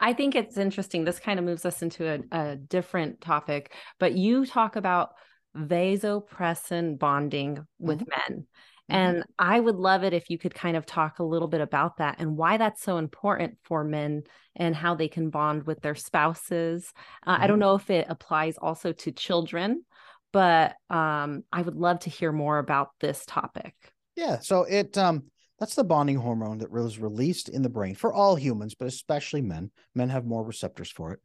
I 0.00 0.12
think 0.12 0.34
it's 0.34 0.56
interesting. 0.56 1.04
This 1.04 1.20
kind 1.20 1.38
of 1.38 1.44
moves 1.44 1.64
us 1.64 1.82
into 1.82 2.06
a, 2.06 2.36
a 2.36 2.56
different 2.56 3.20
topic, 3.20 3.72
but 3.98 4.14
you 4.14 4.44
talk 4.44 4.76
about 4.76 5.10
vasopressin 5.56 6.98
bonding 6.98 7.66
with 7.78 8.00
mm-hmm. 8.00 8.32
men. 8.32 8.46
Mm-hmm. 8.90 8.94
And 8.94 9.24
I 9.38 9.58
would 9.58 9.76
love 9.76 10.04
it 10.04 10.12
if 10.12 10.28
you 10.28 10.36
could 10.36 10.54
kind 10.54 10.76
of 10.76 10.84
talk 10.84 11.18
a 11.18 11.24
little 11.24 11.48
bit 11.48 11.62
about 11.62 11.98
that 11.98 12.16
and 12.18 12.36
why 12.36 12.58
that's 12.58 12.82
so 12.82 12.98
important 12.98 13.56
for 13.64 13.82
men 13.82 14.24
and 14.54 14.76
how 14.76 14.94
they 14.94 15.08
can 15.08 15.30
bond 15.30 15.66
with 15.66 15.80
their 15.80 15.94
spouses. 15.94 16.92
Uh, 17.26 17.32
mm-hmm. 17.32 17.42
I 17.42 17.46
don't 17.46 17.54
mm-hmm. 17.54 17.60
know 17.60 17.74
if 17.76 17.88
it 17.90 18.06
applies 18.08 18.58
also 18.58 18.92
to 18.92 19.12
children, 19.12 19.84
but 20.32 20.74
um, 20.90 21.44
I 21.50 21.62
would 21.62 21.76
love 21.76 22.00
to 22.00 22.10
hear 22.10 22.32
more 22.32 22.58
about 22.58 22.90
this 23.00 23.24
topic. 23.26 23.74
Yeah. 24.16 24.40
So 24.40 24.64
it, 24.64 24.98
um, 24.98 25.24
that's 25.58 25.74
the 25.74 25.84
bonding 25.84 26.16
hormone 26.16 26.58
that 26.58 26.70
was 26.70 26.98
released 26.98 27.48
in 27.48 27.62
the 27.62 27.68
brain 27.68 27.94
for 27.94 28.12
all 28.12 28.34
humans, 28.34 28.74
but 28.74 28.88
especially 28.88 29.42
men. 29.42 29.70
Men 29.94 30.08
have 30.08 30.24
more 30.24 30.44
receptors 30.44 30.90
for 30.90 31.12
it. 31.12 31.20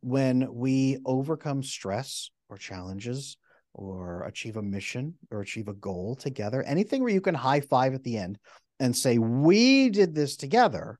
When 0.00 0.52
we 0.52 0.98
overcome 1.04 1.62
stress 1.62 2.30
or 2.48 2.56
challenges, 2.56 3.36
or 3.78 4.24
achieve 4.24 4.56
a 4.56 4.62
mission 4.62 5.14
or 5.30 5.40
achieve 5.40 5.68
a 5.68 5.74
goal 5.74 6.16
together, 6.16 6.62
anything 6.64 7.02
where 7.02 7.12
you 7.12 7.20
can 7.20 7.34
high 7.34 7.60
five 7.60 7.94
at 7.94 8.02
the 8.02 8.16
end 8.16 8.38
and 8.80 8.94
say, 8.94 9.18
We 9.18 9.88
did 9.88 10.14
this 10.14 10.36
together, 10.36 10.98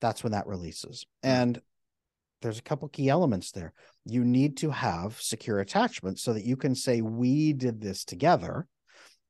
that's 0.00 0.22
when 0.22 0.32
that 0.32 0.46
releases. 0.46 1.04
Hmm. 1.22 1.30
And 1.30 1.62
there's 2.40 2.58
a 2.58 2.62
couple 2.62 2.88
key 2.88 3.08
elements 3.08 3.50
there. 3.50 3.72
You 4.04 4.24
need 4.24 4.58
to 4.58 4.70
have 4.70 5.20
secure 5.20 5.60
attachment 5.60 6.18
so 6.18 6.34
that 6.34 6.44
you 6.44 6.56
can 6.56 6.74
say, 6.74 7.00
We 7.00 7.52
did 7.52 7.80
this 7.80 8.04
together 8.04 8.66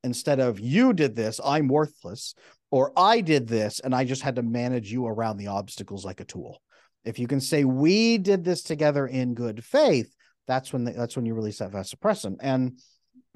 instead 0.03 0.39
of 0.39 0.61
you 0.61 0.93
did 0.93 1.17
this, 1.17 1.41
I'm 1.43 1.67
worthless, 1.67 2.35
or 2.75 2.91
I 2.97 3.21
did 3.21 3.47
this 3.47 3.79
and 3.79 3.95
I 3.95 4.03
just 4.03 4.23
had 4.23 4.35
to 4.35 4.43
manage 4.43 4.91
you 4.91 5.07
around 5.07 5.37
the 5.37 5.47
obstacles 5.47 6.05
like 6.05 6.19
a 6.19 6.25
tool. 6.25 6.61
If 7.05 7.21
you 7.21 7.29
can 7.29 7.41
say, 7.41 7.63
We 7.63 8.19
did 8.19 8.43
this 8.43 8.65
together 8.65 9.07
in 9.07 9.35
good 9.35 9.65
faith, 9.65 10.13
that's 10.49 10.73
when 10.73 10.83
they, 10.83 10.91
that's 10.91 11.15
when 11.15 11.25
you 11.25 11.35
release 11.35 11.59
that 11.59 11.71
vasopressin. 11.71 12.35
And 12.41 12.81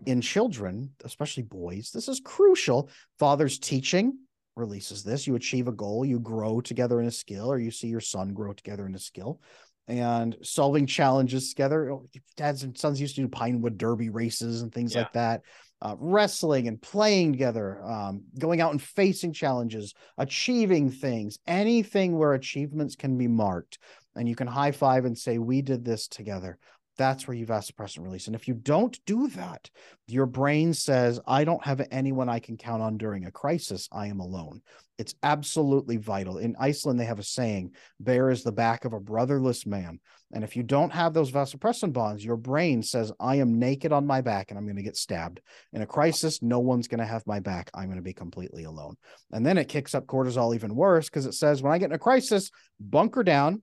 in 0.06 0.20
children 0.20 0.90
especially 1.04 1.44
boys 1.44 1.92
this 1.94 2.08
is 2.08 2.20
crucial. 2.24 2.90
Father's 3.20 3.60
teaching 3.60 4.18
releases 4.56 5.04
this. 5.04 5.28
You 5.28 5.36
achieve 5.36 5.68
a 5.68 5.72
goal 5.72 6.04
you 6.04 6.18
grow 6.18 6.60
together 6.60 7.00
in 7.00 7.06
a 7.06 7.12
skill 7.12 7.52
or 7.52 7.60
you 7.60 7.70
see 7.70 7.86
your 7.86 8.00
son 8.00 8.34
grow 8.34 8.52
together 8.52 8.86
in 8.86 8.96
a 8.96 8.98
skill. 8.98 9.40
And 9.86 10.36
solving 10.42 10.86
challenges 10.86 11.50
together 11.50 11.92
oh, 11.92 12.06
dads 12.36 12.64
and 12.64 12.76
sons 12.76 13.00
used 13.00 13.14
to 13.14 13.20
do 13.20 13.28
pinewood 13.28 13.78
derby 13.78 14.08
races 14.08 14.62
and 14.62 14.74
things 14.74 14.96
yeah. 14.96 15.02
like 15.02 15.12
that 15.12 15.42
uh, 15.80 15.94
wrestling 15.98 16.68
and 16.68 16.80
playing 16.80 17.32
together 17.32 17.82
um, 17.84 18.22
going 18.38 18.60
out 18.60 18.72
and 18.72 18.82
facing 18.82 19.32
challenges 19.32 19.94
achieving 20.16 20.90
things. 20.90 21.38
Anything 21.46 22.18
where 22.18 22.34
achievements 22.34 22.96
can 22.96 23.16
be 23.16 23.28
marked 23.28 23.78
and 24.16 24.28
you 24.28 24.34
can 24.34 24.46
high 24.46 24.72
five 24.72 25.04
and 25.04 25.16
say 25.16 25.38
we 25.38 25.62
did 25.62 25.84
this 25.84 26.08
together 26.08 26.58
that's 26.98 27.26
where 27.26 27.36
you've 27.36 27.48
vasopressin 27.48 28.02
release. 28.02 28.26
And 28.26 28.36
if 28.36 28.48
you 28.48 28.54
don't 28.54 28.98
do 29.06 29.28
that, 29.28 29.70
your 30.06 30.26
brain 30.26 30.74
says, 30.74 31.20
I 31.26 31.44
don't 31.44 31.64
have 31.64 31.86
anyone 31.90 32.28
I 32.28 32.40
can 32.40 32.56
count 32.56 32.82
on 32.82 32.98
during 32.98 33.24
a 33.24 33.30
crisis. 33.30 33.88
I 33.90 34.08
am 34.08 34.20
alone. 34.20 34.60
It's 34.98 35.14
absolutely 35.22 35.96
vital. 35.96 36.38
In 36.38 36.56
Iceland, 36.58 36.98
they 36.98 37.04
have 37.04 37.20
a 37.20 37.24
saying, 37.24 37.72
bare 38.00 38.30
is 38.30 38.42
the 38.42 38.52
back 38.52 38.84
of 38.84 38.92
a 38.92 39.00
brotherless 39.00 39.64
man. 39.64 40.00
And 40.32 40.44
if 40.44 40.56
you 40.56 40.62
don't 40.62 40.92
have 40.92 41.14
those 41.14 41.30
vasopressin 41.30 41.92
bonds, 41.92 42.24
your 42.24 42.36
brain 42.36 42.82
says, 42.82 43.12
I 43.18 43.36
am 43.36 43.58
naked 43.58 43.92
on 43.92 44.06
my 44.06 44.20
back 44.20 44.50
and 44.50 44.58
I'm 44.58 44.66
going 44.66 44.76
to 44.76 44.82
get 44.82 44.96
stabbed. 44.96 45.40
In 45.72 45.82
a 45.82 45.86
crisis, 45.86 46.42
no 46.42 46.58
one's 46.58 46.88
going 46.88 46.98
to 46.98 47.06
have 47.06 47.26
my 47.26 47.40
back. 47.40 47.70
I'm 47.72 47.86
going 47.86 47.96
to 47.96 48.02
be 48.02 48.12
completely 48.12 48.64
alone. 48.64 48.96
And 49.32 49.46
then 49.46 49.56
it 49.56 49.68
kicks 49.68 49.94
up 49.94 50.06
cortisol 50.06 50.54
even 50.54 50.74
worse 50.74 51.08
because 51.08 51.26
it 51.26 51.34
says, 51.34 51.62
when 51.62 51.72
I 51.72 51.78
get 51.78 51.86
in 51.86 51.92
a 51.92 51.98
crisis, 51.98 52.50
bunker 52.80 53.22
down, 53.22 53.62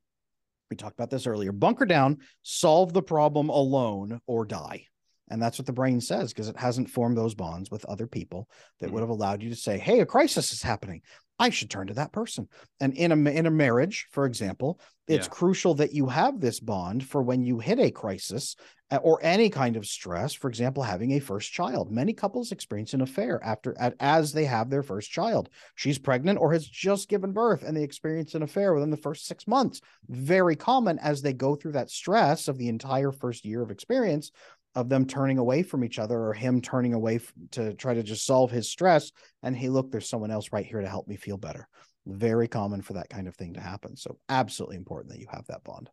we 0.70 0.76
talked 0.78 0.95
about 0.95 1.09
this 1.09 1.28
earlier 1.28 1.51
bunker 1.51 1.86
down 1.86 2.18
solve 2.41 2.93
the 2.93 3.01
problem 3.01 3.49
alone 3.49 4.20
or 4.28 4.45
die 4.45 4.86
and 5.30 5.41
that's 5.41 5.57
what 5.57 5.65
the 5.65 5.73
brain 5.73 5.99
says 5.99 6.32
because 6.32 6.49
it 6.49 6.57
hasn't 6.57 6.89
formed 6.89 7.17
those 7.17 7.36
bonds 7.36 7.71
with 7.71 7.86
other 7.86 8.07
people 8.07 8.49
that 8.80 8.88
mm-hmm. 8.88 8.95
would 8.95 9.01
have 9.01 9.09
allowed 9.09 9.41
you 9.41 9.49
to 9.49 9.55
say 9.55 9.78
hey 9.78 9.99
a 9.99 10.05
crisis 10.05 10.51
is 10.51 10.61
happening 10.61 11.01
I 11.38 11.49
should 11.49 11.69
turn 11.69 11.88
to 11.88 11.93
that 11.95 12.13
person. 12.13 12.47
And 12.80 12.93
in 12.93 13.11
a 13.11 13.30
in 13.30 13.45
a 13.45 13.51
marriage, 13.51 14.07
for 14.11 14.26
example, 14.26 14.80
it's 15.07 15.28
yeah. 15.28 15.34
crucial 15.34 15.76
that 15.76 15.93
you 15.93 16.07
have 16.07 16.39
this 16.39 16.59
bond 16.59 17.05
for 17.05 17.21
when 17.21 17.43
you 17.43 17.59
hit 17.59 17.80
a 17.80 17.91
crisis 17.91 18.55
or 19.01 19.19
any 19.21 19.49
kind 19.49 19.76
of 19.76 19.86
stress. 19.86 20.34
For 20.34 20.47
example, 20.47 20.82
having 20.82 21.11
a 21.11 21.19
first 21.19 21.51
child. 21.51 21.91
Many 21.91 22.13
couples 22.13 22.51
experience 22.51 22.93
an 22.93 23.01
affair 23.01 23.43
after 23.43 23.76
as 23.99 24.32
they 24.32 24.45
have 24.45 24.69
their 24.69 24.84
first 24.84 25.11
child. 25.11 25.49
She's 25.76 25.99
pregnant 25.99 26.39
or 26.39 26.53
has 26.53 26.65
just 26.65 27.09
given 27.09 27.34
birth, 27.34 27.63
and 27.63 27.76
they 27.76 27.84
experience 27.84 28.34
an 28.34 28.43
affair 28.43 28.73
within 28.73 28.91
the 28.91 28.97
first 28.97 29.26
six 29.26 29.45
months. 29.45 29.82
Very 30.07 30.55
common 30.55 30.99
as 30.99 31.21
they 31.21 31.34
go 31.34 31.55
through 31.55 31.73
that 31.73 31.91
stress 31.91 32.47
of 32.47 32.57
the 32.57 32.69
entire 32.69 33.11
first 33.11 33.43
year 33.45 33.61
of 33.61 33.71
experience 33.71 34.32
of 34.76 34.89
them 34.89 35.05
turning 35.05 35.38
away 35.38 35.63
from 35.63 35.84
each 35.84 35.99
other 35.99 36.19
or 36.19 36.34
him 36.34 36.61
turning 36.61 36.93
away 36.93 37.15
f- 37.15 37.34
to 37.51 37.73
try 37.73 37.93
to 37.93 38.03
just 38.03 38.26
solve 38.26 38.51
his 38.51 38.69
stress 38.69 39.11
and 39.43 39.55
hey 39.55 39.69
look 39.69 39.91
there's 39.91 40.09
someone 40.09 40.32
else 40.32 40.51
right 40.51 40.65
here 40.65 40.82
to 40.82 40.89
help 40.89 41.07
me 41.07 41.15
feel 41.15 41.38
better 41.38 41.67
very 42.05 42.47
common 42.47 42.82
for 42.82 42.93
that 42.93 43.09
kind 43.09 43.28
of 43.28 43.36
thing 43.36 43.53
to 43.53 43.61
happen 43.61 43.95
so 43.95 44.17
absolutely 44.30 44.76
important 44.76 45.11
that 45.11 45.19
you 45.19 45.28
have 45.32 45.45
that 45.47 45.63
bond 45.63 45.89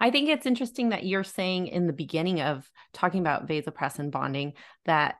I 0.00 0.10
think 0.10 0.28
it's 0.28 0.46
interesting 0.46 0.88
that 0.88 1.04
you're 1.04 1.22
saying 1.22 1.68
in 1.68 1.86
the 1.86 1.92
beginning 1.92 2.40
of 2.40 2.68
talking 2.92 3.20
about 3.20 3.46
vasopressin 3.46 4.10
bonding 4.10 4.54
that 4.84 5.16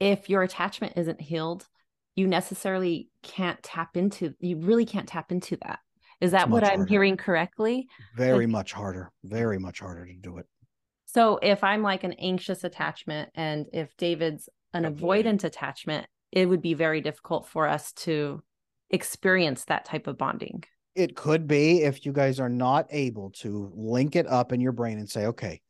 if 0.00 0.28
your 0.28 0.42
attachment 0.42 0.94
isn't 0.96 1.20
healed, 1.20 1.66
you 2.14 2.26
necessarily 2.26 3.08
can't 3.22 3.62
tap 3.62 3.96
into 3.96 4.34
you 4.40 4.58
really 4.58 4.84
can't 4.84 5.08
tap 5.08 5.30
into 5.32 5.56
that. 5.64 5.78
Is 6.20 6.32
that 6.32 6.48
what 6.48 6.64
I'm 6.64 6.86
hearing 6.86 7.16
correctly? 7.16 7.88
Very 8.16 8.46
like, 8.46 8.52
much 8.52 8.72
harder. 8.72 9.10
Very 9.24 9.58
much 9.58 9.80
harder 9.80 10.06
to 10.06 10.14
do 10.14 10.38
it. 10.38 10.46
So 11.14 11.38
if 11.42 11.62
I'm 11.62 11.82
like 11.82 12.04
an 12.04 12.14
anxious 12.14 12.64
attachment 12.64 13.30
and 13.34 13.66
if 13.72 13.94
David's 13.96 14.48
an 14.72 14.86
okay. 14.86 15.02
avoidant 15.02 15.44
attachment, 15.44 16.06
it 16.30 16.48
would 16.48 16.62
be 16.62 16.74
very 16.74 17.02
difficult 17.02 17.46
for 17.46 17.68
us 17.68 17.92
to 17.92 18.42
experience 18.88 19.64
that 19.66 19.84
type 19.84 20.06
of 20.06 20.16
bonding. 20.16 20.64
It 20.94 21.14
could 21.14 21.46
be 21.46 21.82
if 21.82 22.06
you 22.06 22.12
guys 22.12 22.40
are 22.40 22.48
not 22.48 22.86
able 22.90 23.30
to 23.40 23.70
link 23.74 24.16
it 24.16 24.26
up 24.26 24.52
in 24.52 24.60
your 24.60 24.72
brain 24.72 24.98
and 24.98 25.08
say, 25.08 25.26
okay, 25.26 25.60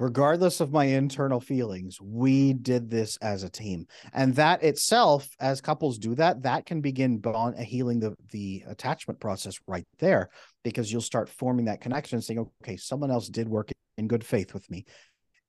regardless 0.00 0.60
of 0.60 0.72
my 0.72 0.84
internal 0.84 1.40
feelings, 1.40 2.00
we 2.00 2.52
did 2.52 2.90
this 2.90 3.16
as 3.18 3.44
a 3.44 3.50
team. 3.50 3.86
And 4.12 4.34
that 4.36 4.64
itself, 4.64 5.28
as 5.38 5.60
couples 5.60 5.98
do 5.98 6.14
that, 6.16 6.42
that 6.42 6.66
can 6.66 6.80
begin 6.80 7.18
bond 7.18 7.56
uh, 7.56 7.62
healing 7.62 8.00
the 8.00 8.16
the 8.30 8.64
attachment 8.66 9.20
process 9.20 9.54
right 9.66 9.86
there 9.98 10.30
because 10.64 10.90
you'll 10.90 11.02
start 11.02 11.28
forming 11.28 11.66
that 11.66 11.80
connection 11.80 12.20
saying, 12.20 12.46
okay, 12.62 12.76
someone 12.76 13.10
else 13.10 13.28
did 13.28 13.48
work 13.48 13.70
in 14.00 14.08
good 14.08 14.24
faith 14.24 14.52
with 14.52 14.68
me. 14.68 14.84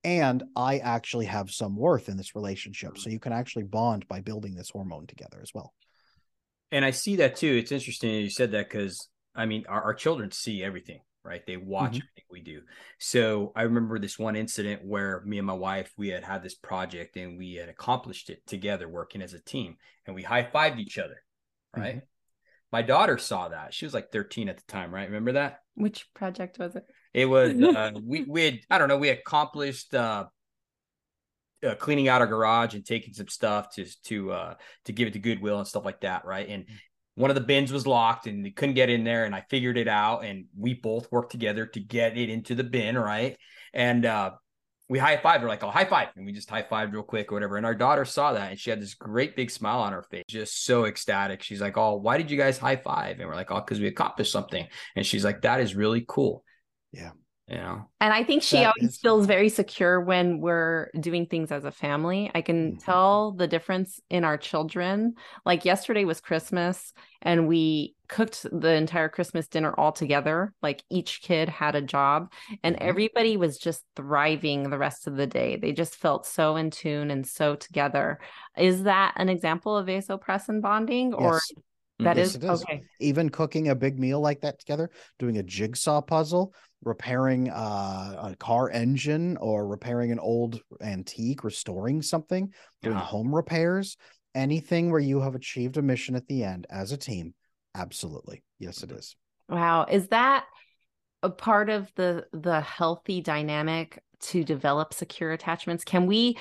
And 0.04 0.44
I 0.56 0.78
actually 0.80 1.26
have 1.26 1.50
some 1.50 1.76
worth 1.76 2.10
in 2.10 2.18
this 2.18 2.36
relationship. 2.36 2.98
So 2.98 3.10
you 3.10 3.20
can 3.20 3.34
actually 3.34 3.64
bond 3.64 4.08
by 4.08 4.22
building 4.22 4.56
this 4.56 4.70
hormone 4.70 5.08
together 5.08 5.40
as 5.42 5.52
well. 5.54 5.74
And 6.72 6.86
I 6.86 6.92
see 6.92 7.18
that 7.18 7.36
too. 7.36 7.56
It's 7.56 7.72
interesting 7.72 8.12
you 8.16 8.30
said 8.30 8.52
that 8.52 8.70
because 8.70 9.10
I 9.36 9.46
mean, 9.46 9.66
our, 9.70 9.82
our 9.82 9.94
children 9.94 10.32
see 10.32 10.64
everything 10.64 11.00
right? 11.24 11.46
They 11.46 11.58
watch 11.58 11.92
Mhm. 11.92 11.98
everything 11.98 12.24
we 12.32 12.42
do. 12.42 12.64
So 12.98 13.52
I 13.56 13.62
remember 13.62 14.00
this 14.00 14.18
one 14.18 14.36
incident 14.36 14.84
where 14.84 15.22
me 15.22 15.38
and 15.38 15.46
my 15.46 15.54
wife 15.54 15.94
we 15.96 16.08
had 16.08 16.24
had 16.24 16.42
this 16.42 16.56
project 16.56 17.16
and 17.16 17.38
we 17.38 17.54
had 17.54 17.70
accomplished 17.70 18.30
it 18.32 18.46
together, 18.48 18.90
working 18.90 19.22
as 19.22 19.34
a 19.34 19.40
team, 19.40 19.78
and 20.08 20.16
we 20.16 20.24
high 20.24 20.44
fived 20.44 20.80
each 20.80 20.98
other, 20.98 21.24
right? 21.76 22.02
My 22.72 22.82
daughter 22.82 23.18
saw 23.18 23.50
that. 23.50 23.74
She 23.74 23.86
was 23.86 23.94
like 23.94 24.12
13 24.12 24.50
at 24.50 24.58
the 24.58 24.64
time, 24.64 24.92
right? 24.92 25.08
Remember 25.08 25.34
that? 25.34 25.60
Which 25.76 26.12
project 26.14 26.58
was 26.58 26.76
it? 26.76 26.86
It 27.14 27.26
was 27.26 27.54
uh, 27.62 27.92
we 28.04 28.24
we 28.24 28.46
had 28.46 28.60
I 28.70 28.78
don't 28.78 28.88
know 28.88 28.98
we 28.98 29.10
accomplished 29.10 29.94
uh, 29.94 30.26
uh, 31.66 31.76
cleaning 31.76 32.08
out 32.08 32.22
our 32.22 32.28
garage 32.28 32.74
and 32.74 32.86
taking 32.86 33.14
some 33.14 33.28
stuff 33.28 33.74
to 33.76 33.86
to 34.04 34.32
uh, 34.32 34.54
to 34.86 34.94
give 34.94 35.08
it 35.08 35.14
to 35.14 35.20
Goodwill 35.20 35.60
and 35.60 35.68
stuff 35.68 35.86
like 35.86 36.02
that, 36.02 36.26
right? 36.26 36.48
And 36.48 36.66
one 37.16 37.30
of 37.30 37.36
the 37.36 37.42
bins 37.42 37.72
was 37.72 37.86
locked 37.86 38.28
and 38.28 38.46
they 38.46 38.52
couldn't 38.52 38.76
get 38.76 38.90
in 38.90 39.04
there, 39.04 39.26
and 39.26 39.36
I 39.36 39.44
figured 39.50 39.78
it 39.78 39.88
out, 39.88 40.24
and 40.24 40.46
we 40.58 40.74
both 40.74 41.12
worked 41.12 41.32
together 41.32 41.66
to 41.68 41.80
get 41.80 42.18
it 42.18 42.30
into 42.30 42.56
the 42.56 42.64
bin, 42.64 42.98
right? 42.98 43.38
And 43.74 44.06
uh, 44.06 44.32
we 44.90 45.00
high 45.00 45.18
fived. 45.18 45.42
We're 45.42 45.48
like, 45.48 45.64
"Oh, 45.64 45.70
high 45.70 45.86
five. 45.86 46.10
And 46.16 46.26
we 46.26 46.32
just 46.32 46.50
high 46.50 46.64
fived 46.64 46.94
real 46.94 47.04
quick 47.04 47.32
or 47.32 47.36
whatever. 47.36 47.58
And 47.58 47.66
our 47.66 47.76
daughter 47.76 48.06
saw 48.06 48.34
that, 48.34 48.52
and 48.52 48.60
she 48.60 48.70
had 48.70 48.82
this 48.82 48.94
great 48.94 49.36
big 49.36 49.52
smile 49.52 49.80
on 49.80 49.94
her 49.94 50.04
face, 50.04 50.26
just 50.28 50.66
so 50.66 50.86
ecstatic. 50.86 51.44
She's 51.44 51.62
like, 51.62 51.78
"Oh, 51.78 51.96
why 51.96 52.18
did 52.18 52.32
you 52.32 52.38
guys 52.38 52.58
high 52.58 52.76
five? 52.78 53.20
And 53.20 53.28
we're 53.28 53.36
like, 53.36 53.52
"Oh, 53.52 53.60
because 53.60 53.80
we 53.80 53.88
accomplished 53.88 54.32
something." 54.32 54.68
And 54.96 55.06
she's 55.06 55.24
like, 55.24 55.42
"That 55.42 55.62
is 55.62 55.76
really 55.76 56.04
cool." 56.08 56.44
Yeah. 56.92 57.12
You 57.48 57.58
know. 57.58 57.90
And 58.00 58.14
I 58.14 58.24
think 58.24 58.44
she 58.44 58.58
That 58.58 58.68
always 58.78 58.92
is- 58.92 58.98
feels 59.00 59.26
very 59.26 59.50
secure 59.50 60.00
when 60.00 60.40
we're 60.40 60.90
doing 60.98 61.26
things 61.26 61.52
as 61.52 61.66
a 61.66 61.72
family. 61.72 62.32
I 62.34 62.42
can 62.42 62.74
Mhm. 62.78 62.84
tell 62.86 63.32
the 63.34 63.48
difference 63.48 64.00
in 64.10 64.24
our 64.24 64.38
children. 64.38 65.16
Like 65.46 65.66
yesterday 65.66 66.06
was 66.06 66.22
Christmas 66.22 66.94
and 67.22 67.50
we 67.50 67.96
cooked 68.08 68.46
the 68.54 68.74
entire 68.74 69.10
Christmas 69.10 69.50
dinner 69.50 69.74
all 69.78 69.92
together. 69.92 70.54
Like 70.62 70.84
each 70.90 71.22
kid 71.24 71.50
had 71.50 71.76
a 71.76 71.82
job 71.82 72.32
and 72.64 72.76
Mhm. 72.78 72.82
everybody 72.82 73.36
was 73.36 73.58
just 73.58 73.84
thriving 73.98 74.70
the 74.70 74.78
rest 74.78 75.06
of 75.08 75.18
the 75.18 75.28
day. 75.28 75.58
They 75.58 75.74
just 75.74 75.96
felt 75.96 76.26
so 76.26 76.56
in 76.56 76.70
tune 76.72 77.12
and 77.12 77.28
so 77.28 77.56
together. 77.56 78.20
Is 78.58 78.84
that 78.84 79.14
an 79.18 79.28
example 79.28 79.76
of 79.76 79.88
vasopressin 79.88 80.62
bonding 80.62 81.14
or 81.14 81.34
Yes. 81.34 81.52
That 82.04 82.18
Yes, 82.18 82.30
is 82.30 82.36
it 82.36 82.44
is. 82.44 82.62
okay? 82.64 82.84
even 83.00 83.30
cooking 83.30 83.70
a 83.70 83.76
big 83.76 84.00
meal 84.00 84.20
like 84.20 84.42
that 84.42 84.60
together, 84.60 84.90
doing 85.20 85.38
a 85.38 85.44
jigsaw 85.44 86.02
puzzle, 86.02 86.54
repairing 86.84 87.50
uh, 87.50 88.32
a 88.32 88.36
car 88.38 88.70
engine 88.70 89.38
or 89.38 89.68
repairing 89.68 90.12
an 90.12 90.20
old 90.20 90.62
antique, 90.82 91.44
restoring 91.44 92.02
something, 92.02 92.54
doing 92.82 92.96
Uh-huh. 92.98 93.06
home 93.06 93.34
repairs, 93.34 93.98
anything 94.36 94.92
where 94.92 95.00
you 95.00 95.22
have 95.22 95.36
achieved 95.36 95.78
a 95.78 95.82
mission 95.82 96.16
at 96.16 96.28
the 96.28 96.44
end 96.44 96.68
as 96.70 96.92
a 96.92 96.98
team. 96.98 97.34
Absolutely. 97.76 98.44
Yes, 98.60 98.84
it 98.84 98.92
is. 98.92 99.16
Wow. 99.50 99.86
Is 99.90 100.08
that 100.10 100.46
a 101.24 101.30
part 101.30 101.70
of 101.70 101.92
the 101.96 102.26
the 102.34 102.62
healthy 102.62 103.22
dynamic 103.22 104.04
to 104.22 104.44
develop 104.44 104.94
secure 104.94 105.32
attachments? 105.32 105.84
Can 105.84 106.06
we 106.08 106.38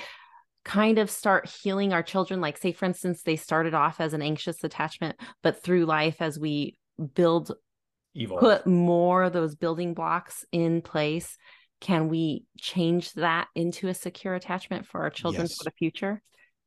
kind 0.65 0.99
of 0.99 1.11
start 1.11 1.49
healing 1.63 1.93
our 1.93 2.03
children 2.03 2.41
like 2.41 2.59
say 2.59 2.73
for 2.73 2.85
instance 2.85 3.23
they 3.23 3.37
started 3.37 3.73
off 3.73 4.01
as 4.01 4.13
an 4.13 4.21
anxious 4.23 4.63
attachment 4.63 5.17
but 5.43 5.63
through 5.63 5.87
life 5.87 6.17
as 6.21 6.39
we 6.39 6.77
build 7.15 7.53
Evil. 8.15 8.37
put 8.39 8.67
more 8.67 9.23
of 9.23 9.33
those 9.33 9.55
building 9.55 9.95
blocks 9.95 10.45
in 10.53 10.83
place 10.83 11.37
can 11.81 12.09
we 12.09 12.45
change 12.59 13.13
that 13.15 13.49
into 13.55 13.89
a 13.89 13.95
secure 13.95 14.35
attachment 14.35 14.87
for 14.87 15.01
our 15.01 15.11
children 15.11 15.45
Yes. 15.45 15.57
for 15.57 15.65
the 15.65 15.75
future 15.79 16.23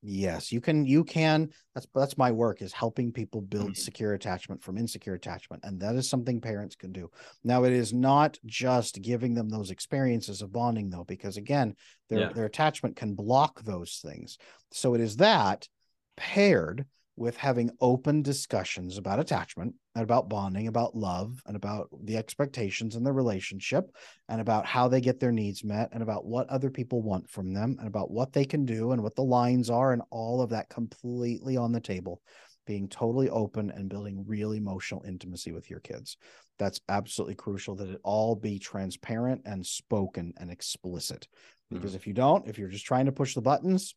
Yes, 0.05 0.51
you 0.51 0.59
can 0.59 0.85
you 0.85 1.05
can 1.05 1.49
that's 1.73 1.87
that's 1.95 2.17
my 2.17 2.29
work 2.29 2.61
is 2.61 2.73
helping 2.73 3.13
people 3.13 3.39
build 3.41 3.69
Mhm. 3.69 3.77
secure 3.77 4.13
attachment 4.13 4.61
from 4.61 4.77
insecure 4.77 5.13
attachment 5.13 5.63
and 5.63 5.79
that 5.79 5.95
is 5.95 6.09
something 6.09 6.41
parents 6.41 6.75
can 6.75 6.91
do. 6.91 7.09
Now 7.45 7.63
it 7.63 7.71
is 7.71 7.93
not 7.93 8.37
just 8.45 9.01
giving 9.01 9.33
them 9.33 9.47
those 9.47 9.71
experiences 9.71 10.41
of 10.41 10.51
bonding 10.51 10.89
though 10.89 11.05
because 11.05 11.37
again 11.37 11.77
their 12.09 12.19
Yeah. 12.19 12.33
their 12.33 12.45
attachment 12.45 12.97
can 12.97 13.15
block 13.15 13.63
those 13.63 13.99
things. 14.03 14.37
So 14.73 14.93
it 14.93 14.99
is 14.99 15.15
that 15.17 15.69
paired 16.17 16.85
with 17.15 17.37
having 17.37 17.69
open 17.79 18.21
discussions 18.21 18.97
about 18.97 19.19
attachment 19.19 19.75
and 19.93 20.03
about 20.03 20.29
bonding, 20.29 20.67
about 20.67 20.95
love 20.95 21.41
and 21.45 21.55
about 21.55 21.87
the 22.03 22.17
expectations 22.17 22.95
in 22.95 23.03
the 23.03 23.13
relationship 23.13 23.85
and 24.29 24.41
about 24.41 24.65
how 24.65 24.87
they 24.87 24.99
get 24.99 25.19
their 25.19 25.31
needs 25.31 25.63
met 25.63 25.89
and 25.91 26.01
about 26.01 26.25
what 26.25 26.49
other 26.49 26.71
people 26.71 27.03
want 27.03 27.29
from 27.29 27.53
them 27.53 27.75
and 27.77 27.87
about 27.87 28.09
what 28.09 28.33
they 28.33 28.45
can 28.45 28.65
do 28.65 28.91
and 28.91 29.03
what 29.03 29.15
the 29.15 29.23
lines 29.23 29.69
are 29.69 29.93
and 29.93 30.01
all 30.09 30.41
of 30.41 30.49
that 30.49 30.69
completely 30.69 31.55
on 31.55 31.71
the 31.71 31.79
table. 31.79 32.21
Being 32.65 32.87
totally 32.87 33.29
open 33.29 33.69
and 33.69 33.89
building 33.89 34.23
real 34.25 34.53
emotional 34.53 35.03
intimacy 35.05 35.51
with 35.51 35.69
your 35.69 35.81
kids. 35.81 36.17
That's 36.57 36.79
absolutely 36.87 37.35
crucial 37.35 37.75
that 37.75 37.89
it 37.89 37.99
all 38.03 38.35
be 38.35 38.57
transparent 38.57 39.41
and 39.45 39.65
spoken 39.65 40.33
and 40.37 40.49
explicit. 40.49 41.27
Mm. 41.71 41.77
Because 41.77 41.93
if 41.93 42.07
you 42.07 42.13
don't 42.13 42.47
if 42.47 42.57
you're 42.57 42.69
just 42.69 42.85
trying 42.85 43.05
to 43.05 43.11
push 43.11 43.35
the 43.35 43.41
buttons 43.41 43.95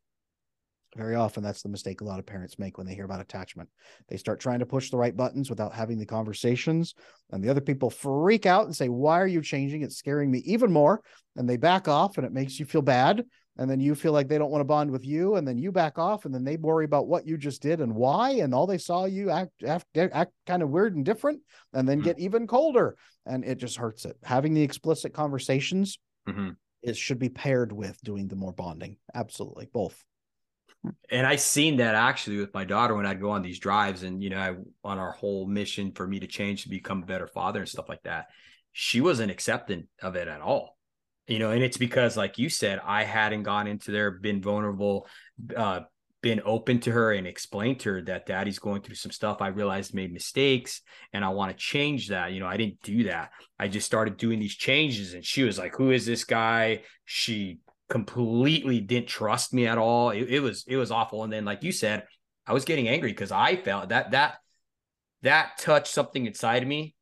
very 0.97 1.15
often 1.15 1.43
that's 1.43 1.63
the 1.63 1.69
mistake 1.69 2.01
a 2.01 2.05
lot 2.05 2.19
of 2.19 2.27
parents 2.27 2.59
make 2.59 2.79
when 2.79 2.87
they 2.87 2.95
hear 2.95 3.05
about 3.05 3.21
attachment. 3.21 3.69
They 4.09 4.17
start 4.17 4.41
trying 4.41 4.61
to 4.61 4.67
push 4.67 4.91
the 4.91 4.97
right 4.97 5.17
buttons 5.17 5.51
without 5.51 5.75
having 5.75 5.99
the 5.99 6.07
conversations 6.07 6.95
and 7.31 7.43
the 7.45 7.51
other 7.51 7.61
people 7.61 7.91
freak 7.91 8.47
out 8.47 8.65
and 8.65 8.75
say 8.75 8.89
why 8.89 9.21
are 9.21 9.27
you 9.27 9.43
changing? 9.43 9.83
It's 9.83 9.97
scaring 9.97 10.31
me 10.31 10.39
even 10.41 10.73
more. 10.73 11.03
And 11.37 11.49
they 11.49 11.57
back 11.59 11.87
off 11.87 12.17
and 12.17 12.27
it 12.27 12.33
makes 12.33 12.59
you 12.59 12.65
feel 12.67 12.83
bad 12.83 13.25
and 13.59 13.71
then 13.71 13.81
you 13.81 13.95
feel 13.95 14.13
like 14.13 14.29
they 14.29 14.39
don't 14.39 14.51
want 14.51 14.61
to 14.61 14.67
bond 14.67 14.91
with 14.91 15.05
you 15.05 15.37
and 15.37 15.47
then 15.47 15.59
you 15.59 15.71
back 15.71 15.99
off 15.99 16.25
and 16.25 16.35
then 16.35 16.45
they 16.45 16.57
worry 16.57 16.85
about 16.85 17.09
what 17.09 17.27
you 17.27 17.37
just 17.37 17.63
did 17.63 17.81
and 17.81 17.95
why 17.95 18.31
and 18.31 18.55
all 18.55 18.67
they 18.67 18.79
saw 18.79 19.05
you 19.05 19.31
act 19.31 19.63
act, 19.65 19.85
act 19.97 20.33
kind 20.47 20.63
of 20.63 20.71
weird 20.71 20.97
and 20.97 21.05
different 21.05 21.41
and 21.73 21.89
then 21.89 22.01
Mhm. 22.01 22.05
get 22.05 22.19
even 22.19 22.47
colder 22.47 22.97
and 23.27 23.45
it 23.45 23.59
just 23.59 23.77
hurts 23.77 24.05
it. 24.05 24.17
Having 24.25 24.55
the 24.55 24.63
explicit 24.63 25.13
conversations 25.13 25.99
Mhm. 26.29 26.57
is 26.83 26.97
should 26.97 27.19
be 27.19 27.29
paired 27.29 27.73
with 27.73 28.01
doing 28.03 28.29
the 28.29 28.37
more 28.37 28.53
bonding. 28.53 28.97
Absolutely 29.15 29.67
both 29.73 30.03
And 31.11 31.27
I 31.27 31.37
seen 31.37 31.77
that 31.77 31.95
actually 31.95 32.39
with 32.39 32.55
my 32.55 32.65
daughter 32.65 32.95
when 32.95 33.07
I'd 33.07 33.21
go 33.21 33.31
on 33.31 33.43
these 33.43 33.59
drives 33.59 34.03
and 34.03 34.23
you 34.23 34.31
know 34.31 34.39
I, 34.39 34.55
on 34.89 34.99
our 34.99 35.13
whole 35.13 35.47
mission 35.47 35.93
for 35.93 36.07
me 36.07 36.21
to 36.21 36.27
change 36.27 36.63
to 36.63 36.69
become 36.69 37.03
a 37.03 37.07
better 37.07 37.27
father 37.27 37.61
and 37.61 37.69
stuff 37.69 37.89
like 37.89 38.03
that. 38.03 38.27
She 38.73 39.01
wasn't 39.01 39.31
accepting 39.31 39.89
of 40.03 40.17
it 40.17 40.29
at 40.29 40.41
all. 40.41 40.77
You 41.27 41.39
know, 41.39 41.51
and 41.51 41.63
it's 41.63 41.79
because 41.79 42.17
like 42.17 42.39
you 42.39 42.49
said, 42.49 42.81
I 42.85 43.03
hadn't 43.05 43.43
gone 43.43 43.67
into 43.67 43.91
there, 43.91 44.13
been 44.13 44.41
vulnerable, 44.41 45.09
uh, 45.57 45.81
been 46.23 46.41
open 46.45 46.81
to 46.81 46.91
her 46.91 47.13
and 47.13 47.27
explained 47.27 47.81
to 47.81 47.91
her 47.91 48.03
that 48.03 48.27
daddy's 48.27 48.59
going 48.59 48.83
through 48.83 48.95
some 48.95 49.13
stuff 49.13 49.41
I 49.41 49.49
realized 49.49 49.95
made 49.95 50.13
mistakes 50.13 50.81
and 51.13 51.25
I 51.25 51.29
want 51.29 51.53
to 51.53 51.57
change 51.57 52.09
that. 52.09 52.33
You 52.33 52.41
know, 52.41 52.47
I 52.47 52.57
didn't 52.57 52.83
do 52.83 53.05
that. 53.05 53.31
I 53.59 53.69
just 53.69 53.87
started 53.87 54.17
doing 54.17 54.41
these 54.41 54.55
changes 54.55 55.15
and 55.15 55.25
she 55.25 55.43
was 55.43 55.59
like, 55.59 55.77
Who 55.77 55.91
is 55.91 56.07
this 56.07 56.25
guy? 56.25 56.83
She 57.05 57.59
completely 57.89 58.81
didn't 58.81 59.09
trust 59.09 59.53
me 59.53 59.67
at 59.67 59.79
all. 59.79 60.11
It, 60.11 60.29
it 60.29 60.41
was 60.41 60.65
it 60.67 60.77
was 60.77 60.91
awful. 60.91 61.25
And 61.25 61.33
then, 61.33 61.45
like 61.45 61.63
you 61.63 61.73
said, 61.73 62.05
I 62.47 62.53
was 62.53 62.65
getting 62.65 62.89
angry 62.89 63.11
because 63.11 63.33
I 63.33 63.57
felt 63.57 63.91
that 63.91 64.13
that 64.13 64.37
that 65.23 65.59
touched 65.59 65.93
something 65.93 66.27
inside 66.27 66.63
of 66.63 66.69
me 66.69 66.95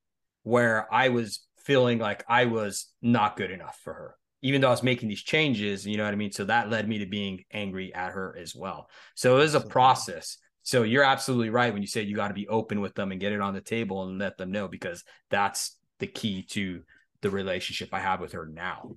where 0.42 0.92
I 0.92 1.08
was 1.08 1.40
feeling 1.58 1.98
like 1.98 2.24
I 2.28 2.46
was 2.46 2.88
not 3.02 3.36
good 3.36 3.50
enough 3.50 3.78
for 3.82 3.92
her, 3.92 4.16
even 4.42 4.60
though 4.60 4.68
I 4.68 4.72
was 4.72 4.82
making 4.82 5.08
these 5.08 5.22
changes. 5.22 5.86
You 5.86 5.96
know 5.96 6.04
what 6.04 6.12
I 6.12 6.16
mean? 6.16 6.32
So 6.32 6.44
that 6.44 6.70
led 6.70 6.88
me 6.88 6.98
to 6.98 7.06
being 7.06 7.44
angry 7.52 7.94
at 7.94 8.12
her 8.12 8.36
as 8.38 8.54
well. 8.54 8.88
So 9.14 9.36
it 9.36 9.40
was 9.40 9.54
a 9.54 9.60
process. 9.60 10.38
So 10.62 10.82
you're 10.82 11.04
absolutely 11.04 11.50
right 11.50 11.72
when 11.72 11.82
you 11.82 11.88
say 11.88 12.02
you 12.02 12.16
got 12.16 12.28
to 12.28 12.34
be 12.34 12.48
open 12.48 12.80
with 12.80 12.94
them 12.94 13.12
and 13.12 13.20
get 13.20 13.32
it 13.32 13.40
on 13.40 13.54
the 13.54 13.60
table 13.60 14.04
and 14.04 14.18
let 14.18 14.38
them 14.38 14.50
know 14.50 14.68
because 14.68 15.04
that's 15.30 15.76
the 15.98 16.06
key 16.06 16.42
to 16.50 16.82
the 17.20 17.30
relationship 17.30 17.90
I 17.92 18.00
have 18.00 18.20
with 18.20 18.32
her 18.32 18.46
now. 18.46 18.96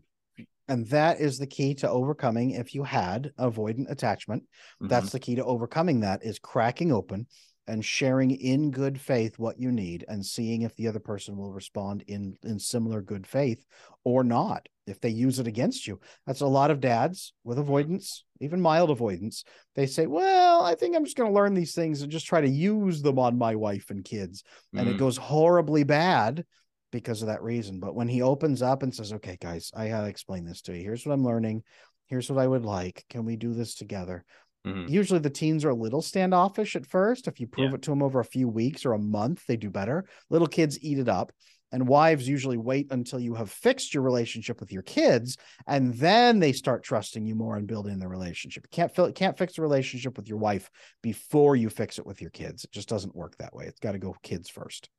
And 0.67 0.85
that 0.87 1.19
is 1.19 1.37
the 1.37 1.47
key 1.47 1.73
to 1.75 1.89
overcoming 1.89 2.51
if 2.51 2.73
you 2.75 2.83
had 2.83 3.31
avoidant 3.39 3.89
attachment. 3.89 4.43
Mhm. 4.81 4.89
that's 4.89 5.11
the 5.11 5.19
key 5.19 5.35
to 5.35 5.45
overcoming 5.45 6.01
that 6.01 6.23
is 6.23 6.39
cracking 6.39 6.91
open 6.91 7.27
and 7.69 7.83
sharing 7.83 8.31
in 8.31 8.71
good 8.71 8.99
faith 8.99 9.37
what 9.37 9.59
you 9.59 9.71
need 9.71 10.05
and 10.07 10.25
seeing 10.25 10.61
if 10.61 10.73
the 10.75 10.87
other 10.87 10.99
person 11.01 11.35
will 11.35 11.51
respond 11.51 12.01
in 12.07 12.37
in 12.43 12.57
similar 12.59 13.01
good 13.01 13.27
faith 13.27 13.65
or 14.05 14.23
not 14.23 14.67
if 14.85 15.01
they 15.01 15.09
use 15.09 15.37
it 15.37 15.47
against 15.47 15.85
you. 15.85 15.99
That's 16.25 16.39
a 16.39 16.47
lot 16.47 16.71
of 16.71 16.79
dads 16.79 17.33
with 17.43 17.59
avoidance 17.59 18.23
even 18.39 18.61
mild 18.61 18.89
avoidance. 18.89 19.43
They 19.75 19.85
say 19.87 20.05
well 20.07 20.61
i 20.63 20.75
think 20.75 20.95
i'm 20.95 21.03
just 21.03 21.17
going 21.17 21.29
to 21.29 21.35
learn 21.35 21.53
these 21.55 21.73
things 21.75 22.01
and 22.01 22.11
just 22.11 22.25
try 22.27 22.39
to 22.39 22.47
use 22.49 23.01
them 23.01 23.19
on 23.19 23.37
my 23.37 23.55
wife 23.55 23.89
and 23.89 24.03
kids. 24.03 24.43
And 24.73 24.87
it 24.87 24.95
Mhm. 24.95 24.99
goes 24.99 25.17
horribly 25.17 25.83
bad 25.83 26.45
because 26.91 27.21
of 27.21 27.27
that 27.27 27.43
reason. 27.43 27.79
But 27.79 27.95
when 27.95 28.07
he 28.07 28.21
opens 28.21 28.61
up 28.61 28.83
and 28.83 28.93
says, 28.93 29.13
Okay, 29.13 29.37
guys, 29.39 29.71
I 29.75 29.89
gotta 29.89 30.07
explain 30.07 30.45
this 30.45 30.61
to 30.63 30.75
you. 30.75 30.83
Here's 30.83 31.05
what 31.05 31.13
I'm 31.13 31.25
learning. 31.25 31.63
Here's 32.07 32.29
what 32.29 32.41
I 32.41 32.47
would 32.47 32.65
like. 32.65 33.03
Can 33.09 33.25
we 33.25 33.35
do 33.35 33.53
this 33.53 33.75
together? 33.75 34.23
Mhm. 34.65 34.89
Usually 34.89 35.19
the 35.19 35.29
teens 35.29 35.63
are 35.65 35.69
a 35.69 35.75
little 35.75 36.01
standoffish 36.01 36.75
at 36.75 36.85
first. 36.85 37.27
If 37.27 37.39
you 37.39 37.47
prove 37.47 37.71
Yeah. 37.71 37.75
it 37.75 37.81
to 37.83 37.91
them 37.91 38.01
over 38.03 38.19
a 38.19 38.25
few 38.25 38.47
weeks 38.47 38.85
or 38.85 38.93
a 38.93 38.99
month, 38.99 39.45
they 39.45 39.57
do 39.57 39.69
better. 39.69 40.05
Little 40.29 40.47
kids 40.47 40.81
eat 40.83 40.99
it 40.99 41.09
up. 41.09 41.31
And 41.73 41.85
wives 41.85 42.29
usually 42.29 42.55
wait 42.55 42.87
until 42.91 43.19
you 43.19 43.33
have 43.35 43.51
fixed 43.51 43.93
your 43.93 44.01
relationship 44.01 44.61
with 44.61 44.71
your 44.71 44.83
kids, 44.83 45.35
and 45.67 45.93
then 45.95 46.39
they 46.39 46.53
start 46.53 46.81
trusting 46.81 47.25
you 47.25 47.35
more 47.35 47.57
and 47.57 47.67
building 47.67 47.99
the 47.99 48.07
relationship. 48.07 48.63
You 48.63 48.69
can't 48.71 48.95
feel 48.95 49.11
can't 49.11 49.37
fix 49.37 49.57
a 49.57 49.61
relationship 49.61 50.15
with 50.15 50.29
your 50.29 50.37
wife 50.37 50.69
before 51.03 51.57
you 51.57 51.69
fix 51.69 51.99
it 51.99 52.05
with 52.05 52.21
your 52.21 52.29
kids. 52.31 52.63
It 52.63 52.71
just 52.71 52.87
doesn't 52.87 53.17
work 53.17 53.35
that 53.39 53.53
way. 53.53 53.65
It's 53.65 53.81
got 53.81 53.91
to 53.91 53.99
go 53.99 54.15
kids 54.23 54.49
first. 54.49 54.89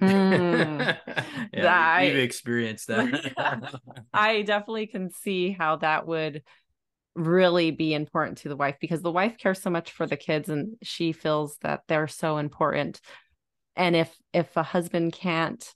Mm. 0.00 0.98
yeah, 1.06 1.62
That- 1.62 2.02
we've 2.02 2.16
experienced 2.16 2.88
that. 2.88 3.80
I 4.14 4.42
definitely 4.42 4.86
can 4.86 5.10
see 5.10 5.50
how 5.50 5.76
that 5.76 6.06
would 6.06 6.42
really 7.14 7.70
be 7.70 7.92
important 7.92 8.38
to 8.38 8.48
the 8.48 8.56
wife 8.56 8.76
because 8.80 9.02
the 9.02 9.12
wife 9.12 9.36
cares 9.38 9.60
so 9.60 9.68
much 9.68 9.92
for 9.92 10.06
the 10.06 10.16
kids 10.16 10.48
and 10.48 10.76
she 10.82 11.12
feels 11.12 11.58
that 11.58 11.82
they're 11.86 12.08
so 12.08 12.38
important. 12.38 13.00
And 13.76 13.94
if 13.96 14.14
if 14.32 14.56
a 14.56 14.62
husband 14.62 15.12
can't 15.12 15.66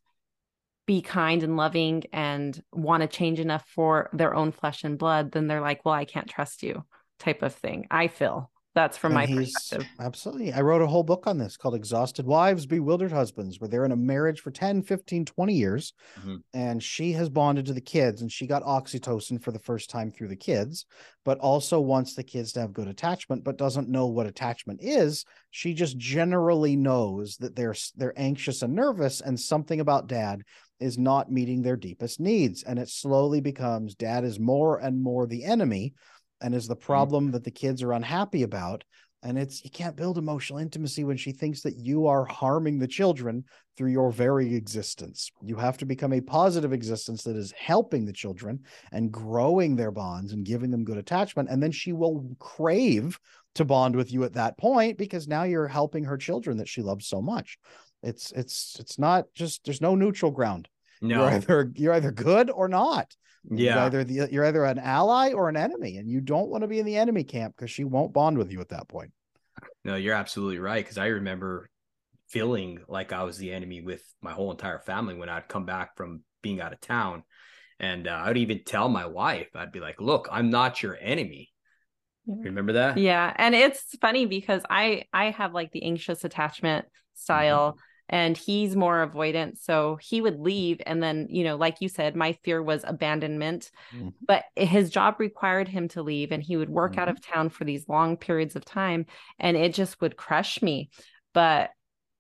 be 0.86 1.02
kind 1.02 1.42
and 1.42 1.56
loving 1.56 2.04
and 2.12 2.62
want 2.72 3.02
to 3.02 3.08
change 3.08 3.40
enough 3.40 3.66
for 3.74 4.08
their 4.12 4.34
own 4.34 4.52
flesh 4.52 4.84
and 4.84 4.98
blood, 4.98 5.32
then 5.32 5.46
they're 5.46 5.60
like, 5.60 5.84
"Well, 5.84 5.94
I 5.94 6.04
can't 6.04 6.28
trust 6.28 6.62
you." 6.62 6.84
type 7.18 7.42
of 7.42 7.54
thing. 7.54 7.86
I 7.90 8.08
feel 8.08 8.50
that's 8.76 8.96
from 8.98 9.12
And 9.12 9.14
my 9.14 9.26
he's- 9.26 9.52
perspective. 9.54 9.88
Absolutely. 9.98 10.52
I 10.52 10.60
wrote 10.60 10.82
a 10.82 10.86
whole 10.86 11.02
book 11.02 11.26
on 11.26 11.38
this 11.38 11.56
called 11.56 11.74
Exhausted 11.74 12.26
Wives, 12.26 12.66
Bewildered 12.66 13.10
Husbands, 13.10 13.58
where 13.58 13.66
they're 13.68 13.86
in 13.86 13.90
a 13.90 13.96
marriage 13.96 14.40
for 14.40 14.50
10, 14.52 14.82
15, 14.82 15.24
20 15.24 15.54
years. 15.54 15.94
Mhm. 16.20 16.42
And 16.52 16.82
she 16.82 17.12
has 17.12 17.28
bonded 17.30 17.66
to 17.66 17.72
the 17.72 17.80
kids 17.80 18.20
and 18.20 18.30
she 18.30 18.46
got 18.46 18.62
oxytocin 18.62 19.42
for 19.42 19.50
the 19.50 19.58
first 19.58 19.88
time 19.90 20.10
through 20.12 20.28
the 20.28 20.36
kids, 20.36 20.84
but 21.24 21.38
also 21.38 21.80
wants 21.80 22.14
the 22.14 22.22
kids 22.22 22.52
to 22.52 22.60
have 22.60 22.72
good 22.74 22.86
attachment, 22.86 23.42
but 23.42 23.56
doesn't 23.58 23.88
know 23.88 24.06
what 24.06 24.26
attachment 24.26 24.80
is. 24.82 25.24
She 25.50 25.72
just 25.74 25.96
generally 25.96 26.76
knows 26.76 27.38
that 27.38 27.56
they're 27.56 27.74
they're 27.96 28.12
anxious 28.16 28.60
and 28.62 28.74
nervous, 28.74 29.20
and 29.22 29.40
something 29.40 29.80
about 29.80 30.06
dad 30.06 30.42
is 30.78 30.98
not 30.98 31.32
meeting 31.32 31.62
their 31.62 31.76
deepest 31.76 32.20
needs. 32.20 32.62
And 32.62 32.78
it 32.78 32.90
slowly 32.90 33.40
becomes 33.40 33.94
dad 33.94 34.24
is 34.24 34.38
more 34.38 34.76
and 34.78 35.02
more 35.02 35.26
the 35.26 35.42
enemy 35.44 35.94
and 36.40 36.54
is 36.54 36.66
the 36.66 36.76
mm-hmm. 36.76 36.84
problem 36.84 37.30
that 37.32 37.44
the 37.44 37.50
kids 37.50 37.82
are 37.82 37.92
unhappy 37.92 38.42
about. 38.42 38.84
And 39.22 39.38
it's 39.38 39.64
you 39.64 39.70
can't 39.70 39.96
build 39.96 40.18
emotional 40.18 40.60
intimacy 40.60 41.02
when 41.02 41.16
she 41.16 41.32
thinks 41.32 41.62
that 41.62 41.76
you 41.76 42.06
are 42.06 42.24
harming 42.26 42.78
the 42.78 42.86
children 42.86 43.44
through 43.76 43.90
your 43.90 44.12
very 44.12 44.54
existence. 44.54 45.30
You 45.42 45.56
have 45.56 45.78
to 45.78 45.86
become 45.86 46.12
a 46.12 46.20
positive 46.20 46.72
existence 46.72 47.24
that 47.24 47.36
is 47.36 47.52
helping 47.52 48.04
the 48.04 48.12
children 48.12 48.60
and 48.92 49.10
growing 49.10 49.74
their 49.74 49.90
bonds 49.90 50.32
and 50.32 50.44
giving 50.44 50.70
them 50.70 50.84
good 50.84 50.98
attachment. 50.98 51.48
And 51.50 51.62
then 51.62 51.72
she 51.72 51.92
will 51.92 52.36
crave 52.38 53.18
to 53.56 53.64
bond 53.64 53.96
with 53.96 54.12
you 54.12 54.22
at 54.24 54.34
that 54.34 54.58
point 54.58 54.98
because 54.98 55.26
now 55.26 55.42
you're 55.42 55.66
helping 55.66 56.04
her 56.04 56.18
children 56.18 56.58
that 56.58 56.68
she 56.68 56.82
loves 56.82 57.06
so 57.06 57.20
much. 57.20 57.58
It's 58.02 58.30
it's 58.32 58.76
it's 58.78 58.98
not 58.98 59.26
just 59.34 59.64
there's 59.64 59.80
no 59.80 59.94
neutral 59.94 60.30
ground. 60.30 60.68
No, 61.00 61.16
you're 61.16 61.30
either 61.30 61.72
you're 61.74 61.94
either 61.94 62.12
good 62.12 62.50
or 62.50 62.68
not 62.68 63.16
yeah, 63.50 63.84
either 63.84 64.04
the 64.04 64.28
you're 64.30 64.44
either 64.44 64.64
an 64.64 64.78
ally 64.78 65.32
or 65.32 65.48
an 65.48 65.56
enemy, 65.56 65.96
and 65.96 66.08
you 66.08 66.20
don't 66.20 66.48
want 66.48 66.62
to 66.62 66.68
be 66.68 66.78
in 66.78 66.86
the 66.86 66.96
enemy 66.96 67.24
camp 67.24 67.54
because 67.56 67.70
she 67.70 67.84
won't 67.84 68.12
bond 68.12 68.38
with 68.38 68.50
you 68.50 68.60
at 68.60 68.70
that 68.70 68.88
point. 68.88 69.12
no, 69.84 69.96
you're 69.96 70.14
absolutely 70.14 70.58
right. 70.58 70.84
Because 70.84 70.98
I 70.98 71.06
remember 71.06 71.70
feeling 72.28 72.80
like 72.88 73.12
I 73.12 73.22
was 73.22 73.38
the 73.38 73.52
enemy 73.52 73.80
with 73.80 74.02
my 74.20 74.32
whole 74.32 74.50
entire 74.50 74.80
family 74.80 75.14
when 75.14 75.28
I'd 75.28 75.48
come 75.48 75.64
back 75.64 75.96
from 75.96 76.22
being 76.42 76.60
out 76.60 76.72
of 76.72 76.80
town, 76.80 77.22
and 77.78 78.08
uh, 78.08 78.10
I 78.12 78.28
would 78.28 78.38
even 78.38 78.64
tell 78.64 78.88
my 78.88 79.06
wife, 79.06 79.48
I'd 79.54 79.72
be 79.72 79.80
like, 79.80 80.00
"Look, 80.00 80.28
I'm 80.30 80.50
not 80.50 80.82
your 80.82 80.96
enemy." 81.00 81.52
Yeah. 82.26 82.34
Remember 82.42 82.72
that? 82.74 82.98
Yeah, 82.98 83.32
and 83.36 83.54
it's 83.54 83.96
funny 84.00 84.26
because 84.26 84.62
I 84.68 85.04
I 85.12 85.30
have 85.30 85.52
like 85.54 85.72
the 85.72 85.84
anxious 85.84 86.24
attachment 86.24 86.86
style 87.14 87.78
and 88.08 88.36
he's 88.36 88.76
more 88.76 89.06
avoidant 89.06 89.58
so 89.58 89.98
he 90.00 90.20
would 90.20 90.38
leave 90.38 90.80
and 90.86 91.02
then 91.02 91.26
you 91.30 91.42
know 91.44 91.56
like 91.56 91.80
you 91.80 91.88
said 91.88 92.14
my 92.14 92.32
fear 92.44 92.62
was 92.62 92.84
abandonment 92.86 93.70
Mhm. 93.94 94.12
but 94.26 94.44
his 94.54 94.90
job 94.90 95.16
required 95.18 95.68
him 95.68 95.88
to 95.88 96.02
leave 96.02 96.32
and 96.32 96.42
he 96.42 96.56
would 96.56 96.68
work 96.70 96.98
out 96.98 97.08
of 97.08 97.20
town 97.20 97.48
for 97.48 97.64
these 97.64 97.88
long 97.88 98.16
periods 98.16 98.56
of 98.56 98.64
time 98.64 99.06
and 99.38 99.56
it 99.56 99.74
just 99.74 100.00
would 100.00 100.16
crush 100.16 100.62
me 100.62 100.90
but 101.34 101.70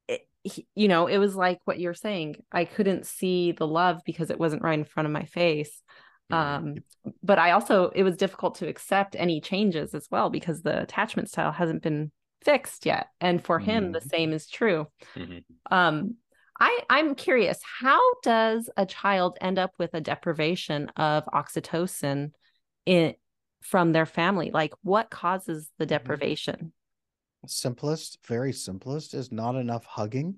it, 0.08 0.26
you 0.74 0.88
know 0.88 1.06
it 1.06 1.18
was 1.18 1.34
like 1.36 1.58
what 1.64 1.80
you're 1.80 1.94
saying 1.94 2.36
i 2.52 2.64
couldn't 2.64 3.06
see 3.06 3.52
the 3.52 3.66
love 3.66 4.00
because 4.04 4.30
it 4.30 4.38
wasn't 4.38 4.62
right 4.62 4.78
in 4.78 4.84
front 4.84 5.06
of 5.06 5.12
my 5.12 5.24
face 5.24 5.82
um 6.30 6.74
but 7.22 7.38
i 7.38 7.52
also 7.52 7.88
it 7.94 8.02
was 8.02 8.16
difficult 8.16 8.56
to 8.56 8.68
accept 8.68 9.14
any 9.16 9.40
changes 9.40 9.94
as 9.94 10.08
well 10.10 10.28
because 10.30 10.62
the 10.62 10.82
attachment 10.82 11.28
style 11.30 11.52
hasn't 11.52 11.82
been 11.82 12.10
fixed 12.46 12.86
yet 12.86 13.08
and 13.20 13.44
for 13.44 13.58
him 13.58 13.92
the 13.92 13.98
Mhm. 13.98 14.08
same 14.08 14.32
is 14.32 14.46
true 14.46 14.86
Mhm. 15.16 15.44
um 15.70 16.14
i 16.60 16.80
i'm 16.88 17.14
curious 17.16 17.58
how 17.80 18.00
does 18.22 18.70
a 18.76 18.86
child 18.86 19.36
end 19.40 19.58
up 19.58 19.72
with 19.78 19.92
a 19.94 20.00
deprivation 20.00 20.88
of 20.96 21.24
oxytocin 21.26 22.30
in 22.86 23.14
from 23.62 23.92
their 23.92 24.06
family 24.06 24.52
like 24.52 24.72
what 24.82 25.10
causes 25.10 25.68
the 25.78 25.86
deprivation 25.86 26.72
Simplest, 27.48 28.18
very 28.26 28.52
simplest, 28.52 29.14
is 29.14 29.30
not 29.30 29.56
enough 29.56 29.84
hugging, 29.84 30.36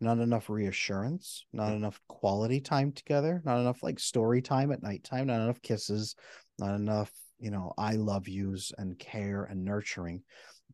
not 0.00 0.18
enough 0.18 0.50
reassurance, 0.50 1.44
not 1.52 1.74
enough 1.74 2.00
quality 2.08 2.60
time 2.60 2.92
together, 2.92 3.40
not 3.44 3.60
enough 3.60 3.82
like 3.82 3.98
story 3.98 4.42
time 4.42 4.72
at 4.72 4.82
nighttime, 4.82 5.26
not 5.26 5.40
enough 5.40 5.62
kisses, 5.62 6.16
not 6.58 6.74
enough, 6.74 7.10
you 7.38 7.50
know, 7.50 7.72
I 7.78 7.94
love 7.94 8.28
yous 8.28 8.72
and 8.76 8.98
care 8.98 9.44
and 9.44 9.64
nurturing. 9.64 10.22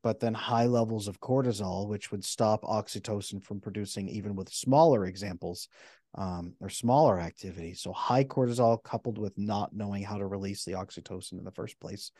But 0.07 0.21
then 0.21 0.35
high 0.35 0.67
levels 0.67 1.09
of 1.09 1.19
cortisol, 1.19 1.89
which 1.89 2.13
would 2.13 2.25
stop 2.25 2.63
oxytocin 2.63 3.43
from 3.43 3.61
producing 3.61 4.09
even 4.09 4.37
with 4.37 4.49
smaller 4.51 5.05
examples 5.05 5.67
um, 6.15 6.55
or 6.61 6.69
smaller 6.69 7.19
activity. 7.19 7.75
So 7.75 7.93
high 7.93 8.23
cortisol 8.23 8.81
coupled 8.81 9.19
with 9.19 9.37
not 9.37 9.75
knowing 9.75 10.05
how 10.05 10.19
to 10.19 10.27
release 10.29 10.65
the 10.65 10.75
oxytocin 10.75 11.41
in 11.41 11.45
the 11.45 11.51
first 11.51 11.81
place. 11.81 12.13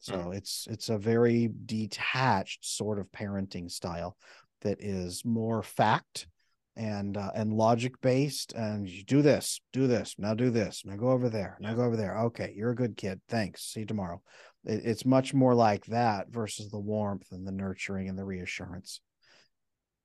So 0.00 0.32
it's 0.32 0.66
it's 0.68 0.88
a 0.88 0.98
very 0.98 1.48
detached 1.64 2.66
sort 2.66 2.98
of 2.98 3.06
parenting 3.12 3.70
style 3.70 4.16
that 4.62 4.82
is 4.82 5.24
more 5.24 5.62
fact 5.62 6.26
and 6.74 7.16
uh, 7.16 7.30
and 7.36 7.52
logic 7.52 8.00
based 8.00 8.52
and 8.52 8.88
you 8.88 9.04
do 9.04 9.20
this 9.20 9.60
do 9.72 9.86
this 9.88 10.14
now 10.16 10.32
do 10.32 10.48
this 10.48 10.82
now 10.84 10.94
go 10.94 11.10
over 11.10 11.28
there 11.28 11.56
now 11.60 11.74
go 11.74 11.82
over 11.82 11.96
there 11.96 12.16
okay 12.18 12.52
you're 12.56 12.70
a 12.70 12.76
good 12.76 12.96
kid 12.96 13.20
thanks 13.28 13.64
see 13.64 13.80
you 13.80 13.86
tomorrow 13.86 14.22
it, 14.68 14.82
it's 14.84 15.04
much 15.04 15.34
more 15.34 15.54
like 15.54 15.84
that 15.86 16.28
versus 16.30 16.70
the 16.70 16.78
warmth 16.78 17.32
and 17.32 17.46
the 17.46 17.52
nurturing 17.52 18.08
and 18.08 18.18
the 18.18 18.24
reassurance 18.24 19.00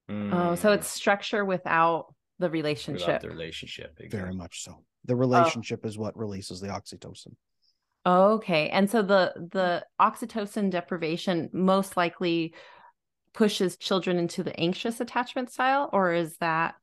oh 0.09 0.55
so 0.55 0.69
Mm. 0.69 0.75
it's 0.75 0.87
structure 0.87 1.45
without 1.45 2.07
the 2.39 2.47
Without 2.47 2.51
relationship 2.51 3.21
the 3.21 3.29
relationship. 3.29 3.97
very 4.09 4.33
much 4.33 4.63
so 4.63 4.83
the 5.05 5.15
relationship 5.15 5.85
is 5.85 5.97
what 5.97 6.17
releases 6.17 6.59
the 6.59 6.67
oxytocin 6.67 7.35
Okay. 8.05 8.67
And 8.67 8.89
so 8.89 9.01
the 9.01 9.31
the 9.51 9.85
oxytocin 9.97 10.69
deprivation 10.69 11.49
most 11.53 11.95
likely 11.95 12.53
pushes 13.33 13.77
children 13.77 14.17
into 14.17 14.43
the 14.43 14.59
anxious 14.59 14.99
attachment 14.99 15.49
style 15.51 15.89
or 15.93 16.11
is 16.11 16.35
that 16.37 16.75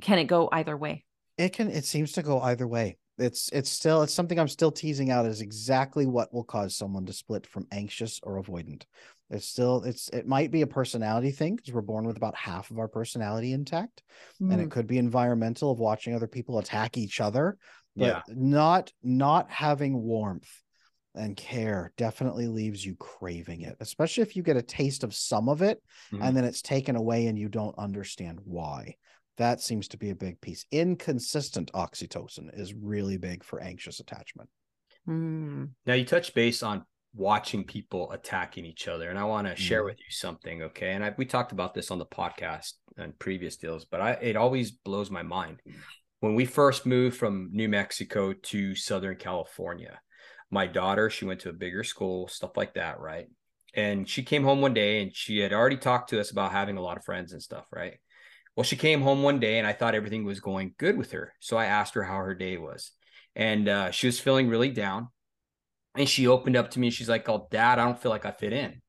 can 0.00 0.20
it 0.20 0.26
go 0.26 0.48
either 0.52 0.76
way? 0.76 1.04
it 1.36 1.52
can 1.52 1.70
it 1.70 1.84
seems 1.84 2.12
to 2.12 2.22
go 2.22 2.40
either 2.40 2.68
way 2.68 2.98
it's 3.20 3.48
it's 3.52 3.70
still 3.70 4.02
it's 4.02 4.14
something 4.14 4.38
i'm 4.38 4.48
still 4.48 4.72
teasing 4.72 5.10
out 5.10 5.26
is 5.26 5.40
exactly 5.40 6.06
what 6.06 6.32
will 6.32 6.44
cause 6.44 6.74
someone 6.74 7.06
to 7.06 7.12
split 7.12 7.46
from 7.46 7.66
anxious 7.70 8.20
or 8.22 8.42
avoidant 8.42 8.84
it's 9.30 9.46
still 9.46 9.82
it's 9.84 10.08
it 10.08 10.26
might 10.26 10.50
be 10.50 10.62
a 10.62 10.66
personality 10.66 11.30
thing 11.30 11.56
because 11.56 11.72
we're 11.72 11.80
born 11.80 12.06
with 12.06 12.16
about 12.16 12.34
half 12.34 12.70
of 12.70 12.78
our 12.78 12.88
personality 12.88 13.52
intact 13.52 14.02
and 14.40 14.60
Mm. 14.60 14.64
it 14.64 14.70
could 14.70 14.86
be 14.86 14.98
environmental 14.98 15.70
of 15.70 15.78
watching 15.78 16.14
other 16.14 16.26
people 16.26 16.58
attack 16.58 16.96
each 16.96 17.20
other 17.20 17.58
but 17.96 18.06
Yeah. 18.06 18.22
not 18.28 18.92
not 19.02 19.50
having 19.50 20.02
warmth 20.02 20.50
and 21.14 21.36
care 21.36 21.92
definitely 21.96 22.46
leaves 22.46 22.84
you 22.84 22.94
craving 22.96 23.62
it 23.62 23.76
especially 23.80 24.22
if 24.22 24.36
you 24.36 24.42
get 24.42 24.56
a 24.56 24.62
taste 24.62 25.04
of 25.04 25.14
some 25.14 25.48
of 25.48 25.60
it 25.60 25.82
Mhm. 26.12 26.22
and 26.24 26.36
then 26.36 26.44
it's 26.44 26.62
taken 26.62 26.96
away 26.96 27.26
and 27.26 27.38
you 27.38 27.48
don't 27.48 27.76
understand 27.78 28.38
why 28.44 28.94
that 29.40 29.60
seems 29.60 29.88
to 29.88 29.96
be 29.96 30.10
a 30.10 30.14
big 30.14 30.40
piece 30.40 30.64
inconsistent 30.70 31.72
oxytocin 31.72 32.48
is 32.58 32.74
really 32.74 33.16
big 33.16 33.42
for 33.42 33.60
anxious 33.60 33.98
attachment 34.00 34.48
Mm. 35.08 35.70
Now 35.86 35.94
you 35.94 36.04
touch 36.04 36.34
base 36.34 36.62
on 36.62 36.84
watching 37.14 37.64
people 37.64 38.12
attacking 38.12 38.64
each 38.64 38.86
other, 38.86 39.08
and 39.08 39.18
I 39.18 39.24
want 39.24 39.46
to 39.48 39.56
share 39.56 39.82
Mhm. 39.82 39.86
with 39.86 39.98
you 39.98 40.10
something, 40.10 40.62
okay? 40.62 40.92
And 40.92 41.04
I, 41.04 41.14
we 41.16 41.24
talked 41.24 41.52
about 41.52 41.74
this 41.74 41.90
on 41.90 41.98
the 41.98 42.06
podcast 42.06 42.74
and 42.96 43.18
previous 43.18 43.56
deals, 43.56 43.86
but 43.86 44.00
I 44.00 44.12
it 44.12 44.36
always 44.36 44.70
blows 44.70 45.10
my 45.10 45.22
mind. 45.22 45.62
When 46.20 46.34
we 46.34 46.44
first 46.44 46.84
moved 46.86 47.16
from 47.16 47.48
New 47.52 47.68
Mexico 47.68 48.34
to 48.34 48.74
Southern 48.74 49.16
California, 49.16 50.00
my 50.50 50.66
daughter 50.66 51.08
she 51.08 51.24
went 51.24 51.40
to 51.40 51.48
a 51.48 51.54
bigger 51.54 51.82
school, 51.82 52.28
stuff 52.28 52.56
like 52.56 52.74
that, 52.74 53.00
right? 53.00 53.26
And 53.74 54.08
she 54.08 54.22
came 54.22 54.44
home 54.44 54.60
one 54.60 54.74
day 54.74 55.02
and 55.02 55.16
she 55.16 55.38
had 55.38 55.52
already 55.52 55.78
talked 55.78 56.10
to 56.10 56.20
us 56.20 56.30
about 56.30 56.52
having 56.52 56.76
a 56.76 56.82
lot 56.82 56.98
of 56.98 57.04
friends 57.04 57.32
and 57.32 57.42
stuff, 57.42 57.66
right? 57.72 57.98
Well, 58.56 58.64
she 58.64 58.76
came 58.76 59.00
home 59.00 59.22
one 59.22 59.40
day 59.40 59.58
and 59.58 59.66
I 59.66 59.72
thought 59.72 59.94
everything 59.94 60.24
was 60.24 60.40
going 60.40 60.74
good 60.78 60.98
with 60.98 61.12
her. 61.12 61.32
So 61.40 61.56
I 61.56 61.66
asked 61.66 61.94
her 61.94 62.02
how 62.02 62.16
her 62.16 62.34
day 62.34 62.56
was. 62.58 62.92
And 63.34 63.68
uh, 63.68 63.90
she 63.90 64.06
was 64.06 64.20
feeling 64.20 64.48
really 64.48 64.70
down. 64.70 65.08
And 65.96 66.08
she 66.08 66.26
opened 66.26 66.56
up 66.56 66.70
to 66.72 66.80
me. 66.80 66.90
She's 66.90 67.08
like, 67.08 67.28
Oh, 67.28 67.48
dad, 67.50 67.78
I 67.78 67.84
don't 67.84 68.00
feel 68.00 68.10
like 68.10 68.26
I 68.26 68.32
fit 68.32 68.52
in. 68.52 68.80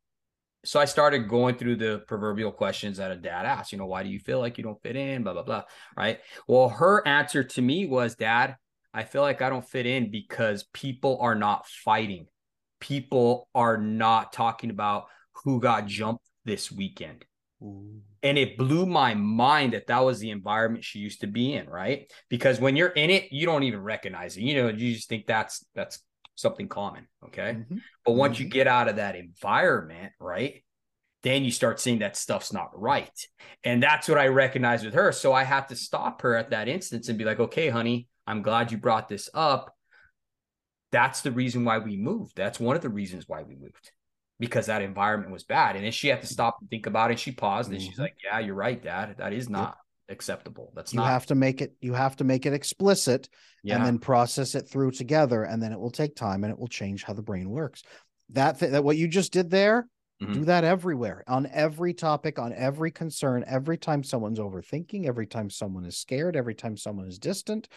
So 0.64 0.80
I 0.80 0.86
started 0.86 1.28
going 1.28 1.56
through 1.56 1.78
the 1.78 2.04
proverbial 2.08 2.52
questions 2.52 2.98
that 2.98 3.12
a 3.12 3.16
dad 3.16 3.46
asks, 3.46 3.72
you 3.72 3.80
know, 3.80 3.88
why 3.88 4.04
do 4.04 4.10
you 4.10 4.20
feel 4.20 4.40
like 4.40 4.58
you 4.58 4.64
don't 4.64 4.82
fit 4.84 4.96
in? 4.96 5.24
Blah, 5.24 5.34
blah, 5.34 5.44
blah. 5.44 5.64
Right. 5.98 6.20
Well, 6.48 6.70
her 6.70 7.06
answer 7.08 7.44
to 7.44 7.62
me 7.62 7.88
was, 7.88 8.14
Dad, 8.16 8.58
I 8.94 9.04
feel 9.04 9.24
like 9.24 9.42
I 9.42 9.50
don't 9.50 9.68
fit 9.68 9.88
in 9.88 10.12
because 10.12 10.66
people 10.72 11.18
are 11.20 11.34
not 11.34 11.66
fighting. 11.68 12.28
People 12.80 13.48
are 13.56 13.78
not 13.78 14.34
talking 14.34 14.70
about 14.70 15.06
who 15.44 15.60
got 15.60 15.88
jumped 15.88 16.26
this 16.46 16.72
weekend. 16.72 17.26
Ooh. 17.64 18.02
And 18.24 18.38
it 18.38 18.58
blew 18.58 18.86
my 18.86 19.14
mind 19.14 19.74
that 19.74 19.88
that 19.88 20.00
was 20.00 20.20
the 20.20 20.30
environment 20.30 20.84
she 20.84 21.00
used 21.00 21.22
to 21.22 21.28
be 21.28 21.54
in 21.54 21.68
right? 21.70 22.12
Because 22.30 22.60
when 22.60 22.76
you're 22.76 22.90
in 22.90 23.10
it 23.10 23.32
you 23.32 23.46
don't 23.46 23.64
even 23.64 23.82
recognize 23.82 24.38
it. 24.38 24.42
You 24.42 24.56
know 24.56 24.70
you 24.70 24.94
just 24.94 25.10
think 25.10 25.26
that's 25.28 25.66
that's 25.76 26.00
something 26.36 26.68
common 26.68 27.08
okay? 27.26 27.58
Mhm. 27.70 27.82
but 28.06 28.14
once 28.14 28.40
you 28.40 28.48
Mhm. 28.48 28.52
get 28.52 28.68
out 28.68 28.88
of 28.88 28.96
that 28.96 29.16
environment 29.16 30.14
right 30.20 30.64
then 31.24 31.44
you 31.44 31.52
start 31.52 31.80
seeing 31.80 32.00
that 32.00 32.18
stuff's 32.18 32.52
not 32.52 32.72
right. 32.74 33.28
And 33.64 33.84
that's 33.84 34.08
what 34.08 34.18
i 34.18 34.28
recognize 34.28 34.84
with 34.84 34.96
her. 34.96 35.12
So 35.12 35.34
i 35.34 35.44
have 35.44 35.68
to 35.68 35.76
stop 35.76 36.22
her 36.24 36.36
at 36.36 36.50
that 36.50 36.68
instance 36.68 37.10
and 37.10 37.18
be 37.18 37.26
like 37.26 37.40
okay 37.40 37.70
honey 37.70 38.08
i'm 38.26 38.42
glad 38.42 38.72
you 38.72 38.78
brought 38.78 39.08
this 39.08 39.30
up. 39.34 39.76
That's 40.92 41.22
the 41.22 41.32
reason 41.32 41.64
why 41.64 41.78
we 41.78 41.96
moved. 41.96 42.36
That's 42.36 42.60
one 42.60 42.76
of 42.76 42.82
the 42.82 42.90
reasons 42.90 43.26
why 43.28 43.44
we 43.44 43.56
moved 43.56 43.92
because 44.42 44.66
that 44.66 44.82
environment 44.82 45.32
was 45.32 45.44
bad. 45.44 45.76
And 45.76 45.86
then 45.86 45.92
she 45.92 46.08
had 46.08 46.20
to 46.22 46.28
stop 46.28 46.58
and 46.60 46.70
think 46.70 46.88
about 46.88 47.12
it. 47.12 47.20
She 47.20 47.32
paused 47.32 47.72
and 47.72 47.80
she's 47.80 47.96
Mhm. 47.96 48.00
like, 48.00 48.16
Yeah, 48.24 48.40
you're 48.40 48.56
right, 48.56 48.82
Dad. 48.82 49.16
That 49.20 49.34
is 49.34 49.48
not 49.48 49.78
acceptable. 50.10 50.74
That's 50.76 50.94
not 50.96 51.04
You 51.04 51.06
not 51.06 51.14
have 51.14 51.26
to 51.28 51.36
make 51.36 51.62
it. 51.62 51.76
You 51.80 51.94
have 51.94 52.16
to 52.16 52.24
make 52.24 52.48
it 52.48 52.54
explicit, 52.54 53.30
yeah. 53.64 53.76
and 53.76 53.86
then 53.86 54.00
process 54.00 54.56
it 54.56 54.68
through 54.68 54.92
together, 54.92 55.44
and 55.44 55.62
then 55.62 55.72
it 55.72 55.80
will 55.80 55.92
take 55.92 56.16
time, 56.16 56.44
and 56.44 56.52
it 56.52 56.58
will 56.58 56.68
change 56.68 57.04
how 57.04 57.14
the 57.14 57.22
brain 57.22 57.52
works. 57.52 57.84
That 58.32 58.58
th- 58.58 58.72
that 58.72 58.84
what 58.84 58.98
you 58.98 59.08
just 59.08 59.32
did 59.32 59.52
there, 59.52 59.88
do 60.20 60.28
Mhm. 60.28 60.46
that 60.46 60.64
everywhere 60.64 61.24
on 61.28 61.46
every 61.46 61.94
topic, 61.94 62.40
on 62.40 62.52
every 62.54 62.90
concern, 62.90 63.44
every 63.46 63.78
time 63.78 64.04
someone's 64.04 64.40
overthinking, 64.40 65.06
every 65.06 65.28
time 65.28 65.52
someone 65.52 65.86
is 65.86 65.98
scared, 65.98 66.36
every 66.36 66.56
time 66.56 66.78
someone 66.78 67.08
is 67.08 67.20
distant. 67.20 67.68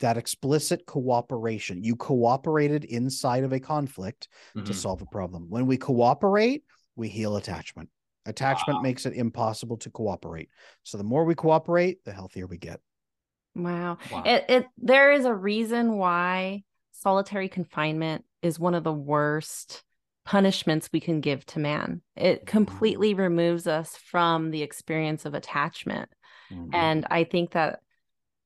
That 0.00 0.16
explicit 0.16 0.86
cooperation. 0.86 1.82
You 1.82 1.96
cooperated 1.96 2.84
inside 2.84 3.44
of 3.44 3.52
a 3.52 3.60
conflict 3.60 4.28
to 4.54 4.60
Mhm. 4.60 4.74
solve 4.74 5.02
a 5.02 5.06
problem. 5.06 5.46
When 5.48 5.66
we 5.66 5.76
cooperate, 5.76 6.64
we 6.96 7.08
heal 7.08 7.36
attachment. 7.36 7.90
Attachment 8.26 8.78
Wow. 8.78 8.82
makes 8.82 9.06
it 9.06 9.14
impossible 9.14 9.76
to 9.78 9.90
cooperate. 9.90 10.48
So 10.82 10.98
the 10.98 11.04
more 11.04 11.24
we 11.24 11.34
cooperate, 11.34 12.04
the 12.04 12.12
healthier 12.12 12.46
we 12.46 12.58
get. 12.58 12.80
Wow. 13.54 13.98
Wow. 14.10 14.22
It 14.24 14.44
it 14.48 14.66
there 14.78 15.12
is 15.12 15.26
a 15.26 15.34
reason 15.34 15.96
why 15.96 16.64
solitary 16.92 17.48
confinement 17.48 18.24
is 18.42 18.58
one 18.58 18.74
of 18.74 18.82
the 18.84 18.92
worst 18.92 19.84
punishments 20.24 20.88
we 20.92 21.00
can 21.00 21.20
give 21.20 21.44
to 21.46 21.58
man. 21.58 22.00
It 22.16 22.46
completely 22.46 23.14
removes 23.14 23.66
us 23.66 23.96
from 23.96 24.50
the 24.50 24.62
experience 24.62 25.24
of 25.26 25.34
attachment. 25.34 26.08
Mhm. 26.50 26.70
And 26.72 27.06
I 27.10 27.24
think 27.24 27.52
that 27.52 27.80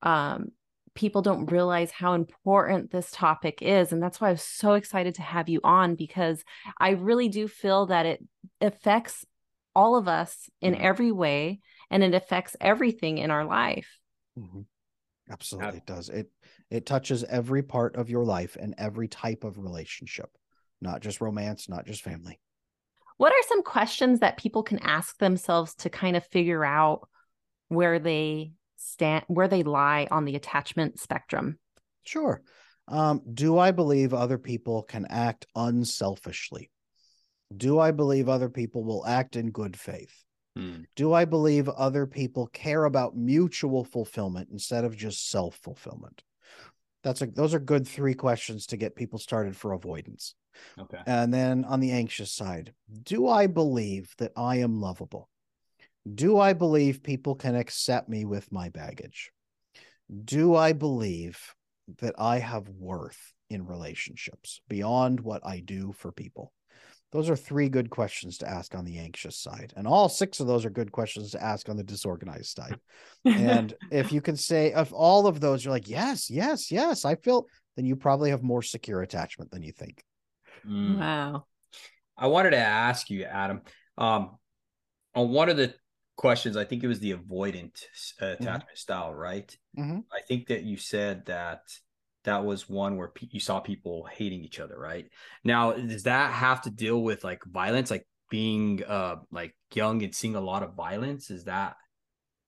um 0.02 0.52
people 0.98 1.22
don't 1.22 1.52
realize 1.52 1.92
how 1.92 2.14
important 2.14 2.90
this 2.90 3.08
topic 3.12 3.62
is 3.62 3.92
and 3.92 4.02
that's 4.02 4.20
why 4.20 4.30
I 4.30 4.32
was 4.32 4.42
so 4.42 4.72
excited 4.72 5.14
to 5.14 5.22
have 5.22 5.48
you 5.48 5.60
on 5.62 5.94
because 5.94 6.42
I 6.76 6.90
really 6.90 7.28
do 7.28 7.46
feel 7.46 7.86
that 7.86 8.04
it 8.04 8.24
affects 8.60 9.24
all 9.76 9.94
of 9.94 10.08
us 10.08 10.50
in 10.60 10.74
every 10.74 11.12
way 11.12 11.60
and 11.88 12.02
it 12.02 12.14
affects 12.14 12.56
everything 12.60 13.18
in 13.18 13.30
our 13.30 13.44
life. 13.44 14.00
Mhm. 14.36 14.66
Absolutely, 15.30 15.78
it 15.78 15.86
does. 15.86 16.08
It 16.08 16.32
it 16.68 16.84
touches 16.84 17.22
every 17.22 17.62
part 17.62 17.94
of 17.94 18.10
your 18.10 18.24
life 18.24 18.56
and 18.58 18.74
every 18.76 19.06
type 19.06 19.44
of 19.44 19.56
relationship, 19.56 20.36
not 20.80 21.00
just 21.00 21.20
romance, 21.20 21.68
not 21.68 21.86
just 21.86 22.02
family. 22.02 22.40
What 23.18 23.32
are 23.32 23.46
some 23.46 23.62
questions 23.62 24.18
that 24.18 24.36
people 24.36 24.64
can 24.64 24.80
ask 24.80 25.16
themselves 25.18 25.76
to 25.76 25.90
kind 25.90 26.16
of 26.16 26.26
figure 26.26 26.64
out 26.64 27.08
where 27.68 28.00
they 28.00 28.54
stand, 28.78 29.24
where 29.28 29.48
they 29.48 29.62
lie 29.62 30.08
on 30.10 30.24
the 30.24 30.36
attachment 30.36 30.98
spectrum? 30.98 31.58
Sure. 32.04 32.42
Um, 32.86 33.20
do 33.32 33.58
I 33.58 33.70
believe 33.70 34.14
other 34.14 34.38
people 34.38 34.82
can 34.82 35.06
act 35.10 35.46
unselfishly? 35.54 36.70
Do 37.54 37.78
I 37.78 37.90
believe 37.90 38.28
other 38.28 38.48
people 38.48 38.84
will 38.84 39.06
act 39.06 39.36
in 39.36 39.50
good 39.50 39.78
faith? 39.78 40.24
Mm. 40.58 40.86
Do 40.96 41.12
I 41.12 41.24
believe 41.24 41.68
other 41.68 42.06
people 42.06 42.46
care 42.48 42.84
about 42.84 43.16
mutual 43.16 43.84
fulfillment 43.84 44.48
instead 44.50 44.84
of 44.84 44.96
just 44.96 45.30
self 45.30 45.56
fulfillment? 45.56 46.22
That's 47.02 47.22
a 47.22 47.26
those 47.26 47.54
are 47.54 47.60
good 47.60 47.86
three 47.86 48.14
questions 48.14 48.66
to 48.66 48.76
get 48.76 48.96
people 48.96 49.18
started 49.18 49.56
for 49.56 49.72
avoidance. 49.72 50.34
Okay. 50.78 50.98
And 51.06 51.32
then 51.32 51.64
on 51.64 51.80
the 51.80 51.92
anxious 51.92 52.32
side, 52.32 52.72
do 53.02 53.28
I 53.28 53.46
believe 53.46 54.12
that 54.18 54.32
I 54.36 54.56
am 54.56 54.80
lovable? 54.80 55.28
Do 56.14 56.38
I 56.38 56.52
believe 56.52 57.02
people 57.02 57.34
can 57.34 57.54
accept 57.54 58.08
me 58.08 58.24
with 58.24 58.50
my 58.52 58.68
baggage? 58.68 59.30
Do 60.24 60.54
I 60.54 60.72
believe 60.72 61.38
that 62.00 62.14
I 62.18 62.38
have 62.38 62.68
worth 62.68 63.32
in 63.50 63.66
relationships 63.66 64.60
beyond 64.68 65.20
what 65.20 65.46
I 65.46 65.60
do 65.60 65.92
for 65.92 66.12
people? 66.12 66.52
Those 67.10 67.30
are 67.30 67.36
three 67.36 67.70
good 67.70 67.88
questions 67.88 68.38
to 68.38 68.48
ask 68.48 68.74
on 68.74 68.84
the 68.84 68.98
anxious 68.98 69.38
side. 69.38 69.72
And 69.76 69.86
all 69.86 70.10
six 70.10 70.40
of 70.40 70.46
those 70.46 70.66
are 70.66 70.70
good 70.70 70.92
questions 70.92 71.30
to 71.30 71.42
ask 71.42 71.68
on 71.68 71.76
the 71.76 71.84
disorganized 71.84 72.56
side. 72.56 72.78
And 73.24 73.74
if 73.90 74.12
you 74.12 74.20
can 74.20 74.36
say, 74.36 74.72
of 74.72 74.92
all 74.92 75.26
of 75.26 75.40
those, 75.40 75.64
you're 75.64 75.72
like, 75.72 75.88
yes, 75.88 76.30
yes, 76.30 76.70
yes, 76.70 77.04
I 77.04 77.14
feel, 77.16 77.46
then 77.76 77.86
you 77.86 77.96
probably 77.96 78.30
have 78.30 78.42
more 78.42 78.62
secure 78.62 79.02
attachment 79.02 79.50
than 79.50 79.62
you 79.62 79.72
think. 79.72 80.02
Mm. 80.66 80.98
wow. 80.98 81.44
I 82.16 82.26
wanted 82.26 82.50
to 82.50 82.58
ask 82.58 83.10
you, 83.10 83.24
Adam, 83.24 83.62
um, 83.96 84.38
on 85.14 85.30
one 85.30 85.48
of 85.48 85.56
the 85.56 85.74
questions, 86.18 86.58
I 86.58 86.66
think 86.66 86.84
it 86.84 86.88
was 86.88 87.00
the 87.00 87.14
avoidant 87.14 87.84
uh, 88.22 88.26
attachment 88.26 88.78
style, 88.78 89.14
right? 89.14 89.56
Mhm. 89.76 90.00
I 90.12 90.22
think 90.22 90.48
that 90.48 90.64
you 90.64 90.76
said 90.78 91.26
that 91.26 91.62
that 92.24 92.44
was 92.44 92.68
one 92.68 92.96
where 92.98 93.08
pe- 93.08 93.28
you 93.30 93.40
saw 93.40 93.60
people 93.60 94.04
hating 94.06 94.44
each 94.44 94.60
other, 94.60 94.78
right? 94.78 95.10
Now, 95.44 95.72
does 95.72 96.04
that 96.04 96.32
have 96.34 96.62
to 96.62 96.70
deal 96.70 97.02
with 97.02 97.24
like 97.24 97.44
violence, 97.46 97.90
like 97.90 98.06
being 98.30 98.84
uh 98.84 99.18
like 99.32 99.56
young 99.74 100.02
and 100.04 100.14
seeing 100.14 100.36
a 100.36 100.42
lot 100.42 100.62
of 100.64 100.74
violence? 100.74 101.30
Is 101.30 101.44
that 101.46 101.76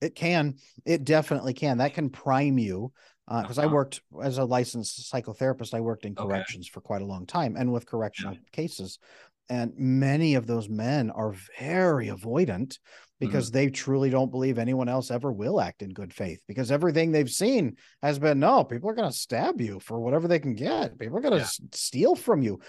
It 0.01 0.15
can, 0.15 0.55
it 0.85 1.03
definitely 1.03 1.53
can. 1.53 1.77
That 1.77 1.93
can 1.93 2.09
prime 2.09 2.57
you. 2.57 2.93
Because 3.27 3.59
I 3.59 3.65
Uh-huh. 3.65 3.75
worked 3.75 4.01
as 4.21 4.37
a 4.39 4.45
licensed 4.45 5.11
psychotherapist, 5.11 5.73
I 5.73 5.79
worked 5.79 6.05
in 6.05 6.15
Okay. 6.17 6.25
corrections 6.27 6.67
for 6.67 6.81
quite 6.81 7.01
a 7.01 7.05
long 7.05 7.25
time 7.25 7.55
and 7.55 7.71
with 7.71 7.85
correctional 7.85 8.37
cases. 8.51 8.99
And 9.47 9.73
many 9.77 10.35
of 10.35 10.47
those 10.47 10.67
men 10.69 11.11
are 11.11 11.33
very 11.59 12.07
avoidant 12.07 12.79
because 13.21 13.51
they 13.51 13.69
truly 13.69 14.09
don't 14.09 14.31
believe 14.31 14.57
anyone 14.57 14.89
else 14.89 15.11
ever 15.11 15.31
will 15.31 15.61
act 15.61 15.81
in 15.81 15.91
good 15.91 16.13
faith 16.13 16.41
because 16.47 16.71
everything 16.71 17.11
they've 17.11 17.29
seen 17.31 17.77
has 18.01 18.19
been 18.19 18.39
no, 18.39 18.65
people 18.65 18.89
are 18.89 18.93
going 18.95 19.09
to 19.09 19.15
stab 19.15 19.61
you 19.61 19.79
for 19.79 20.01
whatever 20.01 20.27
they 20.27 20.39
can 20.39 20.55
get. 20.55 20.99
People 20.99 21.17
are 21.17 21.21
going 21.21 21.33
to 21.33 21.39
Yeah. 21.39 21.67
steal 21.73 22.15
from 22.15 22.41
you. 22.41 22.59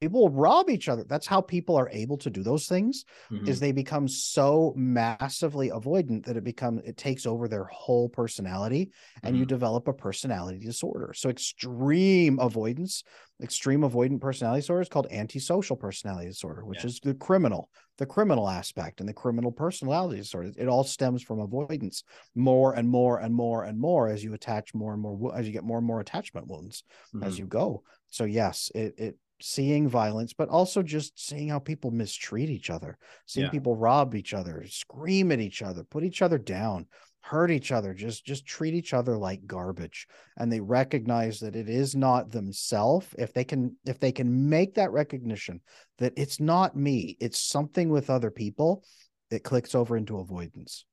People 0.00 0.20
will 0.22 0.30
rob 0.30 0.70
each 0.70 0.88
other. 0.88 1.02
That's 1.08 1.26
how 1.26 1.40
people 1.40 1.74
are 1.76 1.88
able 1.90 2.16
to 2.18 2.30
do 2.30 2.44
those 2.44 2.68
things 2.68 3.04
Mhm. 3.32 3.48
is 3.48 3.58
they 3.58 3.72
become 3.72 4.06
so 4.06 4.72
massively 4.76 5.70
avoidant 5.70 6.24
that 6.26 6.36
it 6.36 6.44
becomes 6.44 6.82
it 6.84 6.96
takes 6.96 7.26
over 7.26 7.48
their 7.48 7.64
whole 7.64 8.08
personality 8.08 8.92
and 9.24 9.36
you 9.36 9.44
Mhm. 9.44 9.48
develop 9.48 9.88
a 9.88 9.92
personality 9.92 10.60
disorder 10.60 11.12
so 11.14 11.28
extreme 11.30 12.38
avoidance 12.38 13.02
extreme 13.42 13.80
avoidant 13.80 14.20
personality 14.20 14.60
disorder 14.60 14.82
is 14.82 14.88
called 14.88 15.06
antisocial 15.10 15.76
personality 15.76 16.28
disorder 16.28 16.64
which 16.64 16.84
Yeah. 16.84 16.84
is 16.84 17.00
the 17.00 17.14
criminal 17.14 17.68
the 17.98 18.06
criminal 18.06 18.48
aspect 18.48 19.00
and 19.00 19.08
the 19.08 19.12
criminal 19.14 19.50
personality 19.52 20.18
disorder 20.18 20.52
it 20.56 20.68
all 20.68 20.84
stems 20.84 21.22
from 21.22 21.40
avoidance 21.40 22.04
more 22.34 22.74
and 22.74 22.88
more 22.88 23.18
and 23.20 23.34
more 23.34 23.64
and 23.64 23.78
more 23.78 24.08
as 24.08 24.22
you 24.22 24.32
attach 24.32 24.74
more 24.74 24.92
and 24.92 25.02
more 25.02 25.34
as 25.36 25.46
you 25.46 25.52
get 25.52 25.64
more 25.64 25.78
and 25.78 25.86
more 25.86 26.00
attachment 26.00 26.46
wounds 26.46 26.84
as 27.20 27.36
Mhm. 27.36 27.38
you 27.38 27.46
go. 27.46 27.82
So 28.08 28.24
yes, 28.24 28.70
it 28.74 28.94
it 28.98 29.18
seeing 29.40 29.88
violence, 29.88 30.32
but 30.32 30.48
also 30.48 30.82
just 30.84 31.18
seeing 31.18 31.48
how 31.48 31.58
people 31.58 31.90
mistreat 31.90 32.48
each 32.48 32.70
other, 32.70 32.96
seeing 33.26 33.48
Yeah. 33.48 33.50
people 33.50 33.74
rob 33.74 34.14
each 34.14 34.32
other, 34.34 34.64
scream 34.68 35.32
at 35.32 35.40
each 35.40 35.62
other, 35.62 35.82
put 35.82 36.04
each 36.04 36.22
other 36.22 36.38
down, 36.38 36.86
hurt 37.22 37.50
each 37.50 37.72
other, 37.72 37.94
just 37.94 38.24
just 38.24 38.44
treat 38.44 38.74
each 38.74 38.92
other 38.92 39.16
like 39.16 39.46
garbage. 39.46 40.06
And 40.36 40.52
they 40.52 40.60
recognize 40.60 41.40
that 41.40 41.56
it 41.56 41.68
is 41.68 41.94
not 41.94 42.30
themselves. 42.30 43.06
If 43.18 43.32
they 43.32 43.44
can 43.44 43.76
if 43.86 43.98
they 43.98 44.12
can 44.12 44.48
make 44.48 44.74
that 44.74 44.92
recognition 44.92 45.60
that 45.98 46.12
it's 46.16 46.40
not 46.40 46.76
me, 46.76 47.16
it's 47.20 47.40
something 47.40 47.88
with 47.88 48.10
other 48.10 48.30
people, 48.30 48.84
it 49.30 49.44
clicks 49.44 49.74
over 49.74 49.96
into 49.96 50.18
avoidance. 50.18 50.84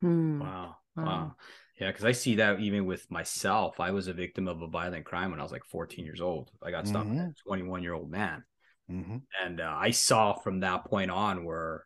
Hmm. 0.00 0.40
Wow. 0.40 0.76
Wow. 0.96 1.04
Wow. 1.04 1.34
Yeah, 1.78 1.88
because 1.88 2.06
I 2.06 2.12
see 2.12 2.36
that 2.36 2.58
even 2.60 2.86
with 2.86 3.10
myself. 3.10 3.80
I 3.80 3.90
was 3.90 4.08
a 4.08 4.14
victim 4.14 4.48
of 4.48 4.62
a 4.62 4.66
violent 4.66 5.04
crime 5.04 5.30
when 5.30 5.40
I 5.40 5.42
was 5.42 5.52
like 5.52 5.64
14 5.66 6.04
years 6.06 6.22
old. 6.22 6.50
I 6.62 6.70
got 6.70 6.88
stopped 6.88 7.10
by 7.10 7.16
a 7.16 7.28
21 7.46 7.82
year 7.82 7.92
old 7.92 8.10
man. 8.10 8.44
Mhm. 8.90 9.22
And 9.44 9.60
uh, 9.60 9.74
I 9.76 9.90
saw 9.90 10.32
from 10.34 10.60
that 10.60 10.86
point 10.86 11.10
on 11.10 11.44
where 11.44 11.84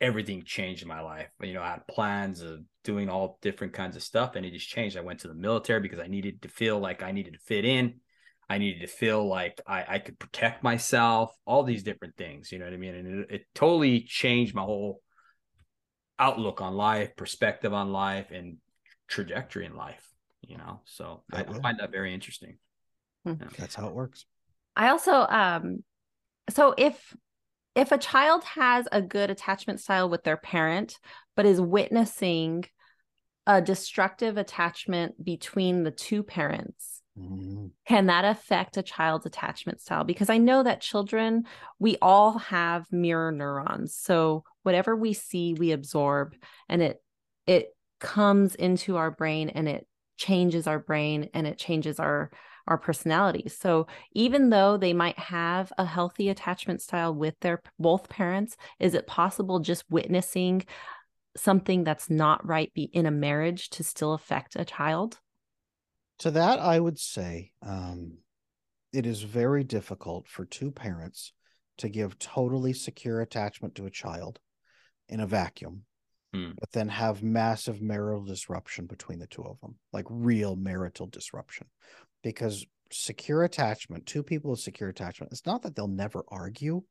everything 0.00 0.42
changed 0.44 0.82
in 0.82 0.88
my 0.88 1.00
life. 1.00 1.28
You 1.40 1.54
know, 1.54 1.62
I 1.62 1.70
had 1.70 1.86
plans 1.86 2.42
of 2.42 2.60
doing 2.88 3.10
all 3.10 3.38
different 3.42 3.74
kinds 3.74 3.96
of 3.96 4.02
stuff 4.02 4.34
and 4.34 4.46
it 4.46 4.54
just 4.54 4.66
changed. 4.66 4.96
I 4.96 5.02
went 5.02 5.20
to 5.20 5.28
the 5.28 5.34
military 5.34 5.80
because 5.80 6.00
I 6.00 6.06
needed 6.06 6.40
to 6.40 6.48
feel 6.48 6.78
like 6.78 7.02
I 7.02 7.12
needed 7.12 7.34
to 7.34 7.38
fit 7.38 7.66
in. 7.66 8.00
I 8.48 8.56
needed 8.56 8.80
to 8.80 8.86
feel 8.86 9.28
like 9.28 9.60
I, 9.66 9.84
I 9.86 9.98
could 9.98 10.18
protect 10.18 10.62
myself, 10.62 11.30
all 11.44 11.64
these 11.64 11.82
different 11.82 12.16
things. 12.16 12.50
You 12.50 12.58
know 12.58 12.64
what 12.64 12.72
I 12.72 12.78
mean? 12.78 12.94
And 12.94 13.20
it, 13.20 13.30
it 13.30 13.42
totally 13.54 14.00
changed 14.00 14.54
my 14.54 14.62
whole 14.62 15.02
outlook 16.18 16.62
on 16.62 16.72
life, 16.72 17.14
perspective 17.14 17.74
on 17.74 17.92
life, 17.92 18.30
and 18.30 18.56
trajectory 19.06 19.66
in 19.66 19.76
life. 19.76 20.02
You 20.40 20.56
know, 20.56 20.80
so 20.86 21.24
I, 21.30 21.40
I 21.42 21.60
find 21.60 21.78
that 21.78 21.92
very 21.92 22.14
interesting. 22.14 22.56
That's 23.58 23.74
how 23.74 23.88
it 23.88 23.94
works. 23.94 24.24
I 24.74 24.88
also 24.88 25.12
um 25.12 25.84
so 26.48 26.74
if 26.78 27.14
if 27.74 27.92
a 27.92 27.98
child 27.98 28.44
has 28.44 28.88
a 28.90 29.02
good 29.02 29.30
attachment 29.30 29.80
style 29.80 30.08
with 30.08 30.24
their 30.24 30.38
parent, 30.38 30.98
but 31.36 31.44
is 31.44 31.60
witnessing 31.60 32.64
a 33.48 33.62
destructive 33.62 34.36
attachment 34.36 35.24
between 35.24 35.82
the 35.82 35.90
two 35.90 36.22
parents, 36.22 37.02
mm-hmm. 37.18 37.68
can 37.86 38.06
that 38.06 38.26
affect 38.26 38.76
a 38.76 38.82
child's 38.82 39.24
attachment 39.24 39.80
style? 39.80 40.04
Because 40.04 40.28
I 40.28 40.36
know 40.36 40.62
that 40.62 40.82
children, 40.82 41.44
we 41.78 41.96
all 42.02 42.38
have 42.38 42.92
mirror 42.92 43.32
neurons. 43.32 43.96
So 43.96 44.44
whatever 44.64 44.94
we 44.94 45.14
see, 45.14 45.54
we 45.54 45.72
absorb 45.72 46.36
and 46.68 46.82
it 46.82 47.02
it 47.46 47.68
comes 48.00 48.54
into 48.54 48.96
our 48.96 49.10
brain 49.10 49.48
and 49.48 49.66
it 49.66 49.86
changes 50.18 50.66
our 50.66 50.78
brain 50.78 51.30
and 51.32 51.46
it 51.46 51.56
changes 51.56 51.98
our 51.98 52.30
our 52.68 52.76
personality 52.76 53.48
So 53.48 53.86
even 54.12 54.50
though 54.50 54.76
they 54.76 54.92
might 54.92 55.18
have 55.18 55.72
a 55.78 55.86
healthy 55.86 56.28
attachment 56.28 56.82
style 56.82 57.14
with 57.14 57.34
their 57.40 57.62
both 57.78 58.10
parents, 58.10 58.56
is 58.78 58.92
it 58.92 59.06
possible 59.06 59.58
just 59.58 59.84
witnessing 59.88 60.66
something 61.38 61.84
that's 61.84 62.10
not 62.10 62.46
right 62.46 62.72
be 62.74 62.84
in 62.84 63.06
a 63.06 63.10
marriage 63.10 63.70
to 63.70 63.84
still 63.84 64.12
affect 64.12 64.56
a 64.56 64.64
child? 64.64 65.18
To 66.20 66.30
that, 66.32 66.58
I 66.58 66.80
would 66.80 66.98
say 66.98 67.52
um, 67.62 68.18
it 68.92 69.06
is 69.06 69.22
very 69.22 69.64
difficult 69.64 70.26
for 70.26 70.44
two 70.44 70.70
parents 70.70 71.32
to 71.78 71.88
give 71.88 72.18
totally 72.18 72.72
secure 72.72 73.20
attachment 73.20 73.76
to 73.76 73.86
a 73.86 73.90
child 73.90 74.40
in 75.08 75.20
a 75.20 75.26
vacuum, 75.26 75.82
hmm. 76.34 76.50
but 76.58 76.72
then 76.72 76.88
have 76.88 77.22
massive 77.22 77.80
marital 77.80 78.24
disruption 78.24 78.86
between 78.86 79.20
the 79.20 79.28
two 79.28 79.44
of 79.44 79.60
them, 79.60 79.76
like 79.92 80.06
real 80.10 80.56
marital 80.56 81.06
disruption 81.06 81.68
because 82.22 82.66
secure 82.90 83.44
attachment, 83.44 84.06
two 84.06 84.22
people 84.22 84.50
with 84.50 84.60
secure 84.60 84.88
attachment, 84.88 85.32
it's 85.32 85.46
not 85.46 85.62
that 85.62 85.76
they'll 85.76 85.88
never 85.88 86.24
argue, 86.28 86.82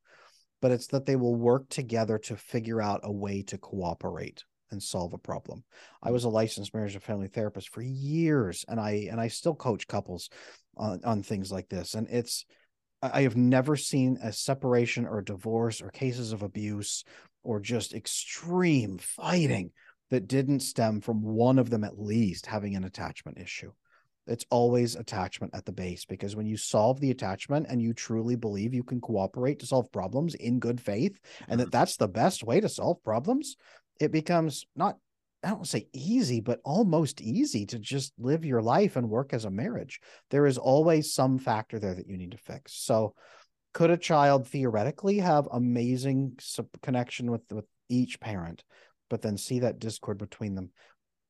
but 0.61 0.71
it's 0.71 0.87
that 0.87 1.05
they 1.05 1.15
will 1.15 1.35
work 1.35 1.69
together 1.69 2.17
to 2.17 2.35
figure 2.35 2.81
out 2.81 3.01
a 3.03 3.11
way 3.11 3.41
to 3.43 3.57
cooperate 3.57 4.43
and 4.71 4.81
solve 4.81 5.13
a 5.13 5.17
problem. 5.17 5.63
I 6.03 6.09
mm. 6.09 6.13
was 6.13 6.23
a 6.23 6.29
licensed 6.29 6.73
marriage 6.73 6.93
and 6.93 7.03
family 7.03 7.27
therapist 7.27 7.69
for 7.69 7.81
years 7.81 8.65
and 8.67 8.79
I 8.79 9.07
and 9.11 9.19
I 9.19 9.27
still 9.27 9.55
coach 9.55 9.87
couples 9.87 10.29
on, 10.75 11.01
on 11.03 11.23
things 11.23 11.51
like 11.51 11.69
this. 11.69 11.93
And 11.93 12.07
it's 12.09 12.45
I 13.01 13.21
have 13.21 13.37
never 13.37 13.75
seen 13.75 14.17
a 14.23 14.33
separation 14.33 15.05
or 15.05 15.21
divorce 15.21 15.81
or 15.81 15.89
cases 15.89 16.33
of 16.33 16.41
abuse 16.41 17.03
or 17.43 17.59
just 17.59 17.93
extreme 17.93 18.97
fighting 18.97 19.71
that 20.09 20.27
didn't 20.27 20.61
stem 20.61 21.01
from 21.01 21.21
one 21.21 21.59
of 21.59 21.69
them 21.69 21.83
at 21.83 21.99
least 21.99 22.47
having 22.47 22.75
an 22.75 22.83
attachment 22.83 23.37
issue 23.37 23.71
it's 24.27 24.45
always 24.49 24.95
attachment 24.95 25.53
at 25.55 25.65
the 25.65 25.71
base 25.71 26.05
because 26.05 26.35
when 26.35 26.45
you 26.45 26.57
solve 26.57 26.99
the 26.99 27.11
attachment 27.11 27.67
and 27.69 27.81
you 27.81 27.93
truly 27.93 28.35
believe 28.35 28.73
you 28.73 28.83
can 28.83 29.01
cooperate 29.01 29.59
to 29.59 29.65
solve 29.65 29.91
problems 29.91 30.35
in 30.35 30.59
good 30.59 30.79
faith 30.81 31.19
and 31.47 31.59
that 31.59 31.65
mm-hmm. 31.65 31.71
that's 31.71 31.97
the 31.97 32.07
best 32.07 32.43
way 32.43 32.59
to 32.59 32.69
solve 32.69 33.03
problems 33.03 33.55
it 33.99 34.11
becomes 34.11 34.65
not 34.75 34.97
I 35.43 35.49
don't 35.49 35.67
say 35.67 35.87
easy, 35.93 36.41
but 36.41 36.59
almost 36.65 37.21
easy 37.21 37.65
to 37.67 37.77
just 37.77 38.13
live 38.17 38.43
your 38.43 38.61
life 38.61 38.95
and 38.95 39.09
work 39.09 39.33
as 39.33 39.45
a 39.45 39.51
marriage. 39.51 40.01
There 40.31 40.47
is 40.47 40.57
always 40.57 41.13
some 41.13 41.37
factor 41.37 41.79
there 41.79 41.93
that 41.93 42.07
you 42.07 42.17
need 42.17 42.31
to 42.31 42.37
fix. 42.37 42.73
So, 42.73 43.13
could 43.73 43.91
a 43.91 43.97
child 43.97 44.47
theoretically 44.47 45.19
have 45.19 45.47
amazing 45.51 46.39
connection 46.81 47.29
with 47.29 47.43
with 47.51 47.65
each 47.87 48.19
parent, 48.19 48.63
but 49.09 49.21
then 49.21 49.37
see 49.37 49.59
that 49.59 49.79
discord 49.79 50.17
between 50.17 50.55
them 50.55 50.71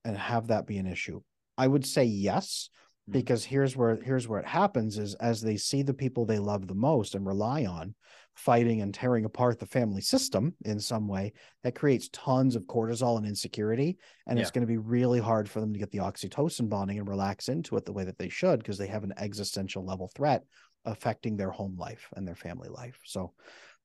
and 0.05 0.17
have 0.17 0.47
that 0.47 0.65
be 0.65 0.77
an 0.77 0.87
issue? 0.87 1.21
I 1.57 1.67
would 1.67 1.85
say 1.85 2.05
yes. 2.05 2.69
Hmm. 3.07 3.13
because 3.13 3.43
here's 3.43 3.75
where 3.75 3.99
here's 4.01 4.27
where 4.27 4.39
it 4.39 4.45
happens 4.45 4.97
is 4.97 5.15
as 5.15 5.41
they 5.41 5.57
see 5.57 5.81
the 5.81 5.93
people 5.93 6.25
they 6.25 6.39
love 6.39 6.67
the 6.67 6.75
most 6.75 7.15
and 7.15 7.25
rely 7.25 7.65
on 7.65 7.95
fighting 8.35 8.81
and 8.81 8.93
tearing 8.93 9.25
apart 9.25 9.57
the 9.57 9.65
family 9.65 10.01
system 10.01 10.53
in 10.65 10.79
some 10.79 11.07
way 11.07 11.33
that 11.63 11.73
creates 11.73 12.09
tons 12.13 12.55
of 12.55 12.63
cortisol 12.63 13.17
and 13.17 13.25
insecurity 13.25 13.97
and 14.27 14.37
yeah. 14.37 14.41
it's 14.41 14.51
going 14.51 14.61
to 14.61 14.67
be 14.67 14.77
really 14.77 15.19
hard 15.19 15.49
for 15.49 15.59
them 15.59 15.73
to 15.73 15.79
get 15.79 15.89
the 15.91 15.97
oxytocin 15.97 16.69
bonding 16.69 16.99
and 16.99 17.09
relax 17.09 17.49
into 17.49 17.75
it 17.77 17.85
the 17.85 17.93
way 17.93 18.03
that 18.03 18.17
they 18.19 18.29
should 18.29 18.59
because 18.59 18.77
they 18.77 18.87
have 18.87 19.03
an 19.03 19.13
existential 19.17 19.83
level 19.83 20.11
threat 20.15 20.43
affecting 20.85 21.35
their 21.35 21.49
home 21.49 21.75
life 21.79 22.07
and 22.15 22.27
their 22.27 22.35
family 22.35 22.69
life 22.69 22.99
so 23.03 23.33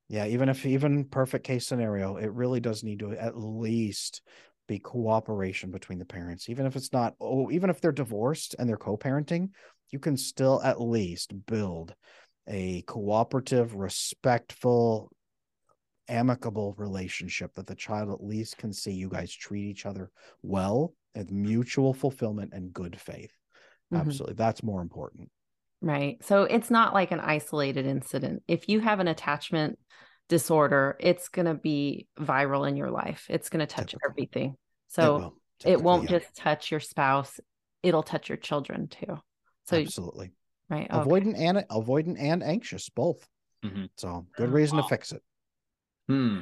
yeah 0.09 0.27
even 0.27 0.51
if 0.51 0.67
even 0.67 1.05
perfect 1.05 1.45
case 1.45 1.67
scenario 1.67 2.17
it 2.17 2.33
really 2.33 2.61
does 2.61 2.85
need 2.85 2.99
to 2.99 3.13
at 3.13 3.39
least 3.39 4.21
be 4.69 4.79
cooperation 4.79 5.71
between 5.71 5.99
the 5.99 6.05
parents 6.05 6.49
even 6.49 6.67
if 6.67 6.77
it's 6.77 6.93
not 6.93 7.15
oh 7.21 7.51
even 7.51 7.69
if 7.69 7.81
they're 7.81 7.93
divorced 7.93 8.55
and 8.59 8.69
they're 8.69 8.77
co-parenting 8.77 9.51
you 9.91 9.99
can 9.99 10.17
still 10.17 10.61
at 10.63 10.81
least 10.81 11.33
build 11.47 11.95
a 12.49 12.83
cooperative 12.83 13.75
respectful 13.75 15.11
amicable 16.09 16.75
relationship 16.77 17.55
that 17.55 17.67
the 17.67 17.75
child 17.75 18.11
at 18.11 18.25
least 18.25 18.59
can 18.59 18.73
see 18.73 18.93
you 18.93 19.09
guys 19.09 19.33
treat 19.33 19.65
each 19.65 19.87
other 19.87 20.11
well 20.43 20.95
and 21.15 21.31
mutual 21.31 21.95
fulfillment 21.95 22.53
and 22.53 22.73
good 22.73 22.99
faith. 23.01 23.33
Mm-hmm. 23.93 24.09
absolutely. 24.09 24.35
That's 24.35 24.63
more 24.63 24.83
important. 24.83 25.31
Right. 25.81 26.23
So 26.25 26.45
it's 26.45 26.71
not 26.71 26.95
like 26.95 27.11
an 27.11 27.21
isolated 27.21 27.87
incident. 27.87 28.43
If 28.47 28.69
you 28.69 28.81
have 28.81 29.01
an 29.01 29.09
attachment 29.09 29.79
disorder, 30.29 30.97
it's 31.01 31.29
going 31.29 31.47
to 31.47 31.55
be 31.55 32.07
viral 32.19 32.69
in 32.69 32.77
your 32.77 32.91
life. 32.91 33.27
It's 33.29 33.49
going 33.49 33.61
to 33.61 33.67
touch 33.67 33.91
Typical. 33.91 34.11
everything. 34.11 34.57
So 34.89 35.35
it, 35.65 35.73
it 35.73 35.83
won't 35.83 36.05
yeah. 36.05 36.19
just 36.19 36.37
touch 36.37 36.71
your 36.71 36.81
spouse, 36.81 37.41
it'll 37.83 38.03
touch 38.03 38.29
your 38.29 38.39
children 38.39 38.89
too. 38.89 39.19
So 39.67 39.77
absolutely. 39.77 40.33
Right. 40.69 40.91
Okay. 40.91 41.09
Avoidant 41.09 41.39
and 41.39 41.59
avoidant 41.71 42.21
and 42.21 42.43
anxious 42.43 42.89
both. 42.89 43.27
Mm-hmm. 43.65 43.85
So 43.97 44.27
good 44.37 44.51
reason 44.51 44.79
to 44.79 44.85
fix 44.85 45.13
it. 45.13 45.23
Hmm. 46.09 46.41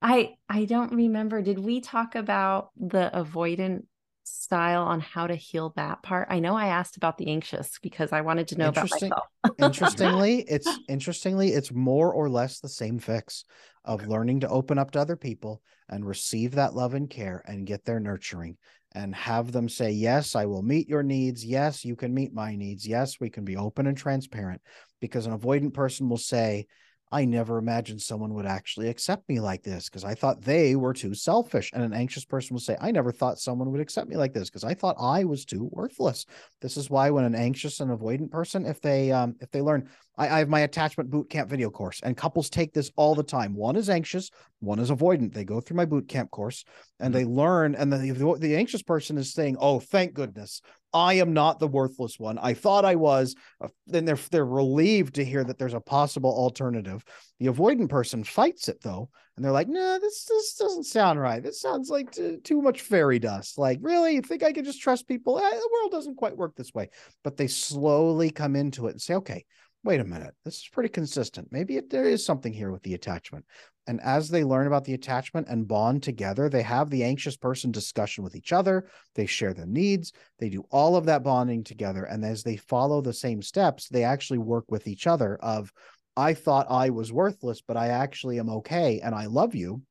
I 0.00 0.34
I 0.48 0.64
don't 0.64 0.92
remember. 0.92 1.42
Did 1.42 1.58
we 1.58 1.80
talk 1.80 2.14
about 2.14 2.70
the 2.76 3.10
avoidant 3.12 3.84
style 4.24 4.82
on 4.82 5.00
how 5.00 5.26
to 5.26 5.34
heal 5.34 5.72
that 5.76 6.02
part? 6.02 6.28
I 6.30 6.40
know 6.40 6.56
I 6.56 6.66
asked 6.66 6.96
about 6.96 7.18
the 7.18 7.28
anxious 7.28 7.78
because 7.82 8.12
I 8.12 8.22
wanted 8.22 8.48
to 8.48 8.58
know 8.58 8.68
about 8.68 8.90
myself. 8.90 9.24
interestingly, 9.58 10.40
it's 10.48 10.78
interestingly, 10.88 11.50
it's 11.50 11.72
more 11.72 12.12
or 12.12 12.28
less 12.28 12.60
the 12.60 12.68
same 12.68 12.98
fix 12.98 13.44
of 13.84 14.08
learning 14.08 14.40
to 14.40 14.48
open 14.48 14.78
up 14.78 14.90
to 14.92 15.00
other 15.00 15.16
people 15.16 15.62
and 15.88 16.06
receive 16.06 16.52
that 16.52 16.74
love 16.74 16.94
and 16.94 17.10
care 17.10 17.42
and 17.46 17.66
get 17.66 17.84
their 17.84 18.00
nurturing 18.00 18.56
and 18.92 19.14
have 19.14 19.52
them 19.52 19.68
say, 19.68 19.90
Yes, 19.90 20.36
I 20.36 20.46
will 20.46 20.62
meet 20.62 20.88
your 20.88 21.02
needs. 21.02 21.44
Yes, 21.44 21.84
you 21.84 21.96
can 21.96 22.14
meet 22.14 22.32
my 22.32 22.54
needs. 22.54 22.86
Yes, 22.86 23.18
we 23.20 23.28
can 23.28 23.44
be 23.44 23.56
open 23.56 23.86
and 23.86 23.96
transparent. 23.96 24.62
Because 25.00 25.26
an 25.26 25.38
avoidant 25.38 25.74
person 25.74 26.08
will 26.08 26.16
say, 26.16 26.66
I 27.12 27.24
never 27.24 27.58
imagined 27.58 28.02
someone 28.02 28.34
would 28.34 28.46
actually 28.46 28.88
accept 28.88 29.28
me 29.28 29.38
like 29.38 29.62
this 29.62 29.88
because 29.88 30.04
I 30.04 30.14
thought 30.14 30.42
they 30.42 30.74
were 30.74 30.92
too 30.92 31.14
selfish. 31.14 31.70
And 31.72 31.82
an 31.82 31.92
anxious 31.92 32.24
person 32.24 32.54
will 32.54 32.60
say, 32.60 32.76
I 32.80 32.90
never 32.90 33.12
thought 33.12 33.38
someone 33.38 33.70
would 33.70 33.80
accept 33.80 34.08
me 34.08 34.16
like 34.16 34.32
this 34.32 34.50
because 34.50 34.64
I 34.64 34.74
thought 34.74 34.96
I 34.98 35.24
was 35.24 35.44
too 35.44 35.68
worthless. 35.70 36.26
This 36.60 36.76
is 36.76 36.90
why 36.90 37.10
when 37.10 37.24
an 37.24 37.34
anxious 37.34 37.80
and 37.80 37.90
avoidant 37.90 38.30
person, 38.30 38.66
if 38.66 38.80
they 38.80 39.12
um 39.12 39.36
if 39.40 39.50
they 39.50 39.60
learn, 39.60 39.88
I, 40.16 40.28
I 40.28 40.38
have 40.38 40.48
my 40.48 40.60
attachment 40.60 41.10
boot 41.10 41.30
camp 41.30 41.50
video 41.50 41.70
course, 41.70 42.00
and 42.02 42.16
couples 42.16 42.50
take 42.50 42.72
this 42.72 42.90
all 42.96 43.14
the 43.14 43.22
time. 43.22 43.54
One 43.54 43.76
is 43.76 43.90
anxious, 43.90 44.30
one 44.60 44.78
is 44.78 44.90
avoidant. 44.90 45.34
They 45.34 45.44
go 45.44 45.60
through 45.60 45.76
my 45.76 45.84
boot 45.84 46.08
camp 46.08 46.30
course 46.30 46.64
and 47.00 47.14
mm-hmm. 47.14 47.24
they 47.24 47.30
learn, 47.30 47.74
and 47.74 47.92
the, 47.92 48.12
the 48.12 48.38
the 48.38 48.56
anxious 48.56 48.82
person 48.82 49.18
is 49.18 49.32
saying, 49.32 49.56
Oh, 49.60 49.78
thank 49.78 50.14
goodness. 50.14 50.62
I 50.94 51.14
am 51.14 51.32
not 51.32 51.58
the 51.58 51.66
worthless 51.66 52.20
one. 52.20 52.38
I 52.38 52.54
thought 52.54 52.84
I 52.84 52.94
was. 52.94 53.34
Uh, 53.60 53.68
then 53.88 54.04
they're 54.04 54.18
they're 54.30 54.46
relieved 54.46 55.16
to 55.16 55.24
hear 55.24 55.42
that 55.42 55.58
there's 55.58 55.74
a 55.74 55.80
possible 55.80 56.30
alternative. 56.30 57.04
The 57.40 57.46
avoidant 57.46 57.88
person 57.88 58.22
fights 58.22 58.68
it 58.68 58.80
though, 58.80 59.10
and 59.36 59.44
they're 59.44 59.52
like, 59.52 59.68
"No, 59.68 59.80
nah, 59.80 59.98
this 59.98 60.24
this 60.24 60.54
doesn't 60.54 60.84
sound 60.84 61.20
right. 61.20 61.42
This 61.42 61.60
sounds 61.60 61.90
like 61.90 62.12
t- 62.12 62.38
too 62.44 62.62
much 62.62 62.82
fairy 62.82 63.18
dust. 63.18 63.58
Like, 63.58 63.80
really, 63.82 64.14
you 64.14 64.22
think 64.22 64.44
I 64.44 64.52
can 64.52 64.64
just 64.64 64.80
trust 64.80 65.08
people? 65.08 65.38
Eh, 65.38 65.50
the 65.50 65.70
world 65.72 65.90
doesn't 65.90 66.16
quite 66.16 66.36
work 66.36 66.54
this 66.54 66.72
way." 66.72 66.90
But 67.24 67.36
they 67.36 67.48
slowly 67.48 68.30
come 68.30 68.54
into 68.54 68.86
it 68.86 68.92
and 68.92 69.02
say, 69.02 69.14
"Okay, 69.14 69.44
wait 69.84 70.00
a 70.00 70.04
minute, 70.04 70.34
this 70.44 70.56
is 70.56 70.68
pretty 70.72 70.88
consistent. 70.88 71.46
Maybe 71.50 71.76
it, 71.76 71.90
there 71.90 72.06
is 72.06 72.24
something 72.24 72.52
here 72.52 72.72
with 72.72 72.82
the 72.82 72.94
attachment. 72.94 73.44
And 73.86 74.00
as 74.00 74.30
they 74.30 74.42
learn 74.42 74.66
about 74.66 74.84
the 74.84 74.94
attachment 74.94 75.46
and 75.48 75.68
bond 75.68 76.02
together, 76.02 76.48
they 76.48 76.62
have 76.62 76.88
the 76.88 77.04
anxious 77.04 77.36
person 77.36 77.70
discussion 77.70 78.24
with 78.24 78.34
each 78.34 78.52
other. 78.52 78.86
They 79.14 79.26
share 79.26 79.52
their 79.52 79.66
needs. 79.66 80.12
They 80.38 80.48
do 80.48 80.64
all 80.70 80.96
of 80.96 81.04
that 81.06 81.22
bonding 81.22 81.64
together. 81.64 82.04
And 82.04 82.24
as 82.24 82.42
they 82.42 82.56
follow 82.56 83.02
the 83.02 83.12
same 83.12 83.42
steps, 83.42 83.88
they 83.88 84.04
actually 84.04 84.38
work 84.38 84.64
with 84.70 84.88
each 84.88 85.06
other 85.06 85.36
of, 85.36 85.70
I 86.16 86.32
thought 86.32 86.66
I 86.70 86.88
was 86.90 87.12
worthless, 87.12 87.60
but 87.60 87.76
I 87.76 87.88
actually 87.88 88.38
am 88.38 88.48
okay 88.48 89.00
and 89.00 89.14
I 89.14 89.26
love 89.26 89.54
you. 89.54 89.82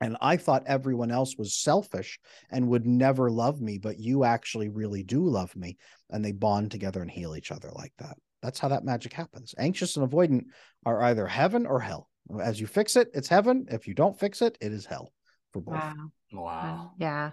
And 0.00 0.16
I 0.20 0.36
thought 0.36 0.64
everyone 0.66 1.10
else 1.10 1.36
was 1.38 1.56
selfish 1.56 2.20
and 2.50 2.68
would 2.68 2.86
never 2.86 3.30
love 3.30 3.60
me, 3.60 3.78
but 3.78 3.98
you 3.98 4.22
actually 4.22 4.68
really 4.68 5.02
do 5.02 5.26
love 5.26 5.56
me. 5.56 5.76
And 6.10 6.24
they 6.24 6.32
bond 6.32 6.70
together 6.70 7.00
and 7.00 7.10
heal 7.10 7.34
each 7.34 7.50
other 7.50 7.70
like 7.74 7.92
that. 7.98 8.16
That's 8.44 8.60
how 8.60 8.68
that 8.68 8.84
magic 8.84 9.14
happens. 9.14 9.54
Anxious 9.56 9.96
and 9.96 10.06
avoidant 10.06 10.44
are 10.84 11.02
either 11.04 11.26
heaven 11.26 11.64
or 11.64 11.80
hell. 11.80 12.10
As 12.42 12.60
you 12.60 12.66
fix 12.66 12.94
it, 12.94 13.08
it's 13.14 13.26
heaven. 13.26 13.66
If 13.70 13.88
you 13.88 13.94
don't 13.94 14.20
fix 14.20 14.42
it, 14.42 14.58
it 14.60 14.70
is 14.70 14.84
hell 14.84 15.14
for 15.54 15.62
both. 15.62 15.76
Wow. 15.76 15.94
Wow. 16.30 16.90
Yeah, 16.98 17.30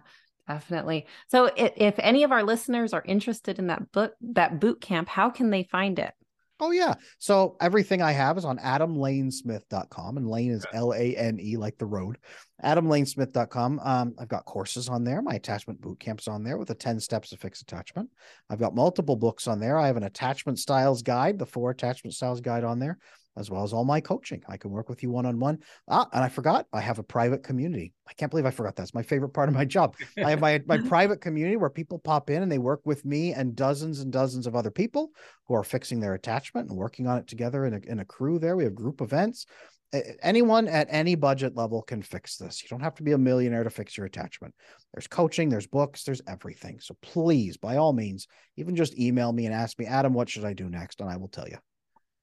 definitely. 0.48 1.08
So 1.28 1.52
if, 1.58 1.74
if 1.76 1.96
any 1.98 2.24
of 2.24 2.32
our 2.32 2.44
listeners 2.44 2.94
are 2.94 3.04
interested 3.06 3.60
in 3.60 3.68
that 3.68 3.92
book, 3.92 4.14
that 4.22 4.62
boot 4.62 4.80
camp, 4.80 5.10
how 5.10 5.30
can 5.30 5.50
they 5.50 5.64
find 5.64 6.00
it? 6.00 6.14
Oh 6.64 6.70
yeah. 6.70 6.94
So 7.18 7.58
everything 7.60 8.04
I 8.04 8.12
have 8.12 8.38
is 8.38 8.46
on 8.46 8.60
adamlanesmith.com 8.60 10.18
and 10.18 10.30
lane 10.30 10.52
is 10.52 10.64
L 10.72 10.94
A 10.94 11.16
N 11.16 11.40
E 11.42 11.58
like 11.58 11.76
the 11.80 11.88
road. 11.88 12.20
adamlanesmith.com. 12.64 13.80
Um 13.84 14.14
I've 14.20 14.28
got 14.28 14.46
courses 14.46 14.88
on 14.88 15.04
there. 15.04 15.24
My 15.24 15.34
attachment 15.34 15.82
boot 15.82 16.00
camp's 16.00 16.28
on 16.28 16.44
there 16.44 16.60
with 16.60 16.68
the 16.68 16.76
10 16.76 17.00
steps 17.00 17.32
to 17.32 17.38
fix 17.38 17.64
attachment. 17.64 18.12
I've 18.48 18.60
got 18.60 18.76
multiple 18.76 19.16
books 19.16 19.48
on 19.48 19.60
there. 19.60 19.80
I 19.80 19.88
have 19.88 19.98
an 19.98 20.04
attachment 20.04 20.60
styles 20.60 21.02
guide, 21.02 21.40
the 21.40 21.48
four 21.48 21.72
attachment 21.72 22.14
styles 22.14 22.42
guide 22.42 22.64
on 22.64 22.78
there, 22.78 23.00
as 23.38 23.50
well 23.50 23.64
as 23.64 23.74
all 23.74 23.86
my 23.86 24.02
coaching. 24.02 24.42
I 24.48 24.58
can 24.58 24.72
work 24.72 24.90
with 24.90 25.04
you 25.04 25.10
one 25.10 25.26
on 25.26 25.40
one. 25.40 25.60
Ah, 25.88 26.08
and 26.12 26.24
I 26.24 26.30
forgot 26.30 26.68
I 26.74 26.82
have 26.82 27.00
a 27.00 27.04
private 27.04 27.44
community. 27.44 27.94
I 28.08 28.14
can't 28.14 28.30
believe 28.30 28.46
I 28.46 28.52
forgot 28.52 28.76
that's 28.76 28.94
my 28.94 29.04
favorite 29.04 29.30
part 29.30 29.50
of 29.50 29.56
my 29.56 29.66
job. 29.66 29.96
I 30.18 30.32
have 30.32 30.42
my 30.42 30.62
my 30.66 30.78
private 30.90 31.22
community 31.22 31.56
where 31.56 31.70
people 31.70 32.00
pop 32.00 32.30
in 32.30 32.44
and 32.44 32.52
they 32.52 32.58
work 32.58 32.82
with 32.86 33.06
me 33.06 33.34
and 33.34 33.56
dozens 33.56 34.00
and 34.00 34.12
dozens 34.12 34.48
of 34.48 34.56
other 34.56 34.72
people 34.72 35.12
who 35.48 35.56
are 35.56 35.64
fixing 35.64 36.00
their 36.00 36.14
attachment 36.14 36.70
and 36.70 36.78
working 36.78 37.08
on 37.08 37.18
it 37.18 37.28
together 37.28 37.66
in 37.66 37.74
a, 37.74 37.80
in 37.88 38.00
a 38.00 38.06
crew 38.06 38.40
there. 38.40 38.56
We 38.56 38.66
have 38.66 38.76
group 38.76 39.02
events. 39.02 39.46
Anyone 40.24 40.70
at 40.70 40.88
any 40.90 41.16
budget 41.16 41.54
level 41.56 41.82
can 41.82 42.02
fix 42.02 42.38
this. 42.38 42.64
You 42.64 42.70
don't 42.70 42.84
have 42.84 42.96
to 42.96 43.04
be 43.04 43.12
a 43.12 43.18
millionaire 43.18 43.66
to 43.66 43.70
fix 43.70 43.98
your 43.98 44.06
attachment. 44.06 44.56
There's 44.94 45.08
coaching, 45.08 45.50
there's 45.50 45.68
books, 45.68 46.06
there's 46.06 46.22
everything. 46.30 46.80
So 46.80 46.96
please, 47.02 47.58
by 47.58 47.76
all 47.76 47.92
means, 47.92 48.28
even 48.56 48.78
just 48.78 48.98
email 48.98 49.34
me 49.34 49.48
and 49.48 49.54
ask 49.54 49.78
me, 49.78 49.86
Adam, 49.86 50.14
what 50.14 50.30
should 50.30 50.46
I 50.46 50.54
do 50.54 50.70
next? 50.70 51.02
And 51.02 51.10
I 51.10 51.18
will 51.18 51.28
tell 51.28 51.48
you. 51.48 51.58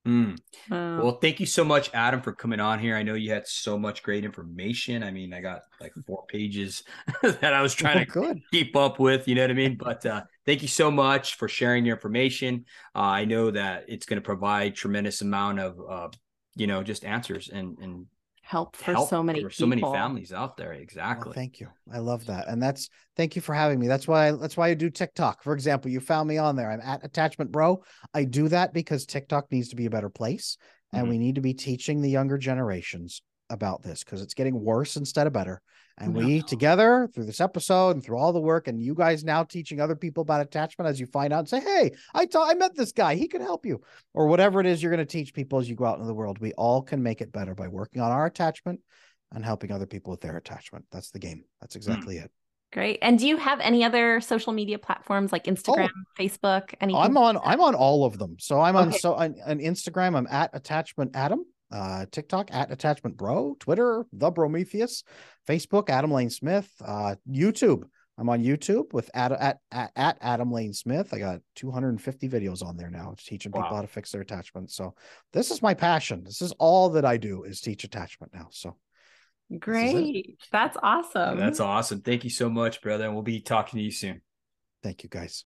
Mm. 0.06 0.38
Well, 0.70 1.18
thank 1.20 1.38
you 1.38 1.46
so 1.46 1.64
much, 1.64 1.90
Adam, 1.92 2.22
for 2.22 2.32
coming 2.32 2.60
on 2.60 2.78
here. 2.78 2.96
I 2.96 3.02
know 3.02 3.14
you 3.14 3.30
had 3.30 3.46
so 3.46 3.78
much 3.78 4.02
great 4.02 4.24
information. 4.24 5.02
I 5.02 5.10
mean, 5.10 5.34
I 5.34 5.40
got 5.40 5.62
like 5.80 5.92
four 6.06 6.24
pages 6.28 6.82
that 7.22 7.52
I 7.52 7.60
was 7.60 7.74
trying 7.74 7.98
to 7.98 8.10
Good. 8.10 8.40
keep 8.50 8.74
up 8.74 8.98
with. 8.98 9.28
You 9.28 9.34
know 9.34 9.42
what 9.42 9.50
I 9.50 9.54
mean? 9.54 9.76
But 9.76 10.06
uh, 10.06 10.22
thank 10.46 10.62
you 10.62 10.68
so 10.68 10.90
much 10.90 11.36
for 11.36 11.48
sharing 11.48 11.84
your 11.84 11.96
information. 11.96 12.64
Uh, 12.94 13.00
I 13.00 13.24
know 13.26 13.50
that 13.50 13.84
it's 13.88 14.06
going 14.06 14.20
to 14.20 14.24
provide 14.24 14.74
tremendous 14.74 15.20
amount 15.20 15.60
of, 15.60 15.78
uh, 15.88 16.08
you 16.56 16.66
know, 16.66 16.82
just 16.82 17.04
answers 17.04 17.48
and 17.48 17.78
and 17.78 18.06
help 18.48 18.74
for 18.74 18.92
help 18.92 19.10
so 19.10 19.22
many 19.22 19.42
for 19.42 19.50
so 19.50 19.66
many 19.66 19.82
families 19.82 20.32
out 20.32 20.56
there 20.56 20.72
exactly. 20.72 21.26
well, 21.26 21.34
thank 21.34 21.60
you. 21.60 21.68
I 21.92 21.98
love 21.98 22.24
that 22.26 22.48
and 22.48 22.62
that's 22.62 22.88
thank 23.14 23.36
you 23.36 23.42
for 23.42 23.54
having 23.54 23.78
me. 23.78 23.88
That's 23.88 24.08
why 24.08 24.32
that's 24.32 24.56
why 24.56 24.68
i 24.68 24.74
do 24.74 24.88
tiktok. 24.88 25.42
For 25.42 25.52
example 25.52 25.90
you 25.90 26.00
found 26.00 26.26
me 26.26 26.38
on 26.38 26.56
there. 26.56 26.70
I'm 26.70 26.80
at 26.80 27.04
attachment 27.04 27.52
bro. 27.52 27.82
I 28.14 28.24
do 28.24 28.48
that 28.48 28.72
because 28.72 29.04
tiktok 29.04 29.52
needs 29.52 29.68
to 29.68 29.76
be 29.76 29.84
a 29.84 29.90
better 29.90 30.08
place 30.08 30.56
and 30.94 31.02
mm-hmm. 31.02 31.10
we 31.10 31.18
need 31.18 31.34
to 31.34 31.42
be 31.42 31.52
teaching 31.52 32.00
the 32.00 32.08
younger 32.08 32.38
generations 32.38 33.20
about 33.50 33.82
this 33.82 34.02
because 34.02 34.22
it's 34.22 34.32
getting 34.32 34.58
worse 34.58 34.96
instead 34.96 35.26
of 35.26 35.34
better 35.34 35.60
and 36.00 36.14
no. 36.14 36.24
we 36.24 36.42
together 36.42 37.08
through 37.12 37.24
this 37.24 37.40
episode 37.40 37.90
and 37.90 38.04
through 38.04 38.18
all 38.18 38.32
the 38.32 38.40
work, 38.40 38.68
and 38.68 38.80
you 38.80 38.94
guys 38.94 39.24
now 39.24 39.42
teaching 39.42 39.80
other 39.80 39.96
people 39.96 40.22
about 40.22 40.40
attachment 40.40 40.88
as 40.88 40.98
you 40.98 41.06
find 41.06 41.32
out 41.32 41.40
and 41.40 41.48
say, 41.48 41.60
Hey, 41.60 41.92
I 42.14 42.26
I 42.34 42.54
met 42.54 42.74
this 42.76 42.92
guy, 42.92 43.14
he 43.14 43.28
can 43.28 43.42
help 43.42 43.66
you, 43.66 43.80
or 44.14 44.26
whatever 44.26 44.60
it 44.60 44.66
is 44.66 44.82
you're 44.82 44.92
going 44.92 45.06
to 45.06 45.10
teach 45.10 45.34
people 45.34 45.58
as 45.58 45.68
you 45.68 45.76
go 45.76 45.84
out 45.84 45.96
into 45.96 46.06
the 46.06 46.14
world. 46.14 46.38
We 46.38 46.52
all 46.52 46.82
can 46.82 47.02
make 47.02 47.20
it 47.20 47.32
better 47.32 47.54
by 47.54 47.68
working 47.68 48.00
on 48.00 48.10
our 48.10 48.26
attachment 48.26 48.80
and 49.32 49.44
helping 49.44 49.72
other 49.72 49.86
people 49.86 50.10
with 50.10 50.20
their 50.20 50.36
attachment. 50.36 50.86
That's 50.90 51.10
the 51.10 51.18
game. 51.18 51.44
That's 51.60 51.74
hmm. 51.74 51.78
exactly 51.78 52.16
mm. 52.16 52.24
it. 52.24 52.30
Great. 52.70 52.98
And 53.00 53.18
do 53.18 53.26
you 53.26 53.38
have 53.38 53.60
any 53.60 53.82
other 53.82 54.20
social 54.20 54.52
media 54.52 54.78
platforms 54.78 55.32
like 55.32 55.44
Instagram, 55.44 55.88
oh, 55.88 56.22
Facebook? 56.22 56.74
Anything? 56.82 57.00
I'm 57.00 57.16
on. 57.16 57.38
I'm 57.42 57.62
on 57.62 57.74
all 57.74 58.04
of 58.04 58.18
them. 58.18 58.36
So 58.38 58.60
I'm 58.60 58.76
okay. 58.76 58.86
on. 58.86 58.92
So 58.92 59.14
on, 59.14 59.36
on 59.46 59.58
Instagram, 59.58 60.14
I'm 60.14 60.26
at 60.30 60.50
attachment 60.52 61.12
Adam 61.14 61.46
uh, 61.70 62.06
TikTok 62.10 62.48
at 62.52 62.70
Attachment 62.70 63.16
Bro, 63.16 63.56
Twitter, 63.60 64.06
The 64.12 64.30
Prometheus, 64.30 65.04
Facebook, 65.46 65.90
Adam 65.90 66.12
Lane 66.12 66.30
Smith, 66.30 66.70
uh, 66.84 67.16
YouTube. 67.28 67.84
I'm 68.18 68.28
on 68.28 68.42
YouTube 68.42 68.92
with 68.92 69.08
Ad, 69.14 69.32
at, 69.32 69.58
at, 69.70 69.92
at 69.94 70.18
Adam 70.20 70.50
Lane 70.50 70.72
Smith. 70.72 71.14
I 71.14 71.18
got 71.18 71.40
250 71.54 72.28
videos 72.28 72.64
on 72.64 72.76
there 72.76 72.90
now 72.90 73.14
teaching 73.16 73.52
wow. 73.52 73.62
people 73.62 73.76
how 73.76 73.82
to 73.82 73.88
fix 73.88 74.10
their 74.10 74.22
attachments. 74.22 74.74
So 74.74 74.94
this 75.32 75.52
is 75.52 75.62
my 75.62 75.74
passion. 75.74 76.24
This 76.24 76.42
is 76.42 76.52
all 76.58 76.90
that 76.90 77.04
I 77.04 77.16
do 77.16 77.44
is 77.44 77.60
teach 77.60 77.84
attachment 77.84 78.34
now. 78.34 78.48
So 78.50 78.76
great. 79.60 80.40
That's 80.50 80.76
awesome. 80.82 81.38
That's 81.38 81.60
awesome. 81.60 82.00
Thank 82.00 82.24
you 82.24 82.30
so 82.30 82.50
much, 82.50 82.82
brother. 82.82 83.04
And 83.04 83.14
we'll 83.14 83.22
be 83.22 83.40
talking 83.40 83.78
to 83.78 83.84
you 83.84 83.92
soon. 83.92 84.20
Thank 84.82 85.04
you 85.04 85.08
guys. 85.08 85.36